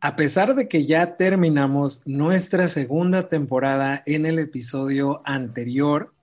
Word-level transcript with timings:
A 0.00 0.14
pesar 0.14 0.54
de 0.54 0.68
que 0.68 0.86
ya 0.86 1.16
terminamos 1.16 2.02
nuestra 2.06 2.68
segunda 2.68 3.28
temporada 3.28 4.04
en 4.06 4.26
el 4.26 4.38
episodio 4.38 5.20
anterior, 5.24 6.14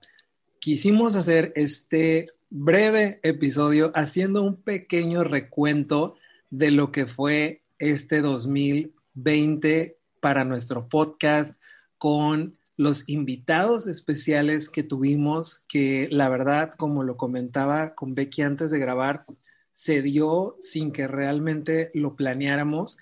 quisimos 0.60 1.14
hacer 1.14 1.52
este 1.56 2.30
breve 2.48 3.20
episodio 3.22 3.92
haciendo 3.94 4.42
un 4.42 4.56
pequeño 4.56 5.24
recuento 5.24 6.14
de 6.48 6.70
lo 6.70 6.90
que 6.90 7.04
fue 7.04 7.60
este 7.78 8.22
2020 8.22 9.98
para 10.20 10.44
nuestro 10.44 10.88
podcast 10.88 11.58
con 11.98 12.56
los 12.78 13.06
invitados 13.10 13.86
especiales 13.86 14.70
que 14.70 14.84
tuvimos, 14.84 15.64
que 15.68 16.08
la 16.10 16.30
verdad, 16.30 16.70
como 16.78 17.04
lo 17.04 17.18
comentaba 17.18 17.94
con 17.94 18.14
Becky 18.14 18.40
antes 18.40 18.70
de 18.70 18.78
grabar, 18.78 19.26
se 19.72 20.00
dio 20.00 20.56
sin 20.60 20.92
que 20.92 21.06
realmente 21.06 21.90
lo 21.92 22.16
planeáramos 22.16 22.96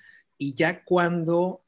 y 0.45 0.53
ya 0.53 0.85
cuando 0.85 1.63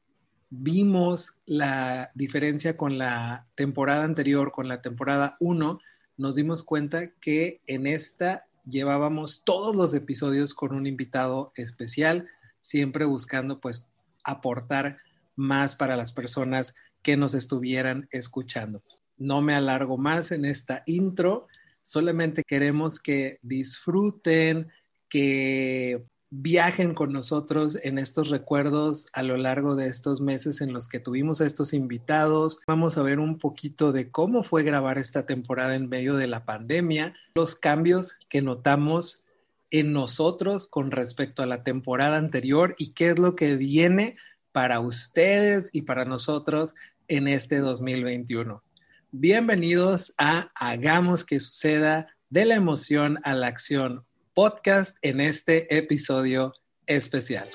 vimos 0.51 1.39
la 1.47 2.11
diferencia 2.13 2.77
con 2.77 2.99
la 2.99 3.47
temporada 3.55 4.03
anterior, 4.03 4.51
con 4.51 4.67
la 4.67 4.83
temporada 4.83 5.35
1, 5.39 5.79
nos 6.17 6.35
dimos 6.35 6.61
cuenta 6.61 7.09
que 7.19 7.59
en 7.65 7.87
esta 7.87 8.45
llevábamos 8.69 9.41
todos 9.43 9.75
los 9.75 9.95
episodios 9.95 10.53
con 10.53 10.75
un 10.75 10.85
invitado 10.85 11.51
especial, 11.55 12.27
siempre 12.61 13.05
buscando 13.05 13.59
pues 13.59 13.89
aportar 14.23 14.99
más 15.35 15.75
para 15.75 15.97
las 15.97 16.13
personas 16.13 16.75
que 17.01 17.17
nos 17.17 17.33
estuvieran 17.33 18.07
escuchando. 18.11 18.83
No 19.17 19.41
me 19.41 19.55
alargo 19.55 19.97
más 19.97 20.31
en 20.31 20.45
esta 20.45 20.83
intro, 20.85 21.47
solamente 21.81 22.43
queremos 22.43 22.99
que 22.99 23.39
disfruten, 23.41 24.67
que 25.09 26.05
viajen 26.29 26.93
con 26.93 27.13
nosotros 27.13 27.77
en 27.83 27.97
estos 27.97 28.29
recuerdos 28.29 29.07
a 29.13 29.23
lo 29.23 29.37
largo 29.37 29.75
de 29.75 29.87
estos 29.87 30.19
meses 30.19 30.59
en 30.61 30.73
los 30.73 30.89
que 30.89 30.99
tuvimos 30.99 31.39
a 31.39 31.45
estos 31.45 31.73
invitados. 31.73 32.61
Vamos 32.67 32.97
a 32.97 33.03
ver 33.03 33.19
un 33.19 33.37
poquito 33.37 33.91
de 33.91 34.11
cómo 34.11 34.43
fue 34.43 34.63
grabar 34.63 34.97
esta 34.97 35.25
temporada 35.25 35.75
en 35.75 35.89
medio 35.89 36.15
de 36.15 36.27
la 36.27 36.45
pandemia, 36.45 37.13
los 37.35 37.55
cambios 37.55 38.17
que 38.29 38.41
notamos 38.41 39.25
en 39.71 39.93
nosotros 39.93 40.67
con 40.67 40.91
respecto 40.91 41.43
a 41.43 41.47
la 41.47 41.63
temporada 41.63 42.17
anterior 42.17 42.75
y 42.77 42.93
qué 42.93 43.09
es 43.09 43.19
lo 43.19 43.35
que 43.35 43.55
viene 43.55 44.17
para 44.51 44.79
ustedes 44.79 45.69
y 45.73 45.83
para 45.83 46.05
nosotros 46.05 46.73
en 47.07 47.27
este 47.27 47.59
2021. 47.59 48.63
Bienvenidos 49.11 50.13
a 50.17 50.51
Hagamos 50.55 51.23
que 51.23 51.39
suceda 51.39 52.07
de 52.29 52.45
la 52.45 52.55
emoción 52.55 53.19
a 53.23 53.33
la 53.33 53.47
acción 53.47 54.06
podcast 54.37 54.99
en 55.01 55.19
este 55.19 55.75
episodio 55.75 56.53
especial. 56.85 57.49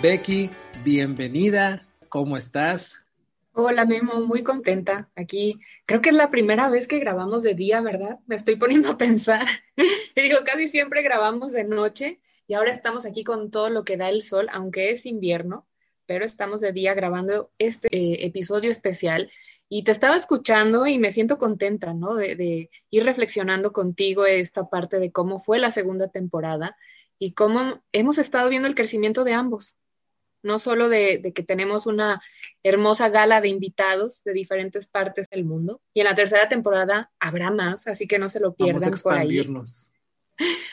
Becky, 0.00 0.48
bienvenida. 0.84 1.84
¿Cómo 2.08 2.36
estás? 2.36 3.03
Hola 3.56 3.84
Memo, 3.84 4.20
muy 4.20 4.42
contenta. 4.42 5.10
Aquí 5.14 5.60
creo 5.86 6.00
que 6.00 6.08
es 6.08 6.14
la 6.16 6.30
primera 6.30 6.68
vez 6.70 6.88
que 6.88 6.98
grabamos 6.98 7.44
de 7.44 7.54
día, 7.54 7.80
¿verdad? 7.80 8.18
Me 8.26 8.34
estoy 8.34 8.56
poniendo 8.56 8.90
a 8.90 8.98
pensar. 8.98 9.46
digo, 10.16 10.38
casi 10.44 10.68
siempre 10.68 11.02
grabamos 11.02 11.52
de 11.52 11.62
noche 11.62 12.20
y 12.48 12.54
ahora 12.54 12.72
estamos 12.72 13.06
aquí 13.06 13.22
con 13.22 13.52
todo 13.52 13.70
lo 13.70 13.84
que 13.84 13.96
da 13.96 14.08
el 14.08 14.22
sol, 14.22 14.48
aunque 14.50 14.90
es 14.90 15.06
invierno, 15.06 15.68
pero 16.04 16.24
estamos 16.24 16.60
de 16.60 16.72
día 16.72 16.94
grabando 16.94 17.52
este 17.58 17.86
eh, 17.92 18.26
episodio 18.26 18.72
especial. 18.72 19.30
Y 19.68 19.84
te 19.84 19.92
estaba 19.92 20.16
escuchando 20.16 20.88
y 20.88 20.98
me 20.98 21.12
siento 21.12 21.38
contenta, 21.38 21.94
¿no? 21.94 22.16
De, 22.16 22.34
de 22.34 22.70
ir 22.90 23.04
reflexionando 23.04 23.72
contigo 23.72 24.26
esta 24.26 24.68
parte 24.68 24.98
de 24.98 25.12
cómo 25.12 25.38
fue 25.38 25.60
la 25.60 25.70
segunda 25.70 26.08
temporada 26.08 26.76
y 27.20 27.34
cómo 27.34 27.84
hemos 27.92 28.18
estado 28.18 28.48
viendo 28.48 28.66
el 28.66 28.74
crecimiento 28.74 29.22
de 29.22 29.34
ambos 29.34 29.76
no 30.44 30.58
solo 30.58 30.88
de, 30.88 31.32
que 31.34 31.42
tenemos 31.42 31.86
una 31.86 32.22
hermosa 32.62 33.08
gala 33.08 33.40
de 33.40 33.48
invitados 33.48 34.22
de 34.24 34.34
diferentes 34.34 34.86
partes 34.86 35.28
del 35.30 35.44
mundo. 35.44 35.80
Y 35.94 36.00
en 36.00 36.06
la 36.06 36.14
tercera 36.14 36.48
temporada 36.48 37.10
habrá 37.18 37.50
más, 37.50 37.88
así 37.88 38.06
que 38.06 38.18
no 38.18 38.28
se 38.28 38.40
lo 38.40 38.54
pierdan 38.54 38.82
Vamos 38.82 39.00
a 39.00 39.02
por 39.02 39.14
ahí. 39.14 39.48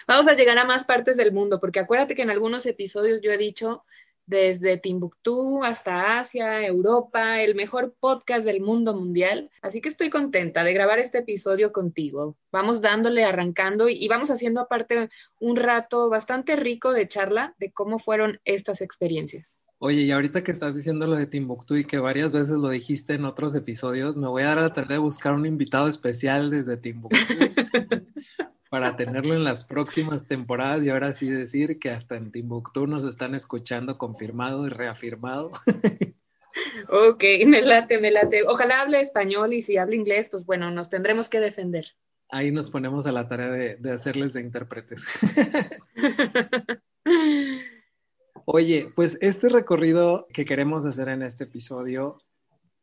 Vamos 0.08 0.28
a 0.28 0.34
llegar 0.34 0.58
a 0.58 0.66
más 0.66 0.84
partes 0.84 1.16
del 1.16 1.31
mundo, 1.31 1.60
porque 1.60 1.80
acuérdate 1.80 2.16
que 2.16 2.22
en 2.22 2.31
algunos 2.31 2.66
episodios 2.66 3.22
yo 3.22 3.31
he 3.31 3.38
dicho 3.38 3.86
desde 4.31 4.78
Timbuktu 4.78 5.62
hasta 5.62 6.18
Asia, 6.18 6.66
Europa, 6.66 7.42
el 7.42 7.53
mejor 7.53 7.94
podcast 8.00 8.46
del 8.46 8.62
mundo 8.62 8.96
mundial. 8.96 9.52
Así 9.62 9.81
que 9.81 9.90
estoy 9.90 10.09
contenta 10.09 10.64
de 10.64 10.72
grabar 10.72 11.00
este 11.00 11.18
episodio 11.18 11.74
contigo. 11.74 12.38
Vamos 12.50 12.80
dándole, 12.80 13.25
arrancando 13.25 13.90
y, 13.90 14.08
vamos 14.08 14.31
haciendo 14.31 14.62
aparte 14.62 15.09
un 15.40 15.58
rato 15.58 16.09
bastante 16.09 16.56
rico 16.56 16.94
de 16.94 17.09
charla 17.09 17.56
de 17.59 17.74
cómo 17.74 18.00
fueron 18.00 18.40
estas 18.46 18.80
experiencias. 18.80 19.59
Oye, 19.80 20.03
y 20.03 20.12
ahorita 20.12 20.44
que 20.44 20.52
estás 20.52 20.75
diciendo 20.75 21.08
lo 21.08 21.18
de 21.18 21.25
Timbuktu 21.25 21.75
y 21.75 21.84
que 21.84 22.00
varias 22.00 22.31
veces 22.31 22.58
lo 22.58 22.69
dijiste 22.69 23.16
en 23.16 23.25
otros 23.25 23.53
episodios, 23.53 24.16
me 24.16 24.30
voy 24.30 24.44
a 24.44 24.48
dar 24.48 24.59
a 24.59 24.62
la 24.62 24.74
tarea 24.74 24.94
de 24.94 25.00
buscar 25.00 25.34
un 25.34 25.46
invitado 25.46 25.90
especial 25.90 26.52
desde 26.52 26.78
Timbuktu 26.78 27.18
para 28.72 28.96
tenerlo 28.96 29.36
en 29.36 29.44
las 29.44 29.66
próximas 29.66 30.28
temporadas 30.28 30.82
y 30.86 30.90
ahora 30.90 31.12
sí 31.12 31.28
decir 31.28 31.78
que 31.78 31.90
hasta 31.90 32.16
en 32.16 32.32
Timbuktu 32.32 32.88
nos 32.88 33.04
están 33.04 33.36
escuchando 33.36 33.98
confirmado 33.98 34.66
y 34.66 34.70
reafirmado. 34.70 35.52
ok, 36.88 37.22
me 37.48 37.64
late, 37.64 38.00
me 38.00 38.12
late. 38.12 38.44
Ojalá 38.48 38.80
hable 38.80 39.02
español 39.02 39.54
y 39.54 39.62
si 39.62 39.76
habla 39.76 39.98
inglés, 39.98 40.30
pues 40.31 40.46
bueno, 40.46 40.72
nos 40.72 40.90
tendremos 40.90 41.28
que 41.28 41.42
defender. 41.42 41.86
Ahí 42.30 42.54
nos 42.54 42.70
ponemos 42.70 43.06
a 43.08 43.12
la 43.12 43.28
tarea 43.28 43.50
de, 43.50 43.76
de 43.76 43.92
hacerles 43.92 44.31
de 44.31 44.40
intérpretes. 44.40 45.04
Oye, 48.46 48.90
pues 48.96 49.18
este 49.20 49.50
recorrido 49.50 50.28
que 50.31 50.46
queremos 50.46 50.86
hacer 50.86 51.10
en 51.10 51.24
este 51.24 51.44
episodio, 51.44 52.22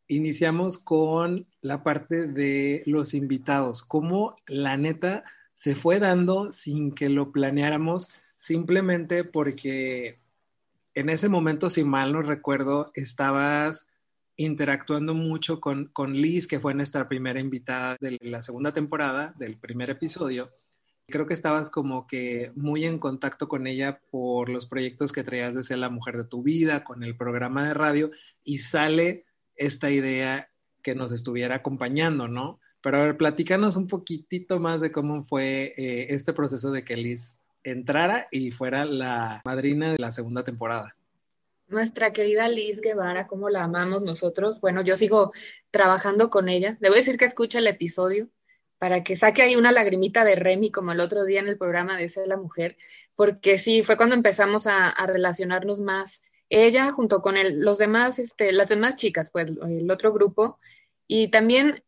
iniciamos 0.06 0.76
con 0.76 1.48
la 1.62 1.82
parte 1.82 2.26
de 2.26 2.82
los 2.84 3.14
invitados, 3.14 3.82
cómo 3.82 4.36
la 4.46 4.76
neta 4.76 5.24
se 5.58 5.74
fue 5.74 5.98
dando 5.98 6.52
sin 6.52 6.92
que 6.92 7.08
lo 7.08 7.32
planeáramos, 7.32 8.12
simplemente 8.36 9.24
porque 9.24 10.20
en 10.94 11.08
ese 11.08 11.28
momento, 11.28 11.68
si 11.68 11.82
mal 11.82 12.12
no 12.12 12.22
recuerdo, 12.22 12.92
estabas 12.94 13.88
interactuando 14.36 15.14
mucho 15.14 15.60
con, 15.60 15.86
con 15.86 16.12
Liz, 16.12 16.46
que 16.46 16.60
fue 16.60 16.74
nuestra 16.74 17.08
primera 17.08 17.40
invitada 17.40 17.96
de 18.00 18.18
la 18.20 18.40
segunda 18.40 18.72
temporada, 18.72 19.34
del 19.36 19.58
primer 19.58 19.90
episodio 19.90 20.52
creo 21.08 21.26
que 21.26 21.34
estabas 21.34 21.70
como 21.70 22.06
que 22.06 22.52
muy 22.54 22.84
en 22.84 22.98
contacto 22.98 23.48
con 23.48 23.66
ella 23.66 23.98
por 24.10 24.50
los 24.50 24.66
proyectos 24.66 25.10
que 25.10 25.24
traías 25.24 25.54
de 25.54 25.62
ser 25.62 25.78
la 25.78 25.88
mujer 25.88 26.18
de 26.18 26.24
tu 26.24 26.42
vida, 26.42 26.84
con 26.84 27.02
el 27.02 27.16
programa 27.16 27.66
de 27.66 27.72
radio, 27.74 28.10
y 28.44 28.58
sale 28.58 29.24
esta 29.56 29.90
idea 29.90 30.50
que 30.82 30.94
nos 30.94 31.10
estuviera 31.10 31.56
acompañando, 31.56 32.28
¿no? 32.28 32.60
Pero 32.80 32.96
a 32.96 33.00
ver, 33.06 33.16
platícanos 33.16 33.76
un 33.76 33.88
poquitito 33.88 34.60
más 34.60 34.80
de 34.80 34.92
cómo 34.92 35.22
fue 35.24 35.74
eh, 35.76 36.06
este 36.10 36.32
proceso 36.32 36.70
de 36.70 36.84
que 36.84 36.96
Liz 36.96 37.38
entrara 37.64 38.28
y 38.30 38.50
fuera 38.50 38.84
la 38.84 39.40
madrina 39.44 39.92
de 39.92 39.98
la 39.98 40.12
segunda 40.12 40.44
temporada. 40.44 40.94
Nuestra 41.66 42.12
querida 42.12 42.48
Liz 42.48 42.80
Guevara, 42.80 43.26
cómo 43.26 43.50
la 43.50 43.64
amamos 43.64 44.02
nosotros. 44.02 44.60
Bueno, 44.60 44.80
yo 44.82 44.96
sigo 44.96 45.32
trabajando 45.70 46.30
con 46.30 46.48
ella. 46.48 46.78
Debo 46.80 46.94
decir 46.94 47.18
que 47.18 47.26
escucha 47.26 47.58
el 47.58 47.66
episodio 47.66 48.28
para 48.78 49.02
que 49.02 49.16
saque 49.16 49.42
ahí 49.42 49.56
una 49.56 49.72
lagrimita 49.72 50.24
de 50.24 50.36
Remy 50.36 50.70
como 50.70 50.92
el 50.92 51.00
otro 51.00 51.24
día 51.24 51.40
en 51.40 51.48
el 51.48 51.58
programa 51.58 51.98
de 51.98 52.08
Ser 52.08 52.28
la 52.28 52.36
Mujer, 52.36 52.76
porque 53.14 53.58
sí, 53.58 53.82
fue 53.82 53.96
cuando 53.96 54.14
empezamos 54.14 54.66
a, 54.66 54.94
relacionarnos 55.06 55.80
más 55.80 56.22
ella 56.48 56.92
junto 56.92 57.20
con 57.20 57.36
el, 57.36 57.60
los 57.60 57.76
demás, 57.78 58.18
este, 58.18 58.52
las 58.52 58.68
demás 58.68 58.96
chicas, 58.96 59.30
pues 59.30 59.50
el 59.50 59.90
otro 59.90 60.12
grupo, 60.12 60.58
y 61.06 61.28
también, 61.28 61.82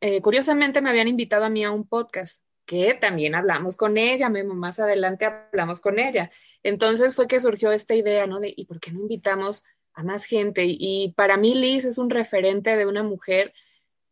eh, 0.00 0.20
curiosamente, 0.22 0.80
me 0.80 0.90
habían 0.90 1.08
invitado 1.08 1.44
a 1.44 1.50
mí 1.50 1.64
a 1.64 1.70
un 1.70 1.86
podcast 1.86 2.42
que 2.70 2.94
también 2.94 3.34
hablamos 3.34 3.74
con 3.74 3.98
ella, 3.98 4.28
más 4.28 4.78
adelante 4.78 5.24
hablamos 5.24 5.80
con 5.80 5.98
ella. 5.98 6.30
Entonces 6.62 7.16
fue 7.16 7.26
que 7.26 7.40
surgió 7.40 7.72
esta 7.72 7.96
idea, 7.96 8.28
¿no? 8.28 8.38
De, 8.38 8.54
¿y 8.56 8.66
por 8.66 8.78
qué 8.78 8.92
no 8.92 9.00
invitamos 9.00 9.64
a 9.92 10.04
más 10.04 10.24
gente? 10.24 10.64
Y 10.66 11.12
para 11.16 11.36
mí 11.36 11.56
Liz 11.56 11.84
es 11.84 11.98
un 11.98 12.10
referente 12.10 12.76
de 12.76 12.86
una 12.86 13.02
mujer, 13.02 13.52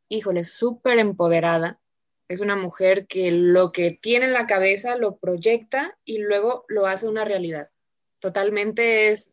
híjole, 0.09 0.43
súper 0.43 0.99
empoderada. 0.99 1.81
Es 2.27 2.41
una 2.41 2.57
mujer 2.57 3.07
que 3.07 3.31
lo 3.31 3.71
que 3.71 3.93
tiene 3.93 4.27
en 4.27 4.33
la 4.33 4.49
cabeza 4.49 4.97
lo 4.97 5.19
proyecta 5.19 5.97
y 6.05 6.19
luego 6.19 6.65
lo 6.67 6.87
hace 6.87 7.07
una 7.07 7.25
realidad. 7.25 7.71
Totalmente 8.19 9.11
es 9.11 9.33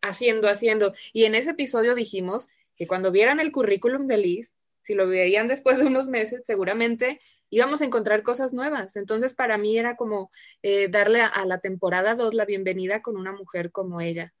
haciendo, 0.00 0.48
haciendo. 0.48 0.94
Y 1.12 1.24
en 1.24 1.34
ese 1.34 1.50
episodio 1.50 1.96
dijimos 1.96 2.46
que 2.76 2.86
cuando 2.86 3.10
vieran 3.10 3.40
el 3.40 3.50
currículum 3.50 4.06
de 4.06 4.18
Liz, 4.18 4.54
si 4.82 4.94
lo 4.94 5.06
veían 5.06 5.48
después 5.48 5.78
de 5.78 5.86
unos 5.86 6.08
meses, 6.08 6.42
seguramente 6.44 7.20
íbamos 7.50 7.80
a 7.80 7.84
encontrar 7.84 8.22
cosas 8.22 8.52
nuevas. 8.52 8.96
Entonces, 8.96 9.34
para 9.34 9.58
mí 9.58 9.76
era 9.76 9.96
como 9.96 10.30
eh, 10.62 10.88
darle 10.88 11.20
a, 11.20 11.44
la 11.44 11.58
temporada 11.58 12.14
2 12.14 12.34
la 12.34 12.44
bienvenida 12.44 13.02
con 13.02 13.16
una 13.16 13.32
mujer 13.32 13.72
como 13.72 14.00
ella. 14.00 14.32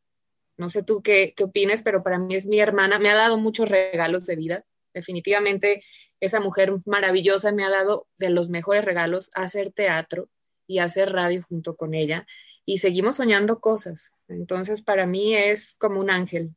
No 0.56 0.70
sé 0.70 0.82
tú 0.82 1.02
qué, 1.02 1.34
qué 1.36 1.44
opines, 1.44 1.82
pero 1.82 2.02
para 2.02 2.18
mí 2.18 2.34
es 2.34 2.46
mi 2.46 2.60
hermana. 2.60 2.98
Me 2.98 3.10
ha 3.10 3.14
dado 3.14 3.36
muchos 3.38 3.68
regalos 3.68 4.26
de 4.26 4.36
vida. 4.36 4.64
Definitivamente, 4.94 5.82
esa 6.20 6.40
mujer 6.40 6.74
maravillosa 6.84 7.52
me 7.52 7.64
ha 7.64 7.70
dado 7.70 8.06
de 8.18 8.30
los 8.30 8.50
mejores 8.50 8.84
regalos 8.84 9.30
hacer 9.34 9.72
teatro 9.72 10.28
y 10.66 10.78
hacer 10.78 11.12
radio 11.12 11.42
junto 11.42 11.76
con 11.76 11.94
ella. 11.94 12.26
Y 12.64 12.78
seguimos 12.78 13.16
soñando 13.16 13.60
cosas. 13.60 14.12
Entonces, 14.28 14.82
para 14.82 15.06
mí 15.06 15.34
es 15.34 15.74
como 15.78 15.98
un 15.98 16.10
ángel. 16.10 16.54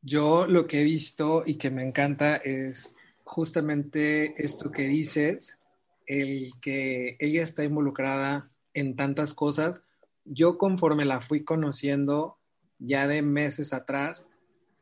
Yo 0.00 0.46
lo 0.46 0.66
que 0.66 0.80
he 0.80 0.84
visto 0.84 1.42
y 1.46 1.56
que 1.56 1.70
me 1.70 1.82
encanta 1.82 2.36
es 2.36 2.96
justamente 3.26 4.40
esto 4.42 4.70
que 4.70 4.84
dices, 4.84 5.58
el 6.06 6.48
que 6.62 7.16
ella 7.18 7.42
está 7.42 7.64
involucrada 7.64 8.48
en 8.72 8.94
tantas 8.94 9.34
cosas. 9.34 9.82
Yo 10.24 10.58
conforme 10.58 11.04
la 11.04 11.20
fui 11.20 11.44
conociendo 11.44 12.38
ya 12.78 13.08
de 13.08 13.22
meses 13.22 13.72
atrás, 13.72 14.28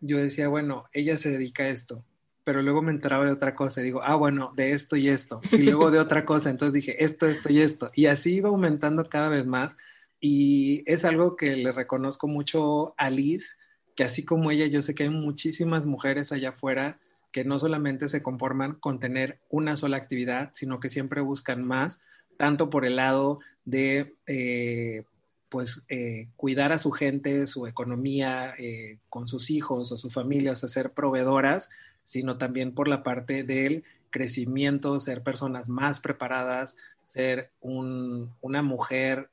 yo 0.01 0.19
decía, 0.19 0.49
bueno, 0.49 0.85
ella 0.93 1.17
se 1.17 1.31
dedica 1.31 1.65
a 1.65 1.69
esto, 1.71 2.05
pero 2.45 2.61
luego 2.61 2.83
me 2.83 2.93
enteraba 2.93 3.25
de 3.25 3.33
otra 3.33 3.55
cosa 3.55 3.81
digo, 3.81 4.03
ah, 4.03 4.15
bueno, 4.15 4.53
de 4.55 4.73
esto 4.73 4.97
y 4.97 5.09
esto, 5.09 5.41
y 5.51 5.59
luego 5.59 5.91
de 5.91 5.99
otra 5.99 6.27
cosa, 6.27 6.51
entonces 6.51 6.75
dije, 6.75 7.03
esto, 7.03 7.27
esto 7.27 7.51
y 7.51 7.61
esto, 7.61 7.91
y 7.95 8.07
así 8.07 8.35
iba 8.35 8.51
aumentando 8.51 9.05
cada 9.05 9.31
vez 9.31 9.47
más, 9.47 9.77
y 10.21 10.83
es 10.87 11.07
algo 11.07 11.37
que 11.37 11.57
le 11.57 11.73
reconozco 11.73 12.29
mucho 12.29 12.95
a 12.99 13.09
Liz, 13.09 13.57
que 13.97 14.05
así 14.05 14.25
como 14.25 14.51
ella, 14.51 14.67
yo 14.67 14.83
sé 14.83 14.95
que 14.95 15.05
hay 15.05 15.11
muchísimas 15.11 15.87
mujeres 15.87 16.33
allá 16.33 16.51
afuera 16.51 17.01
que 17.35 17.45
no 17.45 17.59
solamente 17.59 18.07
se 18.09 18.23
conforman 18.23 18.75
con 18.77 19.01
tener 19.01 19.41
una 19.51 19.77
sola 19.77 19.97
actividad, 19.97 20.51
sino 20.55 20.79
que 20.79 20.89
siempre 20.89 21.21
buscan 21.21 21.65
más, 21.65 22.01
tanto 22.37 22.71
por 22.71 22.87
el 22.87 22.95
lado 22.95 23.41
de 23.65 24.15
eh, 24.29 25.03
pues 25.51 25.85
eh, 25.89 26.29
cuidar 26.37 26.71
a 26.71 26.79
su 26.79 26.93
gente, 26.93 27.49
su 27.49 27.67
economía, 27.67 28.55
eh, 28.57 29.01
con 29.09 29.27
sus 29.27 29.51
hijos 29.51 29.91
o 29.91 29.97
su 29.97 30.11
familia, 30.11 30.53
o 30.53 30.55
ser 30.55 30.93
proveedoras, 30.93 31.71
sino 32.05 32.39
también 32.39 32.73
por 32.73 32.87
la 32.87 33.03
parte 33.03 33.43
del 33.43 33.83
crecimiento, 34.11 35.01
ser 35.01 35.25
personas 35.25 35.69
más 35.69 36.01
preparadas, 36.01 36.77
ser 37.03 37.51
una 37.61 38.63
mujer 38.63 39.29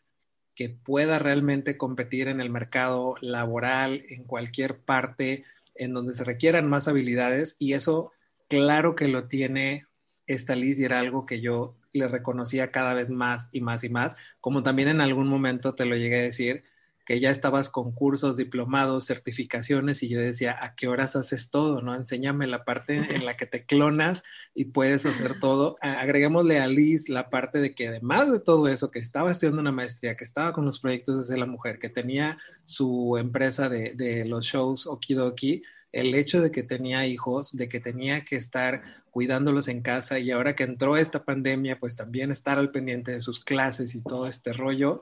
que 0.55 0.69
pueda 0.69 1.19
realmente 1.19 1.77
competir 1.77 2.29
en 2.29 2.41
el 2.41 2.49
mercado 2.49 3.13
laboral, 3.21 4.03
en 4.09 4.23
cualquier 4.23 4.79
parte, 4.79 5.43
en 5.83 5.93
donde 5.93 6.13
se 6.13 6.23
requieran 6.23 6.69
más 6.69 6.87
habilidades 6.87 7.55
y 7.57 7.73
eso 7.73 8.11
claro 8.47 8.95
que 8.95 9.07
lo 9.07 9.27
tiene 9.27 9.87
esta 10.27 10.55
Liz 10.55 10.79
y 10.79 10.85
era 10.85 10.99
algo 10.99 11.25
que 11.25 11.41
yo 11.41 11.75
le 11.91 12.07
reconocía 12.07 12.71
cada 12.71 12.93
vez 12.93 13.09
más 13.09 13.49
y 13.51 13.61
más 13.61 13.83
y 13.83 13.89
más, 13.89 14.15
como 14.39 14.61
también 14.61 14.89
en 14.89 15.01
algún 15.01 15.27
momento 15.27 15.73
te 15.73 15.85
lo 15.85 15.95
llegué 15.95 16.19
a 16.19 16.23
decir, 16.23 16.63
que 17.11 17.19
ya 17.19 17.29
estabas 17.29 17.69
con 17.69 17.91
cursos, 17.91 18.37
diplomados, 18.37 19.03
certificaciones 19.03 20.01
y 20.01 20.07
yo 20.07 20.17
decía, 20.17 20.57
¿a 20.61 20.75
qué 20.75 20.87
horas 20.87 21.17
haces 21.17 21.51
todo? 21.51 21.81
¿No? 21.81 21.93
Enséñame 21.93 22.47
la 22.47 22.63
parte 22.63 23.05
en 23.13 23.25
la 23.25 23.35
que 23.35 23.45
te 23.45 23.65
clonas 23.65 24.23
y 24.53 24.63
puedes 24.71 25.05
hacer 25.05 25.37
todo. 25.41 25.75
Agreguémosle 25.81 26.61
a 26.61 26.67
Liz 26.67 27.09
la 27.09 27.29
parte 27.29 27.59
de 27.59 27.75
que 27.75 27.89
además 27.89 28.31
de 28.31 28.39
todo 28.39 28.69
eso, 28.69 28.91
que 28.91 28.99
estaba 28.99 29.29
estudiando 29.29 29.59
una 29.59 29.73
maestría, 29.73 30.15
que 30.15 30.23
estaba 30.23 30.53
con 30.53 30.63
los 30.63 30.79
proyectos 30.79 31.27
de 31.27 31.37
la 31.37 31.45
mujer, 31.45 31.79
que 31.79 31.89
tenía 31.89 32.37
su 32.63 33.17
empresa 33.17 33.67
de, 33.67 33.93
de 33.93 34.23
los 34.23 34.45
shows 34.45 34.87
Okidoki, 34.87 35.63
el 35.91 36.15
hecho 36.15 36.41
de 36.41 36.49
que 36.49 36.63
tenía 36.63 37.05
hijos, 37.07 37.57
de 37.57 37.67
que 37.67 37.81
tenía 37.81 38.23
que 38.23 38.37
estar 38.37 38.83
cuidándolos 39.09 39.67
en 39.67 39.81
casa 39.81 40.17
y 40.17 40.31
ahora 40.31 40.55
que 40.55 40.63
entró 40.63 40.95
esta 40.95 41.25
pandemia, 41.25 41.77
pues 41.77 41.97
también 41.97 42.31
estar 42.31 42.57
al 42.57 42.71
pendiente 42.71 43.11
de 43.11 43.19
sus 43.19 43.43
clases 43.43 43.95
y 43.95 44.01
todo 44.01 44.27
este 44.27 44.53
rollo, 44.53 45.01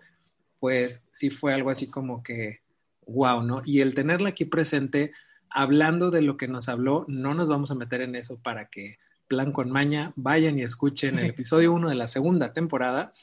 pues 0.60 1.08
sí 1.12 1.30
fue 1.30 1.54
algo 1.54 1.70
así 1.70 1.90
como 1.90 2.24
que, 2.24 2.62
wow, 3.06 3.42
¿no? 3.44 3.62
Y 3.66 3.82
el 3.82 3.96
tenerla 3.96 4.30
aquí 4.30 4.46
presente, 4.46 5.14
hablando 5.50 6.12
de 6.12 6.22
lo 6.22 6.38
que 6.38 6.48
nos 6.48 6.70
habló, 6.70 7.06
no 7.08 7.34
nos 7.34 7.50
vamos 7.50 7.72
a 7.72 7.76
meter 7.76 8.02
en 8.02 8.16
eso 8.16 8.42
para 8.42 8.70
que 8.70 8.98
plan 9.28 9.52
con 9.52 9.72
maña 9.72 10.14
vayan 10.16 10.60
y 10.60 10.64
escuchen 10.64 11.20
el 11.20 11.26
episodio 11.30 11.72
1 11.74 11.90
de 11.90 11.96
la 11.96 12.08
segunda 12.08 12.54
temporada. 12.54 13.14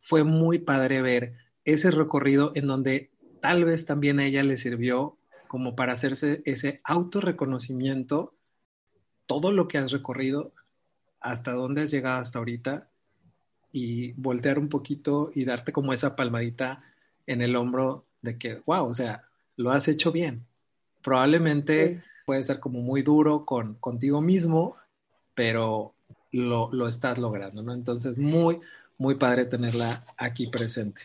Fue 0.00 0.24
muy 0.24 0.58
padre 0.58 1.00
ver 1.00 1.34
ese 1.64 1.90
recorrido 1.90 2.52
en 2.54 2.66
donde 2.66 3.10
tal 3.40 3.64
vez 3.64 3.86
también 3.86 4.20
a 4.20 4.26
ella 4.26 4.42
le 4.42 4.56
sirvió 4.56 5.16
como 5.48 5.76
para 5.76 5.92
hacerse 5.92 6.42
ese 6.44 6.80
autorreconocimiento, 6.84 8.34
todo 9.26 9.52
lo 9.52 9.68
que 9.68 9.78
has 9.78 9.92
recorrido, 9.92 10.52
hasta 11.20 11.52
dónde 11.52 11.82
has 11.82 11.90
llegado 11.90 12.20
hasta 12.20 12.38
ahorita 12.38 12.90
y 13.76 14.12
voltear 14.12 14.60
un 14.60 14.68
poquito 14.68 15.32
y 15.34 15.44
darte 15.44 15.72
como 15.72 15.92
esa 15.92 16.14
palmadita 16.14 16.80
en 17.26 17.42
el 17.42 17.56
hombro 17.56 18.04
de 18.22 18.38
que, 18.38 18.62
wow, 18.66 18.86
o 18.86 18.94
sea, 18.94 19.24
lo 19.56 19.72
has 19.72 19.88
hecho 19.88 20.12
bien. 20.12 20.46
Probablemente 21.02 22.00
puede 22.24 22.44
ser 22.44 22.60
como 22.60 22.82
muy 22.82 23.02
duro 23.02 23.44
con, 23.44 23.74
contigo 23.74 24.20
mismo, 24.20 24.76
pero 25.34 25.92
lo, 26.30 26.70
lo 26.72 26.86
estás 26.86 27.18
logrando, 27.18 27.64
¿no? 27.64 27.74
Entonces, 27.74 28.16
muy, 28.16 28.60
muy 28.96 29.16
padre 29.16 29.44
tenerla 29.44 30.06
aquí 30.18 30.46
presente. 30.46 31.02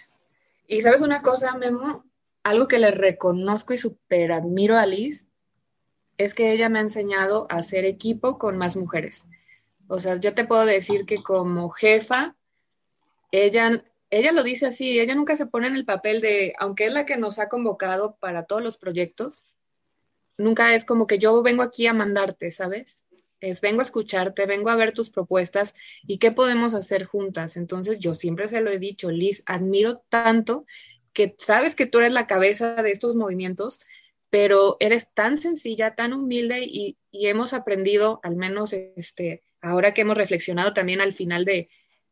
Y 0.67 0.83
sabes 0.83 1.01
una 1.01 1.23
cosa, 1.23 1.55
Memo, 1.55 2.05
algo 2.43 2.67
que 2.67 2.77
le 2.77 2.91
reconozco 2.91 3.73
y 3.73 3.79
súper 3.79 4.31
admiro 4.31 4.77
a 4.77 4.85
Liz 4.85 5.25
es 6.19 6.35
que 6.35 6.51
ella 6.51 6.69
me 6.69 6.77
ha 6.77 6.83
enseñado 6.83 7.47
a 7.49 7.55
hacer 7.55 7.85
equipo 7.85 8.37
con 8.37 8.59
más 8.59 8.75
mujeres. 8.75 9.25
O 9.87 9.99
sea, 9.99 10.17
yo 10.17 10.35
te 10.35 10.45
puedo 10.45 10.65
decir 10.65 11.07
que 11.07 11.23
como 11.23 11.71
jefa 11.71 12.35
ella, 13.31 13.83
ella 14.09 14.31
lo 14.31 14.43
dice 14.43 14.67
así, 14.67 14.99
ella 14.99 15.15
nunca 15.15 15.35
se 15.35 15.45
pone 15.45 15.67
en 15.67 15.75
el 15.75 15.85
papel 15.85 16.21
de, 16.21 16.53
aunque 16.59 16.85
es 16.85 16.93
la 16.93 17.05
que 17.05 17.17
nos 17.17 17.39
ha 17.39 17.49
convocado 17.49 18.17
para 18.19 18.45
todos 18.45 18.63
los 18.63 18.77
proyectos, 18.77 19.43
nunca 20.37 20.73
es 20.73 20.85
como 20.85 21.05
que 21.05 21.19
yo 21.19 21.41
vengo 21.43 21.63
aquí 21.63 21.85
a 21.87 21.93
mandarte, 21.93 22.51
¿sabes? 22.51 23.03
Es 23.39 23.61
vengo 23.61 23.81
a 23.81 23.83
escucharte, 23.83 24.45
vengo 24.45 24.69
a 24.69 24.75
ver 24.75 24.93
tus 24.93 25.09
propuestas 25.09 25.75
y 26.07 26.17
qué 26.17 26.31
podemos 26.31 26.73
hacer 26.73 27.05
juntas. 27.05 27.55
Entonces 27.55 27.99
yo 27.99 28.13
siempre 28.13 28.47
se 28.47 28.61
lo 28.61 28.71
he 28.71 28.79
dicho, 28.79 29.11
Liz, 29.11 29.43
admiro 29.45 30.03
tanto 30.09 30.65
que 31.13 31.35
sabes 31.37 31.75
que 31.75 31.85
tú 31.85 31.99
eres 31.99 32.13
la 32.13 32.27
cabeza 32.27 32.81
de 32.81 32.91
estos 32.91 33.15
movimientos, 33.15 33.81
pero 34.29 34.77
eres 34.79 35.11
tan 35.13 35.37
sencilla, 35.37 35.95
tan 35.95 36.13
humilde 36.13 36.61
y, 36.61 36.97
y 37.11 37.27
hemos 37.27 37.53
aprendido, 37.53 38.19
al 38.23 38.35
menos 38.35 38.73
este, 38.73 39.43
ahora 39.61 39.93
que 39.93 40.01
hemos 40.01 40.17
reflexionado 40.17 40.73
también 40.73 41.01
al 41.01 41.13
final 41.13 41.45
de, 41.45 41.69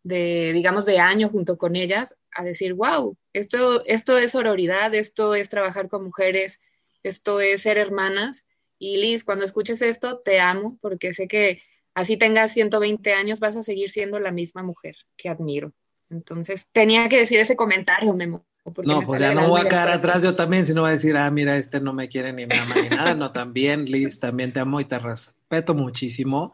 de, 0.08 0.52
digamos, 0.54 0.86
de 0.86 1.00
año 1.00 1.30
junto 1.30 1.58
con 1.58 1.76
ellas, 1.76 2.16
a 2.32 2.44
decir, 2.44 2.74
wow, 2.74 3.18
esto, 3.34 3.84
esto 3.86 4.18
es 4.18 4.32
sororidad, 4.32 4.94
esto 4.96 5.36
es 5.36 5.50
trabajar 5.50 5.90
con 5.90 6.04
mujeres, 6.06 6.60
esto 7.04 7.42
es 7.42 7.64
ser 7.64 7.78
hermanas. 7.78 8.48
Y 8.80 8.98
Liz, 8.98 9.24
cuando 9.24 9.44
escuches 9.44 9.82
esto, 9.82 10.20
te 10.20 10.40
amo 10.40 10.78
porque 10.82 11.14
sé 11.14 11.28
que 11.28 11.62
así 11.94 12.16
tengas 12.16 12.54
120 12.54 13.14
años, 13.14 13.40
vas 13.40 13.58
a 13.58 13.64
seguir 13.64 13.90
siendo 13.90 14.20
la 14.20 14.32
misma 14.32 14.64
mujer 14.64 14.96
que 15.18 15.30
admiro. 15.30 15.74
Entonces, 16.10 16.68
tenía 16.72 17.10
que 17.10 17.20
decir 17.20 17.40
ese 17.40 17.56
comentario, 17.56 18.14
Memo. 18.14 18.46
No, 18.84 19.02
pues 19.02 19.22
ya 19.22 19.34
no 19.34 19.48
voy 19.48 19.62
a 19.62 19.70
quedar 19.70 19.90
atrás 19.90 20.22
yo 20.22 20.36
también, 20.36 20.66
sino 20.66 20.82
voy 20.82 20.90
a 20.90 20.94
decir, 20.94 21.16
ah, 21.16 21.32
mira, 21.32 21.56
este 21.56 21.80
no 21.80 21.94
me 21.94 22.10
quiere 22.10 22.34
ni 22.34 22.46
me 22.46 22.60
ama 22.60 22.76
ni 22.76 22.90
nada. 22.90 23.14
No, 23.14 23.32
también, 23.32 23.86
Liz, 23.86 24.20
también 24.20 24.52
te 24.52 24.60
amo 24.60 24.82
y 24.82 24.86
te 24.86 25.00
respeto 25.00 25.74
muchísimo. 25.74 26.54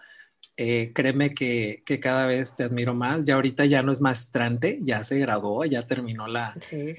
Eh, 0.56 0.92
créeme 0.94 1.34
que, 1.34 1.84
cada 2.02 2.28
vez 2.28 2.56
te 2.56 2.64
admiro 2.64 2.94
más. 2.94 3.26
Ya 3.26 3.36
ahorita 3.36 3.66
ya 3.66 3.82
no 3.84 3.92
es 3.92 4.02
maestrante, 4.02 4.80
ya 4.82 5.04
se 5.04 5.20
graduó, 5.20 5.66
ya 5.66 5.88
terminó 5.88 6.28
la, 6.28 6.54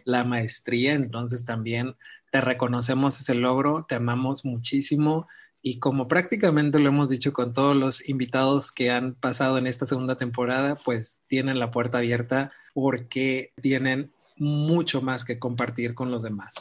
la 0.05 0.25
maestría, 0.25 0.95
entonces 0.95 1.45
también 1.45 1.95
te 2.31 2.41
reconocemos 2.41 3.21
ese 3.21 3.35
logro, 3.35 3.87
te 3.89 3.95
amamos 3.95 4.45
muchísimo 4.45 5.29
y 5.63 5.79
como 5.79 6.09
prácticamente 6.09 6.79
lo 6.79 6.91
hemos 6.91 7.09
dicho 7.09 7.33
con 7.33 7.55
todos 7.55 7.75
los 7.75 8.09
invitados 8.09 8.71
que 8.71 8.91
han 8.91 9.15
pasado 9.15 9.57
en 9.57 9.67
esta 9.67 9.87
segunda 9.87 10.17
temporada, 10.17 10.77
pues 10.85 11.23
tienen 11.27 11.59
la 11.59 11.71
puerta 11.71 11.99
abierta 11.99 12.53
porque 12.75 13.53
tienen 13.63 14.13
mucho 14.37 15.01
más 15.01 15.25
que 15.25 15.39
compartir 15.39 15.95
con 15.95 16.11
los 16.11 16.23
demás. 16.23 16.55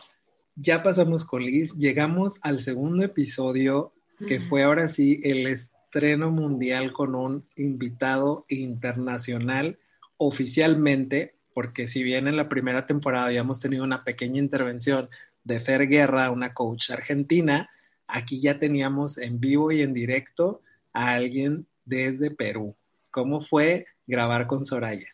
Ya 0.55 0.83
pasamos 0.83 1.25
con 1.25 1.43
Liz, 1.43 1.75
llegamos 1.75 2.35
al 2.43 2.59
segundo 2.59 3.03
episodio 3.03 3.93
que 4.27 4.39
fue 4.39 4.63
ahora 4.63 4.87
sí 4.87 5.19
el 5.23 5.47
estreno 5.93 6.31
mundial 6.31 6.91
con 6.91 7.13
un 7.13 7.45
invitado 7.55 8.47
internacional 8.49 9.77
oficialmente, 10.17 11.35
porque 11.53 11.85
si 11.85 12.01
bien 12.01 12.27
en 12.27 12.35
la 12.35 12.49
primera 12.49 12.87
temporada 12.87 13.27
habíamos 13.27 13.59
tenido 13.59 13.83
una 13.83 14.03
pequeña 14.03 14.39
intervención 14.39 15.07
de 15.43 15.59
Fer 15.59 15.87
Guerra, 15.87 16.31
una 16.31 16.55
coach 16.55 16.89
argentina, 16.89 17.69
aquí 18.07 18.41
ya 18.41 18.57
teníamos 18.57 19.19
en 19.19 19.39
vivo 19.39 19.71
y 19.71 19.83
en 19.83 19.93
directo 19.93 20.63
a 20.93 21.13
alguien 21.13 21.67
desde 21.85 22.31
Perú. 22.31 22.75
¿Cómo 23.11 23.39
fue 23.41 23.85
grabar 24.07 24.47
con 24.47 24.65
Soraya? 24.65 25.09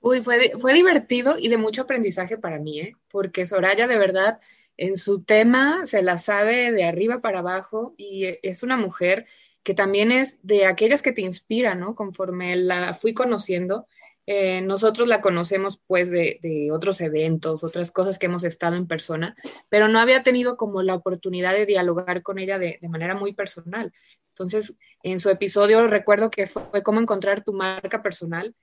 Uy, 0.00 0.22
fue, 0.22 0.52
fue 0.58 0.72
divertido 0.72 1.36
y 1.38 1.48
de 1.48 1.58
mucho 1.58 1.82
aprendizaje 1.82 2.38
para 2.38 2.58
mí, 2.58 2.80
¿eh? 2.80 2.96
porque 3.10 3.44
Soraya 3.44 3.86
de 3.86 3.98
verdad 3.98 4.40
en 4.78 4.96
su 4.96 5.22
tema 5.22 5.86
se 5.86 6.02
la 6.02 6.16
sabe 6.16 6.72
de 6.72 6.84
arriba 6.84 7.18
para 7.18 7.40
abajo 7.40 7.94
y 7.98 8.38
es 8.42 8.62
una 8.62 8.78
mujer 8.78 9.26
que 9.64 9.74
también 9.74 10.12
es 10.12 10.38
de 10.42 10.66
aquellas 10.66 11.02
que 11.02 11.12
te 11.12 11.22
inspiran, 11.22 11.80
¿no? 11.80 11.94
Conforme 11.94 12.54
la 12.56 12.94
fui 12.94 13.14
conociendo, 13.14 13.86
eh, 14.26 14.60
nosotros 14.60 15.08
la 15.08 15.20
conocemos 15.20 15.80
pues 15.86 16.10
de, 16.10 16.70
otros 16.72 17.00
eventos, 17.00 17.64
otras 17.64 17.90
cosas 17.90 18.18
que 18.18 18.26
hemos 18.26 18.44
estado 18.44 18.76
en 18.76 18.86
persona, 18.86 19.34
pero 19.68 19.88
no 19.88 19.98
había 19.98 20.22
tenido 20.22 20.56
como 20.56 20.82
la 20.82 20.94
oportunidad 20.94 21.54
de 21.54 21.66
dialogar 21.66 22.22
con 22.22 22.38
ella 22.38 22.58
de, 22.58 22.78
manera 22.88 23.14
muy 23.14 23.32
personal. 23.32 23.92
Entonces, 24.28 24.74
en 25.02 25.18
su 25.18 25.30
episodio 25.30 25.86
recuerdo 25.86 26.30
que 26.30 26.46
fue 26.46 26.82
cómo 26.82 27.00
encontrar 27.00 27.42
tu 27.42 27.52
marca 27.52 28.02
personal 28.02 28.54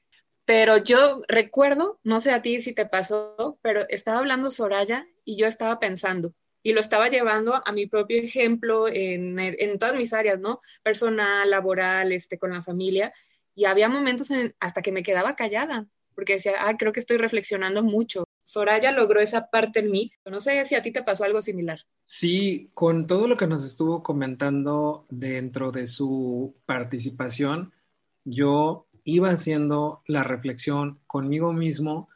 pero 0.43 0.77
yo 0.77 1.21
recuerdo, 1.27 1.99
no 2.03 2.19
sé 2.19 2.31
a 2.31 2.41
ti 2.41 2.61
si 2.61 2.73
te 2.73 2.85
pasó, 2.85 3.57
pero 3.61 3.87
estaba 3.89 4.19
hablando 4.19 4.51
Soraya 4.51 5.07
y 5.23 5.37
yo 5.37 5.47
estaba 5.47 5.79
pensando 5.79 6.33
y 6.63 6.73
lo 6.73 6.79
estaba 6.79 7.09
llevando 7.09 7.61
a 7.65 7.71
mi 7.71 7.87
propio 7.87 8.21
ejemplo 8.21 8.87
en, 8.87 9.39
en 9.39 9.79
todas 9.79 9.95
mis 9.95 10.13
áreas, 10.13 10.39
¿no? 10.39 10.61
Personal, 10.83 11.49
laboral, 11.49 12.11
este, 12.11 12.37
con 12.37 12.51
la 12.51 12.61
familia. 12.61 13.13
Y 13.55 13.65
había 13.65 13.89
momentos 13.89 14.29
hasta 14.59 14.81
que 14.81 14.91
me 14.91 15.03
quedaba 15.03 15.35
callada, 15.35 15.87
porque 16.15 16.33
decía, 16.33 16.53
ah, 16.67 16.77
creo 16.77 16.93
que 16.93 16.99
estoy 16.99 17.17
reflexionando 17.17 17.83
mucho. 17.83 18.25
Soraya 18.43 18.91
logró 18.91 19.19
esa 19.19 19.49
parte 19.49 19.79
en 19.79 19.91
mí. 19.91 20.11
No 20.25 20.41
sé 20.41 20.65
si 20.65 20.75
a 20.75 20.81
ti 20.81 20.91
te 20.91 21.03
pasó 21.03 21.23
algo 21.23 21.41
similar. 21.41 21.79
Sí, 22.03 22.69
con 22.73 23.07
todo 23.07 23.27
lo 23.27 23.37
que 23.37 23.47
nos 23.47 23.65
estuvo 23.65 24.03
comentando 24.03 25.05
dentro 25.09 25.71
de 25.71 25.87
su 25.87 26.55
participación, 26.65 27.73
yo 28.23 28.87
iba 29.03 29.29
haciendo 29.29 30.03
la 30.05 30.23
reflexión 30.23 30.99
conmigo 31.07 31.53
mismo, 31.53 32.09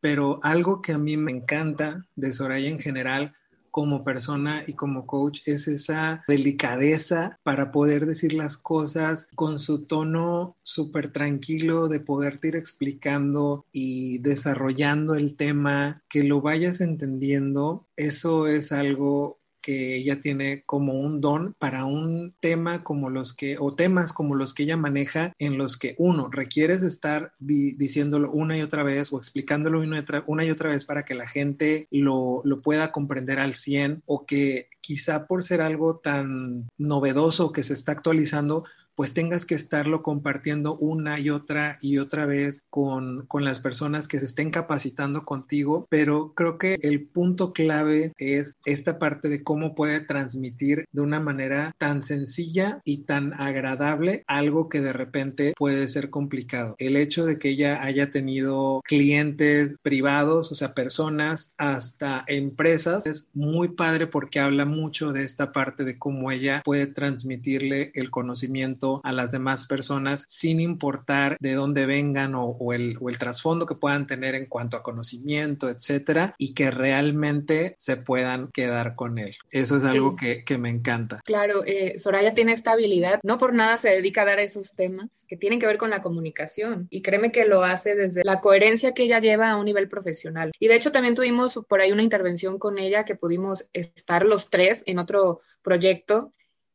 pero 0.00 0.40
algo 0.42 0.82
que 0.82 0.92
a 0.92 0.98
mí 0.98 1.16
me 1.16 1.30
encanta 1.30 2.06
de 2.16 2.32
Soraya 2.32 2.68
en 2.68 2.80
general 2.80 3.36
como 3.72 4.04
persona 4.04 4.62
y 4.66 4.74
como 4.74 5.06
coach 5.06 5.40
es 5.46 5.66
esa 5.66 6.22
delicadeza 6.28 7.40
para 7.42 7.72
poder 7.72 8.06
decir 8.06 8.34
las 8.34 8.56
cosas 8.56 9.28
con 9.34 9.58
su 9.58 9.86
tono 9.86 10.56
súper 10.62 11.10
tranquilo 11.10 11.88
de 11.88 11.98
poderte 11.98 12.48
ir 12.48 12.56
explicando 12.56 13.66
y 13.72 14.18
desarrollando 14.18 15.14
el 15.14 15.34
tema, 15.36 16.00
que 16.08 16.22
lo 16.22 16.40
vayas 16.40 16.80
entendiendo. 16.80 17.88
Eso 17.96 18.46
es 18.46 18.70
algo 18.70 19.41
que 19.62 19.96
ella 19.96 20.20
tiene 20.20 20.62
como 20.66 20.94
un 20.94 21.20
don 21.20 21.54
para 21.58 21.84
un 21.84 22.34
tema 22.40 22.84
como 22.84 23.08
los 23.08 23.32
que, 23.32 23.56
o 23.58 23.74
temas 23.74 24.12
como 24.12 24.34
los 24.34 24.52
que 24.52 24.64
ella 24.64 24.76
maneja, 24.76 25.32
en 25.38 25.56
los 25.56 25.78
que 25.78 25.94
uno, 25.98 26.28
requieres 26.30 26.82
estar 26.82 27.32
diciéndolo 27.38 28.30
una 28.30 28.58
y 28.58 28.62
otra 28.62 28.82
vez 28.82 29.12
o 29.12 29.18
explicándolo 29.18 29.80
una 29.80 29.96
y 29.96 30.00
otra, 30.00 30.24
una 30.26 30.44
y 30.44 30.50
otra 30.50 30.70
vez 30.70 30.84
para 30.84 31.04
que 31.04 31.14
la 31.14 31.26
gente 31.26 31.86
lo, 31.90 32.42
lo 32.44 32.60
pueda 32.60 32.92
comprender 32.92 33.38
al 33.38 33.54
100 33.54 34.02
o 34.06 34.26
que 34.26 34.68
quizá 34.82 35.26
por 35.26 35.42
ser 35.42 35.62
algo 35.62 35.96
tan 35.96 36.68
novedoso 36.76 37.52
que 37.52 37.62
se 37.62 37.72
está 37.72 37.92
actualizando, 37.92 38.64
pues 39.02 39.14
tengas 39.14 39.46
que 39.46 39.56
estarlo 39.56 40.04
compartiendo 40.04 40.76
una 40.76 41.18
y 41.18 41.30
otra 41.30 41.76
y 41.80 41.98
otra 41.98 42.24
vez 42.24 42.62
con, 42.70 43.26
con 43.26 43.44
las 43.44 43.58
personas 43.58 44.06
que 44.06 44.20
se 44.20 44.26
estén 44.26 44.50
capacitando 44.50 45.24
contigo, 45.24 45.88
pero 45.90 46.34
creo 46.36 46.56
que 46.56 46.78
el 46.82 47.08
punto 47.08 47.52
clave 47.52 48.12
es 48.16 48.54
esta 48.64 49.00
parte 49.00 49.28
de 49.28 49.42
cómo 49.42 49.74
puede 49.74 49.98
transmitir 49.98 50.84
de 50.92 51.00
una 51.00 51.18
manera 51.18 51.74
tan 51.78 52.04
sencilla 52.04 52.80
y 52.84 52.98
tan 52.98 53.32
agradable 53.40 54.22
algo 54.28 54.68
que 54.68 54.80
de 54.80 54.92
repente 54.92 55.54
puede 55.56 55.88
ser 55.88 56.08
complicado. 56.08 56.76
El 56.78 56.96
hecho 56.96 57.26
de 57.26 57.40
que 57.40 57.48
ella 57.48 57.82
haya 57.82 58.12
tenido 58.12 58.82
clientes 58.84 59.74
privados, 59.82 60.52
o 60.52 60.54
sea, 60.54 60.74
personas 60.74 61.54
hasta 61.58 62.24
empresas, 62.28 63.06
es 63.08 63.30
muy 63.34 63.70
padre 63.70 64.06
porque 64.06 64.38
habla 64.38 64.64
mucho 64.64 65.12
de 65.12 65.24
esta 65.24 65.50
parte 65.50 65.82
de 65.82 65.98
cómo 65.98 66.30
ella 66.30 66.62
puede 66.64 66.86
transmitirle 66.86 67.90
el 67.96 68.08
conocimiento 68.12 68.91
a 69.04 69.12
las 69.12 69.32
demás 69.32 69.66
personas 69.66 70.24
sin 70.28 70.60
importar 70.60 71.36
de 71.40 71.54
dónde 71.54 71.86
vengan 71.86 72.34
o, 72.34 72.72
el, 72.72 72.96
o 73.00 73.08
el 73.08 73.18
trasfondo 73.18 73.66
que 73.66 73.74
puedan 73.74 74.06
tener 74.06 74.34
en 74.34 74.46
cuanto 74.46 74.76
a 74.76 74.82
conocimiento, 74.82 75.68
etcétera, 75.68 76.34
y 76.38 76.54
que 76.54 76.70
realmente 76.70 77.74
se 77.78 77.96
puedan 77.96 78.48
quedar 78.52 78.94
con 78.94 79.18
él. 79.18 79.34
Eso 79.50 79.76
es 79.76 79.84
algo 79.84 80.16
que, 80.16 80.44
que, 80.44 80.58
me 80.58 80.68
encanta. 80.68 81.20
Claro, 81.24 81.64
eh, 81.64 81.98
Soraya 81.98 82.34
tiene 82.34 82.52
esta 82.52 82.72
habilidad, 82.72 83.20
no 83.22 83.38
por 83.38 83.54
nada 83.54 83.78
se 83.78 83.90
dedica 83.90 84.22
a 84.22 84.26
dar 84.26 84.38
esos 84.38 84.74
temas 84.74 85.24
que 85.28 85.36
tienen 85.36 85.58
que 85.58 85.66
ver 85.66 85.78
con 85.78 85.90
la 85.90 86.02
comunicación 86.02 86.86
y 86.90 87.02
créeme 87.02 87.32
que 87.32 87.46
lo 87.46 87.64
hace 87.64 87.94
desde 87.94 88.22
la 88.24 88.40
coherencia 88.40 88.94
que 88.94 89.04
ella 89.04 89.20
lleva 89.20 89.50
a 89.50 89.56
un 89.56 89.64
nivel 89.64 89.88
profesional. 89.88 90.52
Y 90.58 90.68
de 90.68 90.76
hecho 90.76 90.92
también 90.92 91.14
tuvimos 91.14 91.60
por 91.68 91.80
ahí 91.80 91.92
una 91.92 92.02
intervención 92.02 92.58
con 92.58 92.78
ella 92.78 93.04
que 93.04 93.14
pudimos 93.14 93.66
estar 93.72 94.24
los 94.24 94.50
tres 94.50 94.82
en 94.86 94.98
otro 94.98 95.40
proyecto 95.62 96.32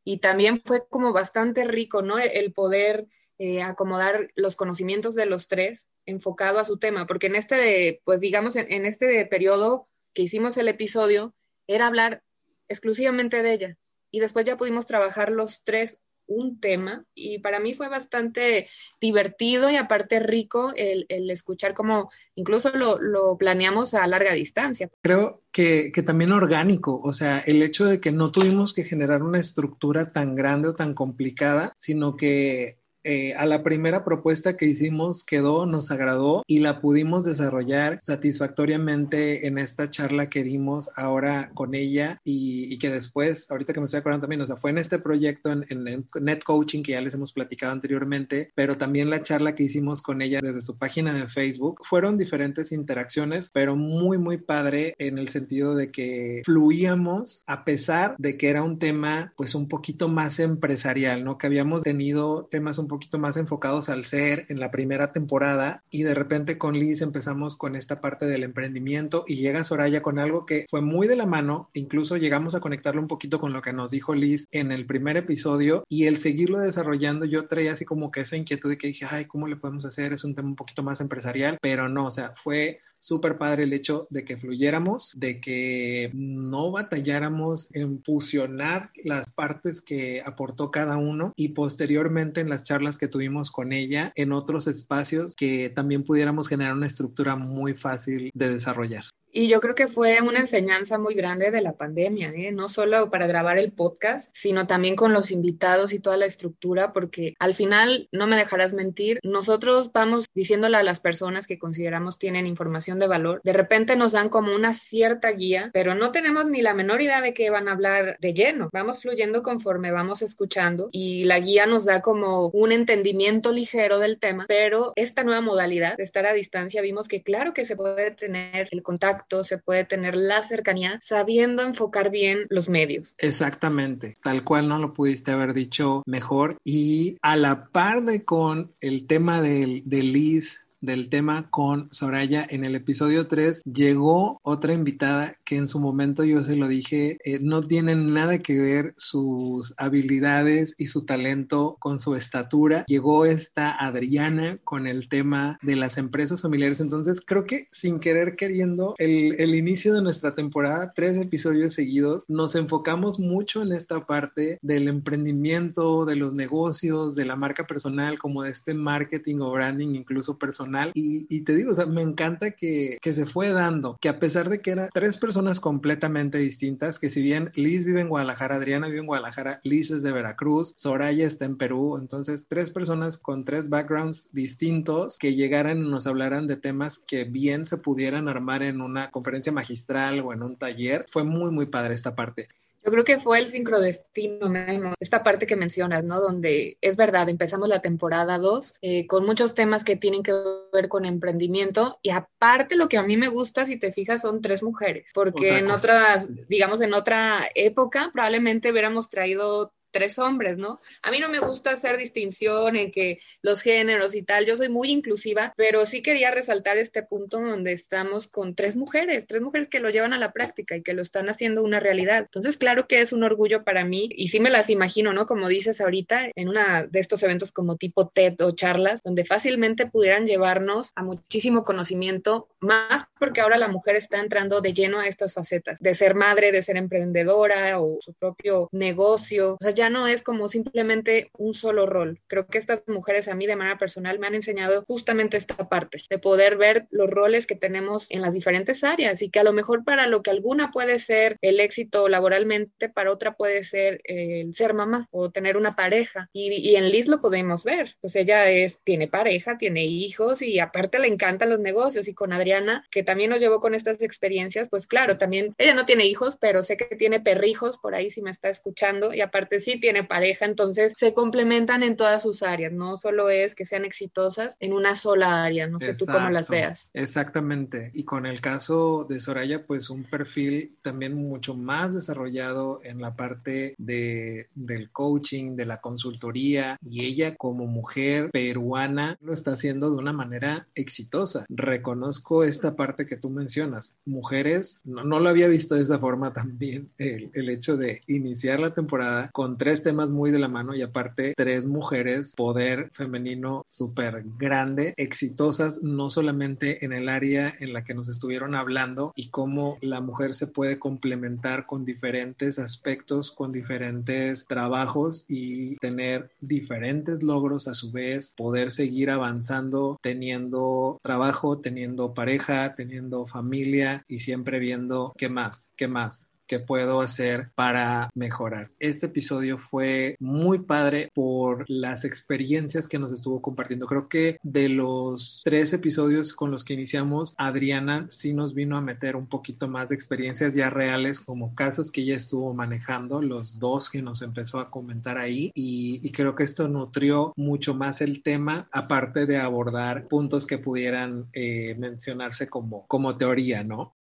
y 0.07 0.19
también 0.19 0.57
fue 0.57 0.87
como 0.87 1.11
bastante 1.11 1.65
rico, 1.65 2.01
¿no? 2.01 2.17
El 2.17 2.53
poder 2.53 3.09
eh, 3.39 3.61
acomodar 3.61 4.29
los 4.35 4.55
conocimientos 4.55 5.15
de 5.15 5.25
los 5.25 5.49
tres 5.49 5.89
enfocado 6.05 6.59
a 6.59 6.63
su 6.63 6.77
tema, 6.77 7.05
porque 7.05 7.27
en 7.27 7.35
este, 7.35 8.01
pues 8.05 8.21
digamos, 8.21 8.55
en, 8.55 8.85
este 8.85 9.25
periodo 9.25 9.89
que 10.13 10.21
hicimos 10.21 10.55
el 10.55 10.69
episodio, 10.69 11.35
era 11.67 11.87
hablar 11.87 12.23
exclusivamente 12.69 13.43
de 13.43 13.51
ella. 13.51 13.77
Y 14.09 14.21
después 14.21 14.45
ya 14.45 14.55
pudimos 14.55 14.85
trabajar 14.85 15.29
los 15.29 15.65
tres 15.65 15.99
un 16.27 16.59
tema 16.59 17.05
y 17.15 17.39
para 17.39 17.59
mí 17.59 17.73
fue 17.73 17.89
bastante 17.89 18.67
divertido 19.01 19.69
y 19.69 19.75
aparte 19.75 20.19
rico 20.19 20.73
el, 20.75 21.05
escuchar 21.29 21.73
cómo 21.73 22.09
incluso 22.35 22.69
lo, 22.71 23.37
planeamos 23.37 23.93
a 23.93 24.05
larga 24.07 24.33
distancia. 24.33 24.89
Creo 25.01 25.43
que, 25.51 25.91
que, 25.93 26.03
también 26.03 26.31
orgánico, 26.31 26.99
o 27.03 27.13
sea, 27.13 27.39
el 27.39 27.61
hecho 27.61 27.85
de 27.85 27.99
que 27.99 28.11
no 28.11 28.31
tuvimos 28.31 28.73
que 28.73 28.83
generar 28.83 29.23
una 29.23 29.39
estructura 29.39 30.11
tan 30.11 30.35
grande 30.35 30.69
o 30.69 30.75
tan 30.75 30.93
complicada, 30.93 31.73
sino 31.77 32.15
que 32.15 32.77
eh, 33.09 33.33
a 33.35 33.45
la 33.45 33.63
primera 33.63 34.03
propuesta 34.03 34.57
que 34.57 34.65
hicimos 34.65 35.23
quedó, 35.23 35.65
nos 35.65 35.91
agradó 35.91 36.43
y 36.45 36.59
la 36.59 36.81
pudimos 36.81 37.23
desarrollar 37.23 37.99
satisfactoriamente 38.01 39.47
en 39.47 39.57
esta 39.57 39.89
charla 39.89 40.29
que 40.29 40.43
dimos 40.43 40.89
ahora 40.97 41.49
con 41.53 41.73
ella 41.73 42.19
y, 42.25 42.77
que 42.79 42.89
después, 42.89 43.49
ahorita 43.49 43.71
que 43.71 43.79
me 43.79 43.85
estoy 43.85 44.01
acordando 44.01 44.23
también, 44.23 44.41
o 44.41 44.45
sea, 44.45 44.57
fue 44.57 44.71
en 44.71 44.77
este 44.77 44.99
proyecto 44.99 45.53
en, 45.53 45.65
en, 45.69 46.05
Net 46.19 46.43
Coaching 46.43 46.83
que 46.83 46.91
ya 46.91 47.01
les 47.01 47.13
hemos 47.13 47.31
platicado 47.31 47.71
anteriormente, 47.71 48.51
pero 48.55 48.77
también 48.77 49.09
la 49.09 49.21
charla 49.21 49.55
que 49.55 49.63
hicimos 49.63 50.01
con 50.01 50.21
ella 50.21 50.41
desde 50.43 50.59
su 50.59 50.77
página 50.77 51.13
de 51.13 51.29
Facebook. 51.29 51.83
Fueron 51.87 52.17
diferentes 52.17 52.73
interacciones, 52.73 53.49
pero 53.53 53.77
muy, 53.77 54.17
muy 54.17 54.37
padre 54.37 54.95
en 54.97 55.17
el 55.17 55.29
sentido 55.29 55.75
de 55.75 55.91
que 55.91 56.41
fluíamos 56.43 57.43
a 57.47 57.63
pesar 57.63 58.15
de 58.17 58.35
que 58.35 58.49
era 58.49 58.63
un 58.63 58.79
tema 58.79 59.31
pues 59.37 59.55
un 59.55 59.69
poquito 59.69 60.09
más 60.09 60.41
empresarial, 60.41 61.23
¿no? 61.23 61.37
Que 61.37 61.47
habíamos 61.47 61.83
tenido 61.83 62.49
temas 62.51 62.77
un 62.77 62.89
poco 62.89 62.96
poquito 62.97 63.19
más 63.19 63.37
enfocados 63.37 63.89
al 63.89 64.05
ser 64.05 64.47
en 64.49 64.59
la 64.59 64.71
primera 64.71 65.11
temporada 65.11 65.83
y 65.91 66.01
de 66.01 66.15
repente 66.15 66.57
con 66.57 66.79
Liz 66.79 67.01
empezamos 67.01 67.55
con 67.55 67.75
esta 67.75 68.01
parte 68.01 68.25
del 68.25 68.43
emprendimiento 68.43 69.23
y 69.27 69.35
llega 69.35 69.63
Soraya 69.63 70.01
con 70.01 70.17
algo 70.17 70.47
que 70.47 70.65
fue 70.67 70.81
muy 70.81 71.07
de 71.07 71.15
la 71.15 71.27
mano, 71.27 71.69
incluso 71.73 72.17
llegamos 72.17 72.55
a 72.55 72.59
conectarlo 72.59 72.99
un 72.99 73.07
poquito 73.07 73.39
con 73.39 73.53
lo 73.53 73.61
que 73.61 73.71
nos 73.71 73.91
dijo 73.91 74.15
Liz 74.15 74.47
en 74.51 74.71
el 74.71 74.87
primer 74.87 75.15
episodio 75.15 75.83
y 75.87 76.05
el 76.05 76.17
seguirlo 76.17 76.59
desarrollando 76.59 77.25
yo 77.25 77.47
traía 77.47 77.73
así 77.73 77.85
como 77.85 78.09
que 78.09 78.21
esa 78.21 78.35
inquietud 78.35 78.69
de 78.69 78.79
que 78.79 78.87
dije, 78.87 79.05
ay, 79.07 79.25
¿cómo 79.25 79.47
le 79.47 79.57
podemos 79.57 79.85
hacer? 79.85 80.11
Es 80.11 80.23
un 80.23 80.33
tema 80.33 80.47
un 80.47 80.55
poquito 80.55 80.81
más 80.81 80.99
empresarial, 80.99 81.59
pero 81.61 81.89
no, 81.89 82.07
o 82.07 82.11
sea, 82.11 82.33
fue 82.35 82.81
súper 83.07 83.37
padre 83.37 83.63
el 83.63 83.73
hecho 83.73 84.07
de 84.09 84.25
que 84.25 84.37
fluyéramos, 84.37 85.13
de 85.15 85.39
que 85.39 86.11
no 86.13 86.71
batalláramos 86.71 87.73
en 87.73 88.03
fusionar 88.03 88.91
las 89.03 89.31
partes 89.31 89.81
que 89.81 90.21
aportó 90.25 90.71
cada 90.71 90.97
uno 90.97 91.31
y 91.37 91.49
posteriormente 91.49 92.41
en 92.41 92.49
las 92.49 92.63
charlas 92.63 92.97
que 92.97 93.07
tuvimos 93.07 93.49
con 93.49 93.71
ella 93.71 94.11
en 94.15 94.33
otros 94.33 94.67
espacios 94.67 95.35
que 95.35 95.69
también 95.69 96.03
pudiéramos 96.03 96.49
generar 96.49 96.73
una 96.73 96.87
estructura 96.87 97.37
muy 97.37 97.73
fácil 97.73 98.29
de 98.33 98.49
desarrollar. 98.49 99.03
Y 99.31 99.47
yo 99.47 99.59
creo 99.59 99.75
que 99.75 99.87
fue 99.87 100.21
una 100.21 100.39
enseñanza 100.39 100.97
muy 100.97 101.13
grande 101.13 101.51
de 101.51 101.61
la 101.61 101.73
pandemia, 101.73 102.31
¿eh? 102.33 102.51
no 102.51 102.69
solo 102.69 103.09
para 103.09 103.27
grabar 103.27 103.57
el 103.57 103.71
podcast, 103.71 104.33
sino 104.35 104.67
también 104.67 104.95
con 104.95 105.13
los 105.13 105.31
invitados 105.31 105.93
y 105.93 105.99
toda 105.99 106.17
la 106.17 106.25
estructura, 106.25 106.93
porque 106.93 107.35
al 107.39 107.53
final, 107.53 108.07
no 108.11 108.27
me 108.27 108.35
dejarás 108.35 108.73
mentir, 108.73 109.19
nosotros 109.23 109.91
vamos 109.93 110.25
diciéndole 110.33 110.77
a 110.77 110.83
las 110.83 110.99
personas 110.99 111.47
que 111.47 111.59
consideramos 111.59 112.17
tienen 112.17 112.47
información 112.47 112.99
de 112.99 113.07
valor, 113.07 113.41
de 113.43 113.53
repente 113.53 113.95
nos 113.95 114.13
dan 114.13 114.29
como 114.29 114.55
una 114.55 114.73
cierta 114.73 115.31
guía, 115.31 115.69
pero 115.73 115.95
no 115.95 116.11
tenemos 116.11 116.45
ni 116.45 116.61
la 116.61 116.73
menor 116.73 117.01
idea 117.01 117.21
de 117.21 117.33
qué 117.33 117.49
van 117.49 117.67
a 117.67 117.73
hablar 117.73 118.17
de 118.19 118.33
lleno. 118.33 118.69
Vamos 118.71 119.01
fluyendo 119.01 119.43
conforme 119.43 119.91
vamos 119.91 120.21
escuchando 120.21 120.89
y 120.91 121.25
la 121.25 121.39
guía 121.39 121.65
nos 121.65 121.85
da 121.85 122.01
como 122.01 122.47
un 122.47 122.71
entendimiento 122.71 123.51
ligero 123.51 123.99
del 123.99 124.19
tema, 124.19 124.45
pero 124.47 124.93
esta 124.95 125.23
nueva 125.23 125.41
modalidad 125.41 125.97
de 125.97 126.03
estar 126.03 126.25
a 126.25 126.33
distancia 126.33 126.81
vimos 126.81 127.07
que 127.07 127.21
claro 127.21 127.53
que 127.53 127.65
se 127.65 127.75
puede 127.75 128.11
tener 128.11 128.67
el 128.71 128.83
contacto, 128.83 129.16
se 129.43 129.57
puede 129.57 129.85
tener 129.85 130.15
la 130.15 130.43
cercanía, 130.43 130.99
sabiendo 131.01 131.63
enfocar 131.63 132.09
bien 132.09 132.45
los 132.49 132.69
medios. 132.69 133.13
Exactamente, 133.17 134.15
tal 134.21 134.43
cual 134.43 134.67
no 134.67 134.79
lo 134.79 134.93
pudiste 134.93 135.31
haber 135.31 135.53
dicho 135.53 136.03
mejor 136.05 136.57
y 136.63 137.17
a 137.21 137.35
la 137.35 137.67
par 137.67 138.03
de 138.03 138.23
con 138.23 138.71
el 138.81 139.07
tema 139.07 139.41
del, 139.41 139.83
de 139.85 140.03
Liz 140.03 140.67
del 140.81 141.09
tema 141.09 141.49
con 141.49 141.91
Soraya 141.91 142.45
en 142.47 142.63
el 142.63 142.75
episodio 142.75 143.27
3 143.27 143.63
llegó 143.63 144.39
otra 144.43 144.73
invitada 144.73 145.35
que 145.47 145.55
en 145.55 145.69
su 145.69 145.79
momento 145.79 146.25
yo 146.25 146.43
se 146.43 146.57
lo 146.57 146.67
dije, 146.67 147.17
eh, 147.23 147.39
no 147.41 147.61
tienen 147.61 148.13
nada 148.13 148.39
que 148.39 148.59
ver 148.59 148.93
sus 148.97 149.73
habilidades 149.77 150.73
y 150.77 150.87
su 150.87 151.05
talento 151.05 151.77
con 151.79 151.99
su 151.99 152.15
estatura. 152.15 152.83
Llegó 152.87 153.25
esta 153.25 153.71
Adriana 153.71 154.59
con 154.65 154.87
el 154.87 155.07
tema 155.07 155.57
de 155.61 155.77
las 155.77 155.97
empresas 155.97 156.41
familiares. 156.41 156.81
Entonces 156.81 157.21
creo 157.25 157.45
que 157.45 157.69
sin 157.71 158.01
querer 158.01 158.35
queriendo, 158.35 158.93
el, 158.97 159.39
el 159.39 159.55
inicio 159.55 159.93
de 159.93 160.01
nuestra 160.01 160.33
temporada, 160.33 160.91
tres 160.93 161.17
episodios 161.17 161.73
seguidos, 161.73 162.25
nos 162.27 162.55
enfocamos 162.55 163.17
mucho 163.17 163.63
en 163.63 163.71
esta 163.71 164.05
parte 164.05 164.59
del 164.61 164.89
emprendimiento, 164.89 166.03
de 166.03 166.17
los 166.17 166.33
negocios, 166.33 167.15
de 167.15 167.23
la 167.23 167.37
marca 167.37 167.65
personal, 167.65 168.19
como 168.19 168.43
de 168.43 168.49
este 168.49 168.73
marketing 168.73 169.37
o 169.39 169.51
branding 169.51 169.95
incluso 169.95 170.37
personal 170.37 170.91
y, 170.93 171.41
te 171.41 171.55
digo, 171.55 171.71
o 171.71 171.73
sea, 171.73 171.85
me 171.85 172.01
encanta 172.01 172.51
que, 172.51 172.97
que, 173.01 173.13
se 173.13 173.25
fue 173.25 173.49
dando, 173.49 173.97
que 174.01 174.09
a 174.09 174.19
pesar 174.19 174.49
de 174.49 174.61
que 174.61 174.71
eran 174.71 174.89
tres 174.93 175.17
personas 175.17 175.36
completamente 175.59 176.39
distintas, 176.39 176.99
que 176.99 177.09
si 177.09 177.21
bien 177.21 177.51
Liz 177.53 177.85
vive 177.85 178.01
en 178.01 178.09
Guadalajara, 178.09 178.55
Adriana 178.55 178.87
vive 178.87 178.99
en 178.99 179.05
Guadalajara, 179.05 179.61
Liz 179.63 179.91
es 179.91 180.01
de 180.01 180.11
Veracruz, 180.11 180.73
Soraya 180.77 181.27
está 181.27 181.45
en 181.45 181.57
Perú, 181.57 181.97
entonces 181.99 182.47
tres 182.47 182.71
personas 182.71 183.17
con 183.17 183.45
tres 183.45 183.69
backgrounds 183.69 184.33
distintos 184.33 185.17
que 185.17 185.35
llegaran 185.35 185.77
y 185.77 185.89
nos 185.89 186.07
hablaran 186.07 186.47
de 186.47 186.57
temas 186.57 186.97
que 186.97 187.23
bien 187.23 187.65
se 187.65 187.77
pudieran 187.77 188.27
armar 188.27 188.63
en 188.63 188.81
una 188.81 189.11
conferencia 189.11 189.51
magistral 189.51 190.21
o 190.21 190.33
en 190.33 190.41
un 190.41 190.57
taller, 190.57 191.05
fue 191.07 191.23
muy, 191.23 191.51
muy 191.51 191.67
padre 191.67 191.93
esta 191.93 192.15
parte. 192.15 192.47
Yo 192.87 192.91
creo 192.93 193.03
que 193.03 193.19
fue 193.19 193.39
el 193.39 193.47
sincrodestino, 193.47 194.93
esta 195.01 195.21
parte 195.21 195.45
que 195.45 195.57
mencionas, 195.57 196.05
¿no? 196.05 196.21
Donde 196.21 196.77
es 196.79 196.95
verdad, 196.95 197.27
empezamos 197.27 197.67
la 197.67 197.81
temporada 197.81 198.37
2 198.37 198.75
eh, 198.81 199.05
con 199.07 199.25
muchos 199.25 199.53
temas 199.53 199.83
que 199.83 199.97
tienen 199.97 200.23
que 200.23 200.31
ver 200.71 200.87
con 200.87 201.03
emprendimiento 201.03 201.99
y 202.01 202.11
aparte 202.11 202.77
lo 202.77 202.87
que 202.87 202.97
a 202.97 203.03
mí 203.03 203.17
me 203.17 203.27
gusta, 203.27 203.65
si 203.65 203.77
te 203.77 203.91
fijas, 203.91 204.21
son 204.21 204.41
tres 204.41 204.63
mujeres, 204.63 205.11
porque 205.13 205.57
en 205.57 205.69
otras, 205.69 206.29
digamos, 206.47 206.79
en 206.79 206.93
otra 206.93 207.49
época 207.55 208.09
probablemente 208.13 208.71
hubiéramos 208.71 209.09
traído 209.09 209.73
tres 209.91 210.19
hombres, 210.19 210.57
¿no? 210.57 210.79
A 211.01 211.11
mí 211.11 211.19
no 211.19 211.29
me 211.29 211.39
gusta 211.39 211.71
hacer 211.71 211.97
distinción 211.97 212.75
en 212.75 212.91
que 212.91 213.19
los 213.41 213.61
géneros 213.61 214.15
y 214.15 214.23
tal, 214.23 214.45
yo 214.45 214.55
soy 214.55 214.69
muy 214.69 214.91
inclusiva, 214.91 215.53
pero 215.57 215.85
sí 215.85 216.01
quería 216.01 216.31
resaltar 216.31 216.77
este 216.77 217.03
punto 217.03 217.39
donde 217.39 217.73
estamos 217.73 218.27
con 218.27 218.55
tres 218.55 218.75
mujeres, 218.75 219.27
tres 219.27 219.41
mujeres 219.41 219.69
que 219.69 219.79
lo 219.79 219.89
llevan 219.89 220.13
a 220.13 220.17
la 220.17 220.31
práctica 220.33 220.75
y 220.75 220.83
que 220.83 220.93
lo 220.93 221.01
están 221.01 221.29
haciendo 221.29 221.63
una 221.63 221.79
realidad. 221.79 222.19
Entonces, 222.19 222.57
claro 222.57 222.87
que 222.87 223.01
es 223.01 223.13
un 223.13 223.23
orgullo 223.23 223.63
para 223.63 223.85
mí 223.85 224.09
y 224.11 224.29
sí 224.29 224.39
me 224.39 224.49
las 224.49 224.69
imagino, 224.69 225.13
¿no? 225.13 225.25
Como 225.25 225.47
dices 225.47 225.81
ahorita, 225.81 226.29
en 226.35 226.49
una 226.49 226.83
de 226.83 226.99
estos 226.99 227.23
eventos 227.23 227.51
como 227.51 227.77
tipo 227.77 228.07
TED 228.07 228.39
o 228.41 228.51
charlas, 228.51 229.01
donde 229.03 229.25
fácilmente 229.25 229.85
pudieran 229.85 230.25
llevarnos 230.25 230.91
a 230.95 231.03
muchísimo 231.03 231.63
conocimiento, 231.63 232.47
más 232.59 233.05
porque 233.19 233.41
ahora 233.41 233.57
la 233.57 233.67
mujer 233.67 233.95
está 233.95 234.19
entrando 234.19 234.61
de 234.61 234.73
lleno 234.73 234.99
a 234.99 235.07
estas 235.07 235.33
facetas, 235.33 235.79
de 235.79 235.95
ser 235.95 236.15
madre, 236.15 236.51
de 236.51 236.61
ser 236.61 236.77
emprendedora 236.77 237.79
o 237.79 237.97
su 238.01 238.13
propio 238.13 238.69
negocio. 238.71 239.57
O 239.59 239.63
sea, 239.63 239.73
ya 239.77 239.89
no 239.89 240.07
es 240.07 240.23
como 240.23 240.49
simplemente 240.49 241.31
un 241.37 241.53
solo 241.53 241.85
rol. 241.85 242.19
Creo 242.27 242.47
que 242.47 242.57
estas 242.57 242.83
mujeres 242.87 243.27
a 243.27 243.35
mí 243.35 243.45
de 243.45 243.55
manera 243.55 243.77
personal 243.77 244.19
me 244.19 244.27
han 244.27 244.35
enseñado 244.35 244.83
justamente 244.85 245.37
esta 245.37 245.69
parte, 245.69 246.01
de 246.09 246.19
poder 246.19 246.57
ver 246.57 246.87
los 246.89 247.09
roles 247.09 247.47
que 247.47 247.55
tenemos 247.55 248.07
en 248.09 248.21
las 248.21 248.33
diferentes 248.33 248.83
áreas 248.83 249.21
y 249.21 249.29
que 249.29 249.39
a 249.39 249.43
lo 249.43 249.53
mejor 249.53 249.85
para 249.85 250.07
lo 250.07 250.23
que 250.23 250.31
alguna 250.31 250.71
puede 250.71 250.99
ser 250.99 251.37
el 251.41 251.59
éxito 251.59 252.09
laboralmente, 252.09 252.89
para 252.89 253.11
otra 253.11 253.35
puede 253.35 253.63
ser 253.63 254.01
el 254.03 254.53
ser 254.53 254.73
mamá 254.73 255.07
o 255.11 255.29
tener 255.29 255.55
una 255.55 255.75
pareja. 255.75 256.29
Y, 256.33 256.75
en 256.75 256.89
Liz 256.89 257.07
lo 257.07 257.21
podemos 257.21 257.63
ver, 257.63 257.95
pues 258.01 258.15
ella 258.15 258.49
es, 258.49 258.79
tiene 258.83 259.07
pareja, 259.07 259.57
tiene 259.57 259.85
hijos 259.85 260.41
y 260.41 260.59
aparte 260.59 260.99
le 260.99 261.07
encantan 261.07 261.49
los 261.49 261.59
negocios 261.59 262.07
y 262.07 262.13
con 262.13 262.33
Adriana, 262.33 262.83
que 262.89 263.03
también 263.03 263.29
nos 263.29 263.39
llevó 263.39 263.59
con 263.59 263.75
estas 263.75 264.01
experiencias, 264.01 264.67
pues 264.69 264.87
claro, 264.87 265.17
también 265.17 265.53
ella 265.59 265.75
no 265.75 265.85
tiene 265.85 266.07
hijos, 266.07 266.37
pero 266.41 266.63
sé 266.63 266.77
que 266.77 266.95
tiene 266.95 267.19
perrijos 267.19 267.77
por 267.77 267.93
ahí 267.93 268.09
si 268.09 268.23
me 268.23 268.31
está 268.31 268.49
escuchando 268.49 269.13
y 269.13 269.21
aparte 269.21 269.59
sí 269.67 269.77
tiene 269.81 270.05
pareja, 270.05 270.45
entonces 270.45 270.93
se 270.95 271.13
complementan 271.13 271.83
en 271.83 271.97
todas 271.97 272.23
sus 272.23 272.41
áreas, 272.41 272.71
no 272.71 272.95
solo 272.95 273.29
es 273.29 273.53
que 273.53 273.65
sean 273.65 273.83
exitosas 273.83 274.55
en 274.61 274.71
una 274.71 274.95
sola 274.95 275.43
área, 275.43 275.67
no 275.67 275.77
sé 275.77 275.93
tú 275.93 276.05
cómo 276.05 276.29
las 276.29 276.47
veas. 276.47 276.89
Exactamente, 276.93 277.91
y 277.93 278.05
con 278.05 278.25
el 278.25 278.39
caso 278.39 279.05
de 279.09 279.19
Soraya, 279.19 279.65
pues 279.65 279.89
un 279.89 280.05
perfil 280.05 280.77
también 280.81 281.15
mucho 281.15 281.53
más 281.53 281.93
desarrollado 281.93 282.79
en 282.85 283.01
la 283.01 283.17
parte 283.17 283.75
de, 283.77 284.47
del 284.55 284.89
coaching, 284.89 285.57
de 285.57 285.65
la 285.65 285.81
consultoría, 285.81 286.77
y 286.81 287.03
ella 287.03 287.35
como 287.35 287.65
mujer 287.65 288.29
peruana 288.31 289.17
lo 289.19 289.33
está 289.33 289.51
haciendo 289.51 289.89
de 289.89 289.97
una 289.97 290.13
manera 290.13 290.65
exitosa. 290.75 291.45
Reconozco 291.49 292.45
esta 292.45 292.77
parte 292.77 293.05
que 293.05 293.17
tú 293.17 293.29
mencionas, 293.29 293.97
mujeres, 294.05 294.79
no, 294.85 295.03
no 295.03 295.19
lo 295.19 295.27
había 295.27 295.49
visto 295.49 295.75
de 295.75 295.81
esa 295.81 295.99
forma 295.99 296.31
también, 296.31 296.89
el, 296.97 297.31
el 297.33 297.49
hecho 297.49 297.75
de 297.75 298.01
iniciar 298.07 298.61
la 298.61 298.73
temporada 298.73 299.29
con 299.33 299.56
tres 299.57 299.83
temas 299.83 300.11
muy 300.11 300.31
de 300.31 300.39
la 300.39 300.47
mano 300.47 300.75
y 300.75 300.81
aparte 300.81 301.33
tres 301.35 301.65
mujeres, 301.65 302.33
poder 302.35 302.89
femenino 302.91 303.63
súper 303.65 304.23
grande, 304.37 304.93
exitosas, 304.97 305.83
no 305.83 306.09
solamente 306.09 306.85
en 306.85 306.93
el 306.93 307.09
área 307.09 307.53
en 307.59 307.73
la 307.73 307.83
que 307.83 307.93
nos 307.93 308.09
estuvieron 308.09 308.55
hablando 308.55 309.13
y 309.15 309.29
cómo 309.29 309.77
la 309.81 310.01
mujer 310.01 310.33
se 310.33 310.47
puede 310.47 310.79
complementar 310.79 311.65
con 311.65 311.85
diferentes 311.85 312.59
aspectos, 312.59 313.31
con 313.31 313.51
diferentes 313.51 314.45
trabajos 314.45 315.25
y 315.27 315.75
tener 315.77 316.31
diferentes 316.41 317.23
logros 317.23 317.67
a 317.67 317.73
su 317.73 317.91
vez, 317.91 318.33
poder 318.37 318.71
seguir 318.71 319.09
avanzando 319.09 319.97
teniendo 320.01 320.99
trabajo, 321.01 321.59
teniendo 321.59 322.13
pareja, 322.13 322.75
teniendo 322.75 323.25
familia 323.25 324.03
y 324.07 324.19
siempre 324.19 324.59
viendo 324.59 325.11
qué 325.17 325.29
más, 325.29 325.71
qué 325.75 325.87
más, 325.87 326.26
¿Qué 326.47 326.59
puedo 326.59 327.01
hacer 327.01 327.51
para 327.55 328.09
mejorar. 328.15 328.67
Este 328.79 329.07
episodio 329.07 329.57
fue 329.57 330.15
muy 330.19 330.59
padre 330.59 331.11
por 331.13 331.65
las 331.67 332.05
experiencias 332.05 332.87
que 332.87 332.99
nos 332.99 333.11
estuvo 333.11 333.41
compartiendo. 333.41 333.85
Creo 333.85 334.07
que 334.07 334.39
de 334.43 334.69
los 334.69 335.41
tres 335.43 335.73
episodios 335.73 336.33
con 336.33 336.49
los 336.49 336.63
que 336.63 336.73
iniciamos, 336.73 337.35
Adriana 337.37 338.07
sí 338.09 338.33
nos 338.33 338.53
vino 338.53 338.77
a 338.77 338.81
meter 338.81 339.17
un 339.17 339.27
poquito 339.27 339.67
más 339.67 339.89
de 339.89 339.95
experiencias 339.95 340.53
ya 340.53 340.69
reales 340.69 341.19
como 341.19 341.53
casos 341.53 341.91
que 341.91 342.01
ella 342.01 342.15
estuvo 342.15 342.53
manejando, 342.53 343.21
los 343.21 343.59
dos 343.59 343.89
que 343.89 344.01
nos 344.01 344.21
empezó 344.21 344.59
a 344.59 344.69
comentar 344.69 345.17
ahí 345.17 345.51
y, 345.53 346.07
creo 346.17 346.33
que 346.35 346.43
esto 346.43 346.67
nutrió 346.67 347.33
mucho 347.35 347.75
más 347.75 348.01
el 348.01 348.23
tema, 348.23 348.65
aparte 348.71 349.27
de 349.27 349.37
abordar 349.37 350.07
puntos 350.07 350.47
que 350.47 350.57
pudieran 350.57 351.27
eh, 351.33 351.75
mencionarse 351.77 352.49
como, 352.49 352.87
como 352.87 353.17
teoría, 353.17 353.63
¿no? 353.63 353.96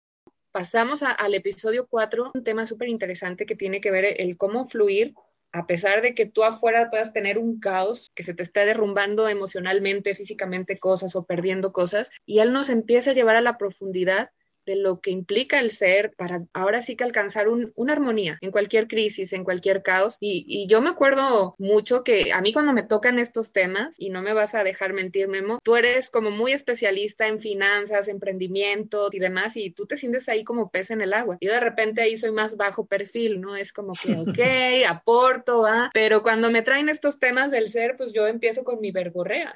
Pasamos 0.54 1.02
al 1.02 1.34
episodio 1.34 1.88
4, 1.88 2.30
un 2.32 2.44
tema 2.44 2.64
súper 2.64 2.88
interesante 2.88 3.44
que 3.44 3.56
tiene 3.56 3.80
que 3.80 3.90
ver 3.90 4.20
el 4.20 4.36
cómo 4.36 4.64
fluir 4.64 5.12
a 5.50 5.66
pesar 5.66 6.00
de 6.00 6.14
que 6.14 6.26
tú 6.26 6.44
afuera 6.44 6.90
puedas 6.90 7.12
tener 7.12 7.38
un 7.38 7.58
caos, 7.58 8.12
que 8.14 8.22
se 8.22 8.34
te 8.34 8.44
esté 8.44 8.64
derrumbando 8.64 9.28
emocionalmente, 9.28 10.14
físicamente 10.14 10.78
cosas 10.78 11.16
o 11.16 11.26
perdiendo 11.26 11.72
cosas, 11.72 12.12
y 12.24 12.38
él 12.38 12.52
nos 12.52 12.70
empieza 12.70 13.10
a 13.10 13.14
llevar 13.14 13.34
a 13.34 13.40
la 13.40 13.58
profundidad 13.58 14.30
de 14.66 14.76
lo 14.76 15.00
que 15.00 15.10
implica 15.10 15.60
el 15.60 15.70
ser 15.70 16.14
para 16.16 16.40
ahora 16.52 16.82
sí 16.82 16.96
que 16.96 17.04
alcanzar 17.04 17.48
una 17.48 17.92
armonía 17.92 18.38
en 18.40 18.50
cualquier 18.50 18.88
crisis, 18.88 19.32
en 19.32 19.44
cualquier 19.44 19.82
caos. 19.82 20.16
Y, 20.20 20.66
yo 20.66 20.80
me 20.80 20.90
acuerdo 20.90 21.54
mucho 21.58 22.04
que 22.04 22.32
a 22.32 22.40
mí 22.40 22.52
cuando 22.52 22.72
me 22.72 22.82
tocan 22.82 23.18
estos 23.18 23.52
temas, 23.52 23.96
y 23.98 24.10
no 24.10 24.22
me 24.22 24.32
vas 24.32 24.54
a 24.54 24.64
dejar 24.64 24.92
mentir, 24.92 25.28
Memo, 25.28 25.58
tú 25.62 25.76
eres 25.76 26.10
como 26.10 26.30
muy 26.30 26.52
especialista 26.52 27.28
en 27.28 27.38
finanzas, 27.38 28.08
emprendimiento 28.08 29.08
y 29.12 29.18
demás, 29.18 29.56
y 29.56 29.70
tú 29.70 29.86
te 29.86 29.96
sientes 29.96 30.28
ahí 30.28 30.44
como 30.44 30.70
pez 30.70 30.90
en 30.90 31.00
el 31.00 31.12
agua. 31.12 31.36
Yo 31.40 31.52
de 31.52 31.60
repente 31.60 32.02
ahí 32.02 32.16
soy 32.16 32.32
más 32.32 32.56
bajo 32.56 32.86
perfil, 32.86 33.40
¿no? 33.40 33.56
Es 33.56 33.72
como 33.72 33.92
que, 33.92 34.12
ok, 34.86 34.88
aporto, 34.88 35.60
¿va? 35.60 35.90
Pero 35.92 36.22
cuando 36.22 36.50
me 36.50 36.62
traen 36.62 36.88
estos 36.88 37.18
temas 37.18 37.50
del 37.50 37.68
ser, 37.68 37.96
pues 37.96 38.12
yo 38.12 38.26
empiezo 38.26 38.64
con 38.64 38.80
mi 38.80 38.90
verborrea. 38.90 39.54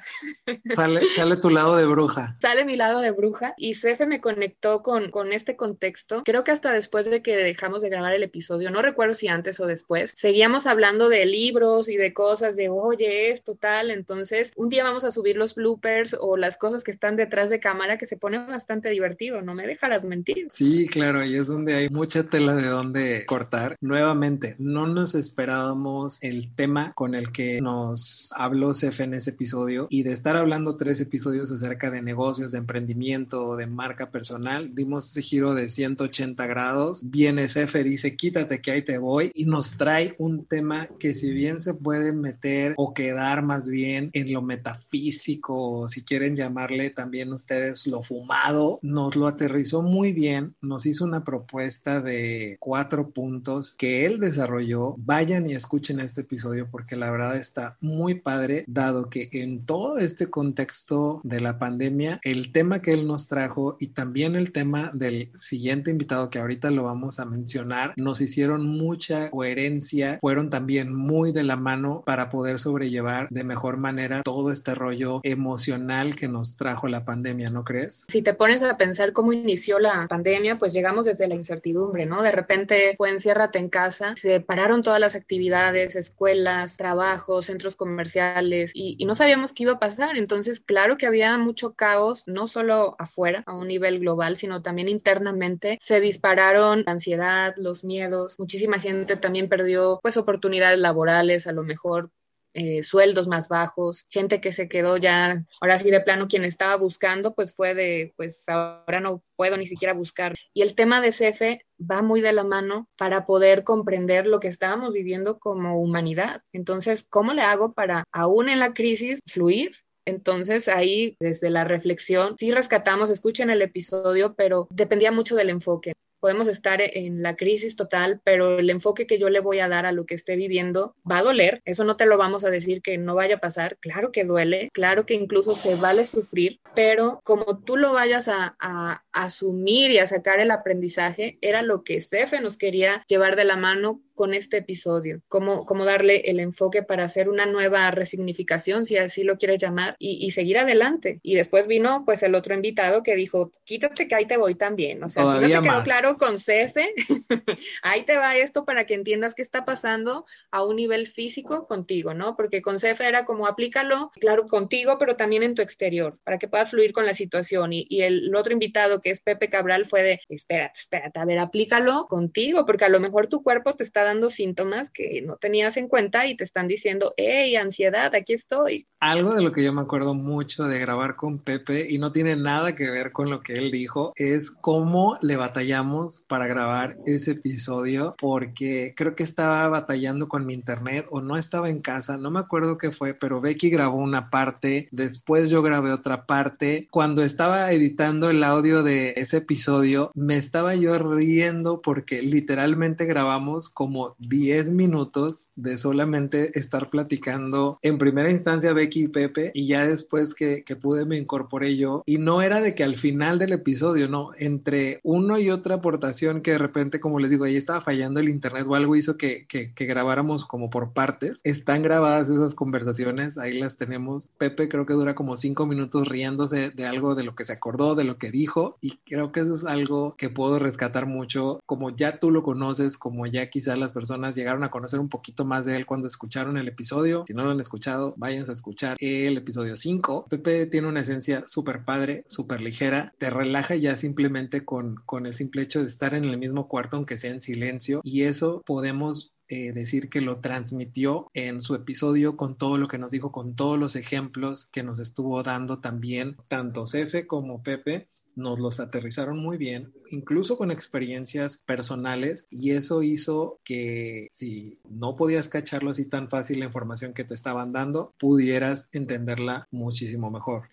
Sale, 0.75 1.01
sale 1.15 1.37
tu 1.37 1.49
lado 1.49 1.75
de 1.75 1.85
bruja. 1.85 2.35
Sale 2.41 2.65
mi 2.65 2.75
lado 2.75 3.01
de 3.01 3.11
bruja 3.11 3.53
y 3.57 3.75
Cefe 3.75 4.05
me 4.05 4.21
conectó 4.21 4.81
con 4.81 4.98
con, 5.01 5.11
con 5.11 5.33
este 5.33 5.55
contexto, 5.55 6.23
creo 6.23 6.43
que 6.43 6.51
hasta 6.51 6.71
después 6.71 7.09
de 7.09 7.21
que 7.21 7.35
dejamos 7.35 7.81
de 7.81 7.89
grabar 7.89 8.13
el 8.13 8.23
episodio, 8.23 8.71
no 8.71 8.81
recuerdo 8.81 9.13
si 9.13 9.27
antes 9.27 9.59
o 9.59 9.67
después, 9.67 10.11
seguíamos 10.15 10.65
hablando 10.65 11.09
de 11.09 11.25
libros 11.25 11.89
y 11.89 11.97
de 11.97 12.13
cosas 12.13 12.55
de, 12.55 12.69
oye, 12.69 13.31
esto 13.31 13.55
tal, 13.55 13.91
entonces 13.91 14.51
un 14.55 14.69
día 14.69 14.83
vamos 14.83 15.03
a 15.03 15.11
subir 15.11 15.37
los 15.37 15.55
bloopers 15.55 16.15
o 16.19 16.37
las 16.37 16.57
cosas 16.57 16.83
que 16.83 16.91
están 16.91 17.15
detrás 17.15 17.49
de 17.49 17.59
cámara 17.59 17.97
que 17.97 18.05
se 18.05 18.17
pone 18.17 18.39
bastante 18.39 18.89
divertido, 18.89 19.41
no 19.41 19.53
me 19.53 19.67
dejarás 19.67 20.03
mentir. 20.03 20.47
Sí, 20.49 20.87
claro, 20.87 21.23
y 21.23 21.35
es 21.35 21.47
donde 21.47 21.75
hay 21.75 21.89
mucha 21.89 22.23
tela 22.23 22.55
de 22.55 22.67
donde 22.67 23.25
cortar. 23.25 23.75
Nuevamente, 23.81 24.55
no 24.59 24.87
nos 24.87 25.15
esperábamos 25.15 26.17
el 26.21 26.53
tema 26.55 26.93
con 26.93 27.15
el 27.15 27.31
que 27.31 27.61
nos 27.61 28.31
habló 28.35 28.73
Cefe 28.73 29.03
en 29.03 29.13
ese 29.13 29.31
episodio 29.31 29.87
y 29.89 30.03
de 30.03 30.11
estar 30.11 30.35
hablando 30.35 30.77
tres 30.77 30.99
episodios 31.01 31.51
acerca 31.51 31.91
de 31.91 32.01
negocios, 32.01 32.51
de 32.51 32.57
emprendimiento, 32.57 33.55
de 33.55 33.67
marca 33.67 34.11
personal, 34.11 34.73
dimos 34.89 35.11
ese 35.11 35.21
giro 35.21 35.53
de 35.53 35.69
180 35.69 36.47
grados. 36.47 37.01
Viene 37.03 37.47
Cefe, 37.47 37.83
dice, 37.83 38.15
quítate 38.15 38.59
que 38.59 38.71
ahí 38.71 38.81
te 38.81 38.97
voy 38.97 39.31
y 39.35 39.45
nos 39.45 39.77
trae 39.77 40.15
un 40.17 40.45
tema 40.45 40.87
que 40.99 41.13
si 41.13 41.29
bien 41.29 41.61
se 41.61 41.75
puede 41.75 42.11
meter 42.11 42.73
o 42.75 42.91
quedar 42.91 43.43
más 43.43 43.69
bien 43.69 44.09
en 44.13 44.33
lo 44.33 44.41
metafísico, 44.41 45.87
si 45.87 46.03
quieren 46.03 46.35
llamarle 46.35 46.89
también 46.89 47.31
ustedes 47.31 47.85
lo 47.85 48.01
fumado, 48.01 48.79
nos 48.81 49.15
lo 49.15 49.27
aterrizó 49.27 49.83
muy 49.83 50.11
bien, 50.11 50.55
nos 50.59 50.87
hizo 50.87 51.05
una 51.05 51.23
propuesta 51.23 52.01
de 52.01 52.57
cuatro 52.59 53.11
puntos 53.11 53.75
que 53.75 54.07
él 54.07 54.19
desarrolló. 54.19 54.95
Vayan 54.97 55.47
y 55.47 55.53
escuchen 55.53 55.99
este 55.99 56.21
episodio 56.21 56.67
porque 56.71 56.95
la 56.95 57.11
verdad 57.11 57.37
está 57.37 57.77
muy 57.79 58.15
padre, 58.15 58.65
dado 58.65 59.11
que 59.11 59.29
en 59.33 59.67
todo 59.67 59.99
este 59.99 60.31
contexto 60.31 61.21
de 61.23 61.41
la 61.41 61.59
pandemia, 61.59 62.19
el 62.23 62.51
tema 62.51 62.81
que 62.81 62.93
él 62.93 63.05
nos 63.05 63.27
trajo 63.27 63.77
y 63.79 63.89
también 63.89 64.35
el 64.35 64.51
tema 64.51 64.78
del 64.93 65.29
siguiente 65.33 65.91
invitado 65.91 66.29
que 66.29 66.39
ahorita 66.39 66.71
lo 66.71 66.83
vamos 66.83 67.19
a 67.19 67.25
mencionar, 67.25 67.93
nos 67.97 68.21
hicieron 68.21 68.67
mucha 68.67 69.29
coherencia, 69.29 70.17
fueron 70.21 70.49
también 70.49 70.93
muy 70.93 71.31
de 71.31 71.43
la 71.43 71.55
mano 71.55 72.03
para 72.05 72.29
poder 72.29 72.59
sobrellevar 72.59 73.27
de 73.29 73.43
mejor 73.43 73.77
manera 73.77 74.23
todo 74.23 74.51
este 74.51 74.75
rollo 74.75 75.19
emocional 75.23 76.15
que 76.15 76.27
nos 76.27 76.57
trajo 76.57 76.87
la 76.87 77.05
pandemia, 77.05 77.49
¿no 77.49 77.63
crees? 77.63 78.05
Si 78.07 78.21
te 78.21 78.33
pones 78.33 78.63
a 78.63 78.77
pensar 78.77 79.13
cómo 79.13 79.33
inició 79.33 79.79
la 79.79 80.07
pandemia, 80.07 80.57
pues 80.57 80.73
llegamos 80.73 81.05
desde 81.05 81.27
la 81.27 81.35
incertidumbre, 81.35 82.05
¿no? 82.05 82.21
De 82.21 82.31
repente 82.31 82.95
fue 82.97 83.09
enciérrate 83.09 83.59
en 83.59 83.69
casa, 83.69 84.13
se 84.15 84.39
pararon 84.39 84.81
todas 84.81 84.99
las 84.99 85.15
actividades, 85.15 85.95
escuelas, 85.95 86.77
trabajos, 86.77 87.45
centros 87.45 87.75
comerciales 87.75 88.71
y, 88.73 88.95
y 88.97 89.05
no 89.05 89.15
sabíamos 89.15 89.53
qué 89.53 89.63
iba 89.63 89.73
a 89.73 89.79
pasar. 89.79 90.17
Entonces, 90.17 90.59
claro 90.59 90.97
que 90.97 91.05
había 91.05 91.37
mucho 91.37 91.73
caos, 91.73 92.23
no 92.27 92.47
solo 92.47 92.95
afuera, 92.99 93.43
a 93.45 93.53
un 93.53 93.67
nivel 93.67 93.99
global, 93.99 94.35
sino 94.35 94.61
también 94.61 94.68
internamente. 94.77 95.77
Se 95.81 95.99
dispararon 95.99 96.83
la 96.85 96.91
ansiedad, 96.91 97.55
los 97.57 97.83
miedos, 97.83 98.37
muchísima 98.37 98.79
gente 98.79 99.17
también 99.17 99.49
perdió 99.49 99.99
pues 100.03 100.17
oportunidades 100.17 100.77
laborales, 100.77 101.47
a 101.47 101.51
lo 101.51 101.63
mejor 101.63 102.11
eh, 102.53 102.81
sueldos 102.81 103.27
más 103.27 103.47
bajos, 103.47 104.05
gente 104.09 104.41
que 104.41 104.51
se 104.51 104.67
quedó 104.67 104.97
ya, 104.97 105.45
ahora 105.61 105.77
sí 105.77 105.91
de 105.91 106.01
plano, 106.01 106.27
quien 106.27 106.43
estaba 106.43 106.75
buscando, 106.77 107.35
pues 107.35 107.55
fue 107.55 107.75
de, 107.75 108.13
pues 108.17 108.43
ahora 108.49 108.99
no 108.99 109.23
puedo 109.35 109.55
ni 109.55 109.67
siquiera 109.67 109.93
buscar. 109.93 110.35
Y 110.53 110.63
el 110.63 110.73
tema 110.73 110.99
de 110.99 111.11
CEFE 111.11 111.65
va 111.79 112.01
muy 112.01 112.21
de 112.21 112.33
la 112.33 112.43
mano 112.43 112.89
para 112.97 113.25
poder 113.25 113.63
comprender 113.63 114.25
lo 114.25 114.39
que 114.39 114.47
estábamos 114.47 114.93
viviendo 114.93 115.37
como 115.37 115.79
humanidad. 115.79 116.41
Entonces, 116.51 117.05
¿cómo 117.07 117.33
le 117.33 117.43
hago 117.43 117.73
para, 117.73 118.03
aún 118.11 118.49
en 118.49 118.59
la 118.59 118.73
crisis, 118.73 119.19
fluir? 119.27 119.71
Entonces 120.05 120.67
ahí, 120.67 121.15
desde 121.19 121.49
la 121.49 121.63
reflexión, 121.63 122.35
sí 122.37 122.51
rescatamos, 122.51 123.09
escuchen 123.09 123.49
el 123.49 123.61
episodio, 123.61 124.33
pero 124.35 124.67
dependía 124.71 125.11
mucho 125.11 125.35
del 125.35 125.49
enfoque 125.49 125.93
podemos 126.19 126.47
estar 126.47 126.81
en 126.81 127.21
la 127.21 127.35
crisis 127.35 127.75
total, 127.75 128.21
pero 128.23 128.59
el 128.59 128.69
enfoque 128.69 129.07
que 129.07 129.19
yo 129.19 129.29
le 129.29 129.39
voy 129.39 129.59
a 129.59 129.69
dar 129.69 129.85
a 129.85 129.91
lo 129.91 130.05
que 130.05 130.15
esté 130.15 130.35
viviendo 130.35 130.95
va 131.09 131.19
a 131.19 131.23
doler. 131.23 131.61
Eso 131.65 131.83
no 131.83 131.95
te 131.95 132.05
lo 132.05 132.17
vamos 132.17 132.43
a 132.43 132.49
decir 132.49 132.81
que 132.81 132.97
no 132.97 133.15
vaya 133.15 133.35
a 133.35 133.39
pasar. 133.39 133.77
Claro 133.79 134.11
que 134.11 134.25
duele, 134.25 134.69
claro 134.73 135.05
que 135.05 135.13
incluso 135.13 135.55
se 135.55 135.75
vale 135.75 136.05
sufrir, 136.05 136.59
pero 136.75 137.19
como 137.23 137.59
tú 137.59 137.77
lo 137.77 137.93
vayas 137.93 138.27
a, 138.27 139.03
asumir 139.11 139.91
y 139.91 139.99
a 139.99 140.07
sacar 140.07 140.39
el 140.39 140.51
aprendizaje, 140.51 141.37
era 141.41 141.61
lo 141.61 141.83
que 141.83 141.99
Stefe 141.99 142.41
nos 142.41 142.57
quería 142.57 143.03
llevar 143.07 143.35
de 143.35 143.45
la 143.45 143.55
mano 143.55 144.01
con 144.19 144.33
este 144.33 144.57
episodio, 144.57 145.21
cómo, 145.29 145.65
cómo 145.65 145.85
darle 145.85 146.29
el 146.29 146.41
enfoque 146.41 146.83
para 146.83 147.05
hacer 147.05 147.29
una 147.29 147.45
nueva 147.45 147.89
resignificación, 147.89 148.85
si 148.85 148.97
así 148.97 149.23
lo 149.23 149.37
quieres 149.37 149.61
llamar, 149.61 149.95
y, 149.97 150.29
seguir 150.31 150.57
adelante. 150.57 151.21
Y 151.23 151.35
después 151.35 151.67
vino 151.67 152.03
pues 152.05 152.21
el 152.23 152.35
otro 152.35 152.53
invitado 152.53 153.01
que 153.01 153.15
dijo, 153.15 153.49
quítate 153.63 154.09
que 154.09 154.15
ahí 154.15 154.25
te 154.25 154.35
voy 154.35 154.55
también. 154.55 155.01
O 155.05 155.07
sea, 155.09 155.23
si 155.23 155.29
no 155.29 155.61
te 155.61 155.69
quedó 155.69 155.83
claro 155.83 156.17
con 156.17 156.37
Cefe, 156.37 156.93
ahí 157.81 158.03
te 158.03 158.17
va 158.17 158.35
esto 158.35 158.65
para 158.65 158.85
que 158.85 158.93
entiendas 158.93 159.35
qué 159.35 159.41
está 159.41 159.63
pasando 159.63 160.25
a 160.51 160.65
un 160.65 160.75
nivel 160.75 161.07
físico 161.07 161.65
contigo, 161.65 162.13
¿no? 162.13 162.35
Porque 162.35 162.61
con 162.61 162.77
Cefe 162.77 163.07
era 163.07 163.23
como 163.23 163.47
aplícalo, 163.47 164.11
claro, 164.19 164.47
contigo, 164.47 164.97
pero 164.99 165.15
también 165.15 165.43
en 165.43 165.55
tu 165.55 165.61
exterior, 165.61 166.15
para 166.25 166.37
que 166.37 166.49
puedas 166.49 166.71
fluir 166.71 166.91
con 166.91 167.05
la 167.05 167.13
situación. 167.13 167.71
Y, 167.71 167.85
y 167.87 168.01
el, 168.01 168.27
el 168.27 168.35
otro 168.35 168.51
invitado 168.51 168.99
que 168.99 169.08
es 169.09 169.21
Pepe 169.21 169.49
Cabral 169.49 169.85
fue 169.85 170.03
de, 170.03 170.21
espérate, 170.29 170.79
espérate, 170.79 171.19
a 171.19 171.25
ver, 171.25 171.39
aplícalo 171.39 172.07
contigo, 172.07 172.65
porque 172.65 172.85
a 172.85 172.89
lo 172.89 172.99
mejor 172.99 173.27
tu 173.27 173.43
cuerpo 173.43 173.75
te 173.75 173.83
está 173.83 174.03
dando 174.03 174.29
síntomas 174.29 174.91
que 174.91 175.21
no 175.21 175.37
tenías 175.37 175.77
en 175.77 175.87
cuenta 175.87 176.27
y 176.27 176.35
te 176.35 176.43
están 176.43 176.67
diciendo, 176.67 177.13
hey, 177.17 177.55
ansiedad, 177.55 178.13
aquí 178.15 178.33
estoy. 178.33 178.87
Algo 178.99 179.33
de 179.33 179.41
lo 179.41 179.51
que 179.51 179.63
yo 179.63 179.71
me 179.73 179.81
acuerdo 179.81 180.13
mucho 180.13 180.63
de 180.65 180.79
grabar 180.79 181.15
con 181.15 181.39
Pepe 181.39 181.85
y 181.89 181.97
no 181.97 182.11
tiene 182.11 182.35
nada 182.35 182.75
que 182.75 182.89
ver 182.89 183.11
con 183.11 183.29
lo 183.29 183.41
que 183.41 183.53
él 183.53 183.71
dijo, 183.71 184.13
es 184.15 184.51
cómo 184.51 185.17
le 185.21 185.35
batallamos 185.35 186.23
para 186.27 186.47
grabar 186.47 186.97
ese 187.05 187.31
episodio, 187.31 188.15
porque 188.19 188.93
creo 188.95 189.15
que 189.15 189.23
estaba 189.23 189.67
batallando 189.69 190.27
con 190.27 190.45
mi 190.45 190.53
internet 190.53 191.05
o 191.09 191.21
no 191.21 191.37
estaba 191.37 191.69
en 191.69 191.81
casa, 191.81 192.17
no 192.17 192.31
me 192.31 192.39
acuerdo 192.39 192.77
qué 192.77 192.91
fue, 192.91 193.13
pero 193.13 193.41
Becky 193.41 193.69
grabó 193.69 193.97
una 193.97 194.29
parte, 194.29 194.89
después 194.91 195.49
yo 195.49 195.61
grabé 195.61 195.91
otra 195.91 196.25
parte. 196.25 196.87
Cuando 196.91 197.23
estaba 197.23 197.71
editando 197.71 198.29
el 198.29 198.43
audio 198.43 198.83
de 198.83 198.88
ese 198.89 199.37
episodio, 199.37 200.11
me 200.15 200.37
estaba 200.37 200.75
yo 200.75 200.97
riendo 200.97 201.81
porque 201.81 202.21
literalmente 202.21 203.05
grabamos 203.05 203.69
como 203.69 204.15
10 204.19 204.71
minutos 204.71 205.47
de 205.55 205.77
solamente 205.77 206.57
estar 206.57 206.89
platicando 206.89 207.79
en 207.81 207.97
primera 207.97 208.31
instancia 208.31 208.73
Becky 208.73 209.03
y 209.03 209.07
Pepe 209.07 209.51
y 209.53 209.67
ya 209.67 209.87
después 209.87 210.33
que, 210.33 210.63
que 210.63 210.75
pude 210.75 211.05
me 211.05 211.17
incorporé 211.17 211.75
yo 211.75 212.03
y 212.05 212.17
no 212.17 212.41
era 212.41 212.61
de 212.61 212.75
que 212.75 212.83
al 212.83 212.95
final 212.95 213.39
del 213.39 213.53
episodio, 213.53 214.07
no, 214.07 214.29
entre 214.37 214.99
uno 215.03 215.39
y 215.39 215.49
otra 215.49 215.75
aportación 215.75 216.41
que 216.41 216.51
de 216.51 216.57
repente, 216.57 216.99
como 216.99 217.19
les 217.19 217.31
digo, 217.31 217.45
ahí 217.45 217.55
estaba 217.55 217.81
fallando 217.81 218.19
el 218.19 218.29
internet 218.29 218.65
o 218.67 218.75
algo 218.75 218.95
hizo 218.95 219.17
que, 219.17 219.45
que, 219.47 219.73
que 219.73 219.85
grabáramos 219.85 220.45
como 220.45 220.69
por 220.69 220.93
partes. 220.93 221.41
Están 221.43 221.83
grabadas 221.83 222.29
esas 222.29 222.55
conversaciones, 222.55 223.37
ahí 223.37 223.59
las 223.59 223.77
tenemos. 223.77 224.29
Pepe 224.37 224.69
creo 224.69 224.85
que 224.85 224.93
dura 224.93 225.15
como 225.15 225.37
cinco 225.37 225.65
minutos 225.65 226.07
riéndose 226.07 226.69
de 226.69 226.85
algo 226.85 227.15
de 227.15 227.23
lo 227.23 227.35
que 227.35 227.45
se 227.45 227.53
acordó, 227.53 227.95
de 227.95 228.03
lo 228.03 228.17
que 228.17 228.31
dijo 228.31 228.77
y 228.81 228.97
creo 229.05 229.31
que 229.31 229.41
eso 229.41 229.53
es 229.53 229.65
algo 229.65 230.15
que 230.17 230.29
puedo 230.29 230.59
rescatar 230.59 231.05
mucho, 231.05 231.59
como 231.65 231.95
ya 231.95 232.19
tú 232.19 232.31
lo 232.31 232.43
conoces, 232.43 232.97
como 232.97 233.25
ya 233.25 233.49
quizás 233.49 233.77
las 233.77 233.91
personas 233.91 234.35
llegaron 234.35 234.63
a 234.63 234.71
conocer 234.71 234.99
un 234.99 235.09
poquito 235.09 235.45
más 235.45 235.65
de 235.65 235.75
él 235.75 235.85
cuando 235.85 236.07
escucharon 236.07 236.57
el 236.57 236.67
episodio. 236.67 237.23
Si 237.27 237.33
no 237.33 237.43
lo 237.43 237.51
han 237.51 237.59
escuchado, 237.59 238.13
váyanse 238.17 238.51
a 238.51 238.53
escuchar 238.53 238.97
el 238.99 239.37
episodio 239.37 239.75
5. 239.75 240.27
Pepe 240.29 240.65
tiene 240.65 240.87
una 240.87 241.01
esencia 241.01 241.43
súper 241.47 241.83
padre, 241.85 242.23
súper 242.27 242.61
ligera, 242.61 243.13
te 243.17 243.29
relaja 243.29 243.75
ya 243.75 243.95
simplemente 243.95 244.65
con, 244.65 244.95
con 245.05 245.25
el 245.25 245.33
simple 245.33 245.61
hecho 245.61 245.81
de 245.81 245.87
estar 245.87 246.13
en 246.13 246.25
el 246.25 246.37
mismo 246.37 246.67
cuarto, 246.67 246.97
aunque 246.97 247.17
sea 247.17 247.31
en 247.31 247.41
silencio, 247.41 248.01
y 248.03 248.23
eso 248.23 248.61
podemos 248.65 249.33
eh, 249.51 249.73
decir 249.73 250.09
que 250.09 250.21
lo 250.21 250.41
transmitió 250.41 251.27
en 251.33 251.61
su 251.61 251.73
episodio 251.73 252.37
con 252.37 252.55
todo 252.55 252.77
lo 252.77 252.87
que 252.87 252.99
nos 252.99 253.09
dijo, 253.09 253.31
con 253.31 253.55
todos 253.55 253.79
los 253.79 253.95
ejemplos 253.95 254.67
que 254.71 254.83
nos 254.83 254.99
estuvo 254.99 255.41
dando 255.41 255.79
también, 255.79 256.37
tanto 256.47 256.85
Cefe 256.85 257.25
como 257.25 257.63
Pepe 257.63 258.07
nos 258.35 258.59
los 258.59 258.79
aterrizaron 258.79 259.37
muy 259.37 259.57
bien, 259.57 259.93
incluso 260.09 260.57
con 260.57 260.71
experiencias 260.71 261.57
personales, 261.57 262.47
y 262.49 262.71
eso 262.71 263.03
hizo 263.03 263.59
que 263.63 264.27
si 264.31 264.79
no 264.89 265.15
podías 265.15 265.49
cacharlo 265.49 265.91
así 265.91 266.05
tan 266.05 266.29
fácil 266.29 266.59
la 266.59 266.65
información 266.65 267.13
que 267.13 267.23
te 267.23 267.33
estaban 267.33 267.73
dando, 267.73 268.13
pudieras 268.17 268.89
entenderla 268.91 269.67
muchísimo 269.71 270.31
mejor. 270.31 270.69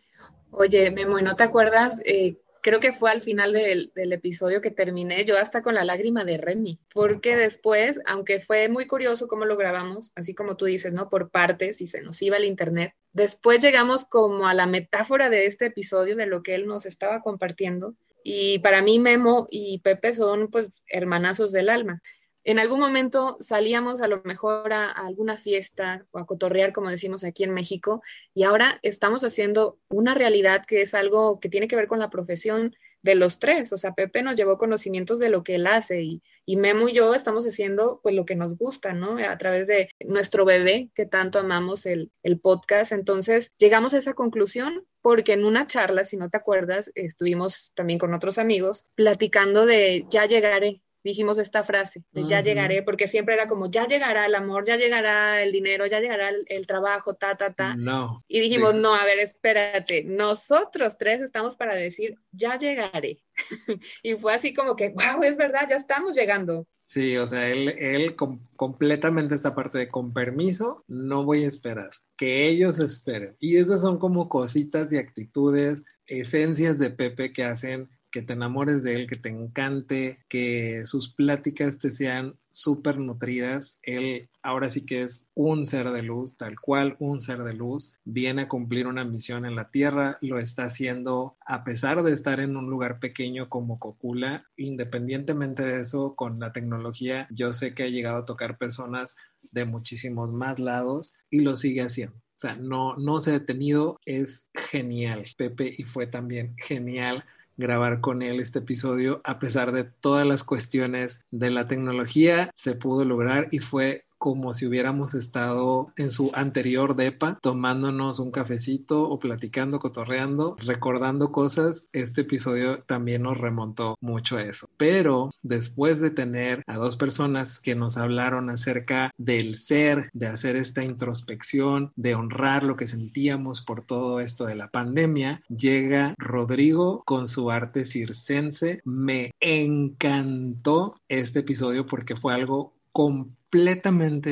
Oye, 0.50 0.90
Memo, 0.90 1.20
¿no 1.20 1.34
te 1.34 1.42
acuerdas 1.42 2.00
eh, 2.04 2.38
creo 2.66 2.80
que 2.80 2.92
fue 2.92 3.12
al 3.12 3.20
final 3.20 3.52
del, 3.52 3.92
episodio 3.94 4.60
que 4.60 4.72
terminé 4.72 5.24
yo 5.24 5.38
hasta 5.38 5.62
con 5.62 5.76
la 5.76 5.84
lágrima 5.84 6.24
de 6.24 6.36
Remy, 6.36 6.80
porque 6.92 7.36
después, 7.36 8.00
aunque 8.06 8.40
fue 8.40 8.68
muy 8.68 8.88
curioso 8.88 9.28
cómo 9.28 9.44
lo 9.44 9.56
grabamos, 9.56 10.10
así 10.16 10.34
como 10.34 10.56
tú 10.56 10.64
dices, 10.64 10.92
¿no? 10.92 11.08
Por 11.08 11.30
partes 11.30 11.80
y 11.80 11.86
se 11.86 12.02
nos 12.02 12.20
iba 12.22 12.38
el 12.38 12.44
internet, 12.44 12.92
después 13.12 13.62
llegamos 13.62 14.04
como 14.04 14.48
a 14.48 14.54
la 14.54 14.66
metáfora 14.66 15.30
de 15.30 15.46
este 15.46 15.66
episodio, 15.66 16.16
de 16.16 16.26
lo 16.26 16.42
que 16.42 16.56
él 16.56 16.66
nos 16.66 16.86
estaba 16.86 17.20
compartiendo. 17.20 17.94
Y 18.24 18.58
para 18.58 18.82
mí 18.82 18.98
Memo 18.98 19.46
y 19.48 19.78
Pepe 19.84 20.12
son 20.12 20.48
pues 20.50 20.82
hermanazos 20.88 21.52
del 21.52 21.68
alma 21.68 22.02
en 22.46 22.60
algún 22.60 22.78
momento 22.78 23.36
salíamos 23.40 24.00
a 24.00 24.06
lo 24.06 24.22
mejor 24.22 24.72
a, 24.72 24.92
alguna 24.92 25.36
fiesta 25.36 26.06
o 26.12 26.20
a 26.20 26.26
cotorrear, 26.26 26.72
como 26.72 26.90
decimos 26.90 27.24
aquí 27.24 27.42
en 27.42 27.52
México, 27.52 28.02
y 28.34 28.44
ahora 28.44 28.78
estamos 28.82 29.24
haciendo 29.24 29.80
una 29.88 30.14
realidad 30.14 30.64
que 30.64 30.80
es 30.80 30.94
algo 30.94 31.40
que 31.40 31.48
tiene 31.48 31.66
que 31.66 31.74
ver 31.74 31.88
con 31.88 31.98
la 31.98 32.08
profesión 32.08 32.76
de 33.02 33.16
los 33.16 33.40
tres. 33.40 33.72
O 33.72 33.76
sea, 33.76 33.94
Pepe 33.94 34.22
nos 34.22 34.36
llevó 34.36 34.58
conocimientos 34.58 35.18
de 35.18 35.28
lo 35.28 35.42
que 35.42 35.56
él 35.56 35.66
hace 35.66 36.02
y, 36.02 36.22
Memo 36.56 36.88
y 36.88 36.92
yo 36.92 37.16
estamos 37.16 37.44
haciendo 37.44 37.98
pues 38.00 38.14
lo 38.14 38.24
que 38.24 38.36
nos 38.36 38.56
gusta, 38.56 38.92
¿no? 38.92 39.18
A 39.18 39.36
través 39.36 39.66
de 39.66 39.88
nuestro 40.04 40.44
bebé 40.44 40.90
que 40.94 41.04
tanto 41.04 41.40
amamos 41.40 41.84
el, 41.84 42.12
el 42.22 42.38
podcast. 42.38 42.92
Entonces 42.92 43.52
llegamos 43.58 43.92
a 43.92 43.98
esa 43.98 44.14
conclusión 44.14 44.86
porque 45.02 45.32
en 45.32 45.44
una 45.44 45.66
charla, 45.66 46.04
si 46.04 46.16
no 46.16 46.30
te 46.30 46.36
acuerdas, 46.36 46.92
estuvimos 46.94 47.72
también 47.74 47.98
con 47.98 48.14
otros 48.14 48.38
amigos 48.38 48.84
platicando 48.94 49.66
de 49.66 50.04
ya 50.10 50.26
llegaré, 50.26 50.82
dijimos 51.06 51.38
esta 51.38 51.64
frase, 51.64 52.04
de 52.10 52.26
ya 52.26 52.42
llegaré, 52.42 52.82
porque 52.82 53.06
siempre 53.06 53.34
era 53.34 53.46
como, 53.46 53.70
ya 53.70 53.86
llegará 53.86 54.26
el 54.26 54.34
amor, 54.34 54.64
ya 54.66 54.76
llegará 54.76 55.42
el 55.42 55.52
dinero, 55.52 55.86
ya 55.86 56.00
llegará 56.00 56.30
el, 56.30 56.66
trabajo, 56.66 57.14
ta, 57.14 57.36
ta, 57.36 57.52
ta. 57.52 57.76
No. 57.76 58.22
Y 58.28 58.40
dijimos, 58.40 58.74
no, 58.74 58.94
a 58.94 59.04
ver, 59.04 59.20
espérate, 59.20 60.02
nosotros 60.04 60.98
tres 60.98 61.20
estamos 61.20 61.56
para 61.56 61.74
decir, 61.76 62.18
ya 62.32 62.58
llegaré. 62.58 63.22
y 64.02 64.14
fue 64.14 64.34
así 64.34 64.52
como 64.52 64.74
que, 64.74 64.90
wow, 64.90 65.22
es 65.22 65.36
verdad, 65.36 65.68
ya 65.70 65.76
estamos 65.76 66.14
llegando. 66.14 66.66
Sí, 66.84 67.16
o 67.16 67.26
sea, 67.26 67.48
él, 67.48 67.68
él 67.78 68.16
completamente 68.56 69.34
esta 69.34 69.54
parte 69.54 69.78
de 69.78 69.88
con 69.88 70.12
permiso, 70.12 70.84
no 70.86 71.24
voy 71.24 71.44
a 71.44 71.48
esperar, 71.48 71.90
que 72.16 72.48
ellos 72.48 72.78
esperen. 72.78 73.36
Y 73.40 73.56
esas 73.56 73.80
son 73.80 73.98
como 73.98 74.28
cositas 74.28 74.92
y 74.92 74.96
actitudes, 74.96 75.84
esencias 76.06 76.78
de 76.78 76.90
Pepe 76.90 77.32
que 77.32 77.44
hacen 77.44 77.88
que 78.10 78.22
te 78.22 78.32
enamores 78.32 78.82
de 78.82 78.94
él, 78.94 79.06
que 79.08 79.16
te 79.16 79.28
encante, 79.28 80.18
que 80.28 80.82
sus 80.84 81.12
pláticas 81.12 81.78
te 81.78 81.90
sean 81.90 82.38
súper 82.56 82.98
nutridas. 82.98 83.78
Él 83.82 84.30
ahora 84.42 84.70
sí 84.70 84.86
que 84.86 85.02
es 85.02 85.28
un 85.34 85.66
ser 85.66 85.90
de 85.90 86.02
luz, 86.02 86.36
tal 86.36 86.58
cual 86.58 86.96
un 86.98 87.20
ser 87.20 87.42
de 87.42 87.52
luz. 87.52 87.98
Viene 88.04 88.42
a 88.42 88.48
cumplir 88.48 88.86
una 88.86 89.04
misión 89.04 89.44
en 89.44 89.56
la 89.56 89.70
Tierra, 89.70 90.18
lo 90.22 90.38
está 90.38 90.64
haciendo 90.64 91.36
a 91.46 91.64
pesar 91.64 92.02
de 92.02 92.12
estar 92.12 92.40
en 92.40 92.56
un 92.56 92.70
lugar 92.70 92.98
pequeño 92.98 93.48
como 93.48 93.78
Cocula. 93.78 94.44
Independientemente 94.56 95.64
de 95.64 95.80
eso, 95.82 96.14
con 96.16 96.40
la 96.40 96.52
tecnología, 96.52 97.28
yo 97.30 97.52
sé 97.52 97.74
que 97.74 97.82
ha 97.82 97.88
llegado 97.88 98.18
a 98.18 98.24
tocar 98.24 98.56
personas 98.56 99.16
de 99.50 99.64
muchísimos 99.64 100.32
más 100.32 100.58
lados 100.58 101.14
y 101.30 101.40
lo 101.40 101.56
sigue 101.56 101.82
haciendo. 101.82 102.16
O 102.16 102.38
sea, 102.38 102.56
no, 102.56 102.96
no 102.96 103.20
se 103.20 103.30
ha 103.30 103.38
detenido, 103.38 103.98
es 104.04 104.50
genial. 104.54 105.24
Pepe 105.36 105.74
y 105.76 105.84
fue 105.84 106.06
también 106.06 106.54
genial 106.58 107.24
grabar 107.56 108.00
con 108.00 108.22
él 108.22 108.40
este 108.40 108.60
episodio 108.60 109.20
a 109.24 109.38
pesar 109.38 109.72
de 109.72 109.84
todas 109.84 110.26
las 110.26 110.44
cuestiones 110.44 111.24
de 111.30 111.50
la 111.50 111.66
tecnología 111.66 112.50
se 112.54 112.74
pudo 112.74 113.04
lograr 113.04 113.48
y 113.50 113.58
fue 113.58 114.05
como 114.18 114.54
si 114.54 114.66
hubiéramos 114.66 115.14
estado 115.14 115.92
en 115.96 116.10
su 116.10 116.30
anterior 116.34 116.96
depa 116.96 117.38
tomándonos 117.40 118.18
un 118.18 118.30
cafecito 118.30 119.08
o 119.08 119.18
platicando, 119.18 119.78
cotorreando, 119.78 120.56
recordando 120.58 121.32
cosas. 121.32 121.88
Este 121.92 122.22
episodio 122.22 122.82
también 122.84 123.22
nos 123.22 123.38
remontó 123.38 123.96
mucho 124.00 124.36
a 124.36 124.42
eso. 124.42 124.68
Pero 124.76 125.30
después 125.42 126.00
de 126.00 126.10
tener 126.10 126.62
a 126.66 126.76
dos 126.76 126.96
personas 126.96 127.58
que 127.58 127.74
nos 127.74 127.96
hablaron 127.96 128.50
acerca 128.50 129.10
del 129.16 129.54
ser, 129.54 130.10
de 130.12 130.26
hacer 130.28 130.56
esta 130.56 130.84
introspección, 130.84 131.92
de 131.96 132.14
honrar 132.14 132.62
lo 132.62 132.76
que 132.76 132.88
sentíamos 132.88 133.62
por 133.62 133.82
todo 133.82 134.20
esto 134.20 134.46
de 134.46 134.54
la 134.54 134.70
pandemia, 134.70 135.42
llega 135.48 136.14
Rodrigo 136.18 137.02
con 137.04 137.28
su 137.28 137.50
arte 137.50 137.84
circense. 137.84 138.80
Me 138.84 139.30
encantó 139.40 141.00
este 141.08 141.40
episodio 141.40 141.86
porque 141.86 142.16
fue 142.16 142.34
algo 142.34 142.74
completamente 142.92 143.45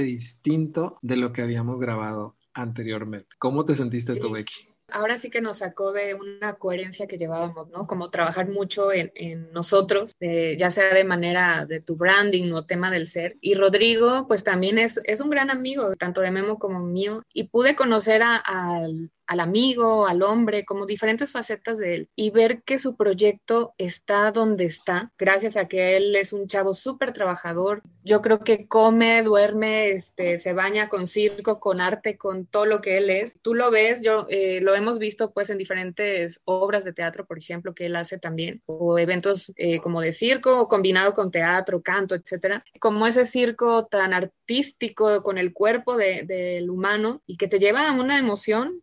distinto 0.03 0.99
de 1.03 1.17
lo 1.17 1.33
que 1.33 1.43
habíamos 1.43 1.81
grabado 1.81 2.37
anteriormente. 2.53 3.29
¿Cómo 3.39 3.65
te 3.65 3.75
sentiste 3.75 4.17
tú, 4.17 4.31
Becky? 4.31 4.75
ahora 4.95 5.19
sí 5.19 5.29
que 5.29 5.41
nos 5.41 5.59
sacó 5.59 5.93
de 5.93 6.15
una 6.15 6.55
coherencia 6.55 7.07
que 7.07 7.19
llevábamos, 7.19 7.69
¿no? 7.71 7.87
Como 7.87 8.11
trabajar 8.11 8.49
mucho 8.49 8.93
en, 8.93 9.13
nosotros, 9.53 10.13
ya 10.21 10.71
sea 10.71 10.95
de 10.95 11.05
manera 11.05 11.67
de 11.67 11.81
tu 11.81 11.97
branding 11.97 12.53
o 12.53 12.65
tema 12.65 12.91
del 12.91 13.07
ser. 13.07 13.37
Y 13.41 13.55
Rodrigo, 13.55 14.27
pues 14.29 14.45
también 14.45 14.79
es, 14.79 15.01
es 15.05 15.21
un 15.21 15.31
gran 15.31 15.51
amigo, 15.51 15.95
tanto 15.97 16.21
de 16.21 16.31
Memo 16.31 16.59
como 16.59 16.81
mío, 16.81 17.23
y 17.33 17.45
pude 17.45 17.75
conocer 17.75 18.23
al 18.23 19.11
al 19.27 19.41
amigo, 19.41 20.07
al 20.07 20.23
hombre, 20.23 20.65
como 20.65 20.87
diferentes 20.87 21.33
facetas 21.33 21.79
de 21.79 21.95
él 21.95 22.09
y 22.17 22.31
ver 22.31 22.63
que 22.63 22.79
su 22.79 22.97
proyecto 22.97 23.75
está 23.79 24.31
donde 24.31 24.65
está, 24.65 25.13
gracias 25.19 25.57
a 25.57 25.69
que 25.69 25.97
él 25.97 26.15
es 26.17 26.33
un 26.33 26.47
chavo 26.47 26.75
súper 26.75 27.13
trabajador. 27.13 27.83
Yo 28.03 28.21
creo 28.21 28.41
que 28.41 28.67
come, 28.69 29.23
duerme, 29.23 29.91
este, 29.91 30.39
se 30.39 30.53
baña 30.53 30.89
con 30.89 31.07
circo, 31.07 31.59
con 31.59 31.81
arte, 31.81 32.19
con 32.19 32.47
todo 32.47 32.67
lo 32.67 32.81
que 32.81 32.99
él 32.99 33.11
es. 33.11 33.39
Tú 33.41 33.55
lo 33.55 33.71
ves, 33.71 34.03
yo 34.03 34.27
eh, 34.29 34.61
lo 34.61 34.75
hemos 34.75 34.99
visto 34.99 35.33
pues 35.33 35.51
en 35.51 35.59
diferentes 35.59 36.41
obras 36.45 36.85
de 36.85 36.93
teatro, 36.93 37.27
por 37.27 37.39
ejemplo, 37.39 37.75
que 37.75 37.87
él 37.87 37.97
hace 37.97 38.19
también, 38.19 38.63
o 38.67 38.99
eventos 38.99 39.53
eh, 39.57 39.79
como 39.81 40.01
de 40.01 40.13
circo, 40.13 40.69
combinado 40.69 41.15
con 41.15 41.31
teatro, 41.31 41.83
canto, 41.83 42.15
etcétera. 42.15 42.65
Como 42.79 43.07
ese 43.07 43.25
circo 43.25 43.87
tan 43.87 44.13
artístico 44.13 45.23
con 45.23 45.39
el 45.39 45.53
cuerpo 45.53 45.97
del 45.97 46.69
humano 46.71 47.23
y 47.27 47.37
que 47.37 47.49
te 47.49 47.59
lleva 47.59 47.89
a 47.89 47.93
una 47.93 48.19
emoción 48.19 48.81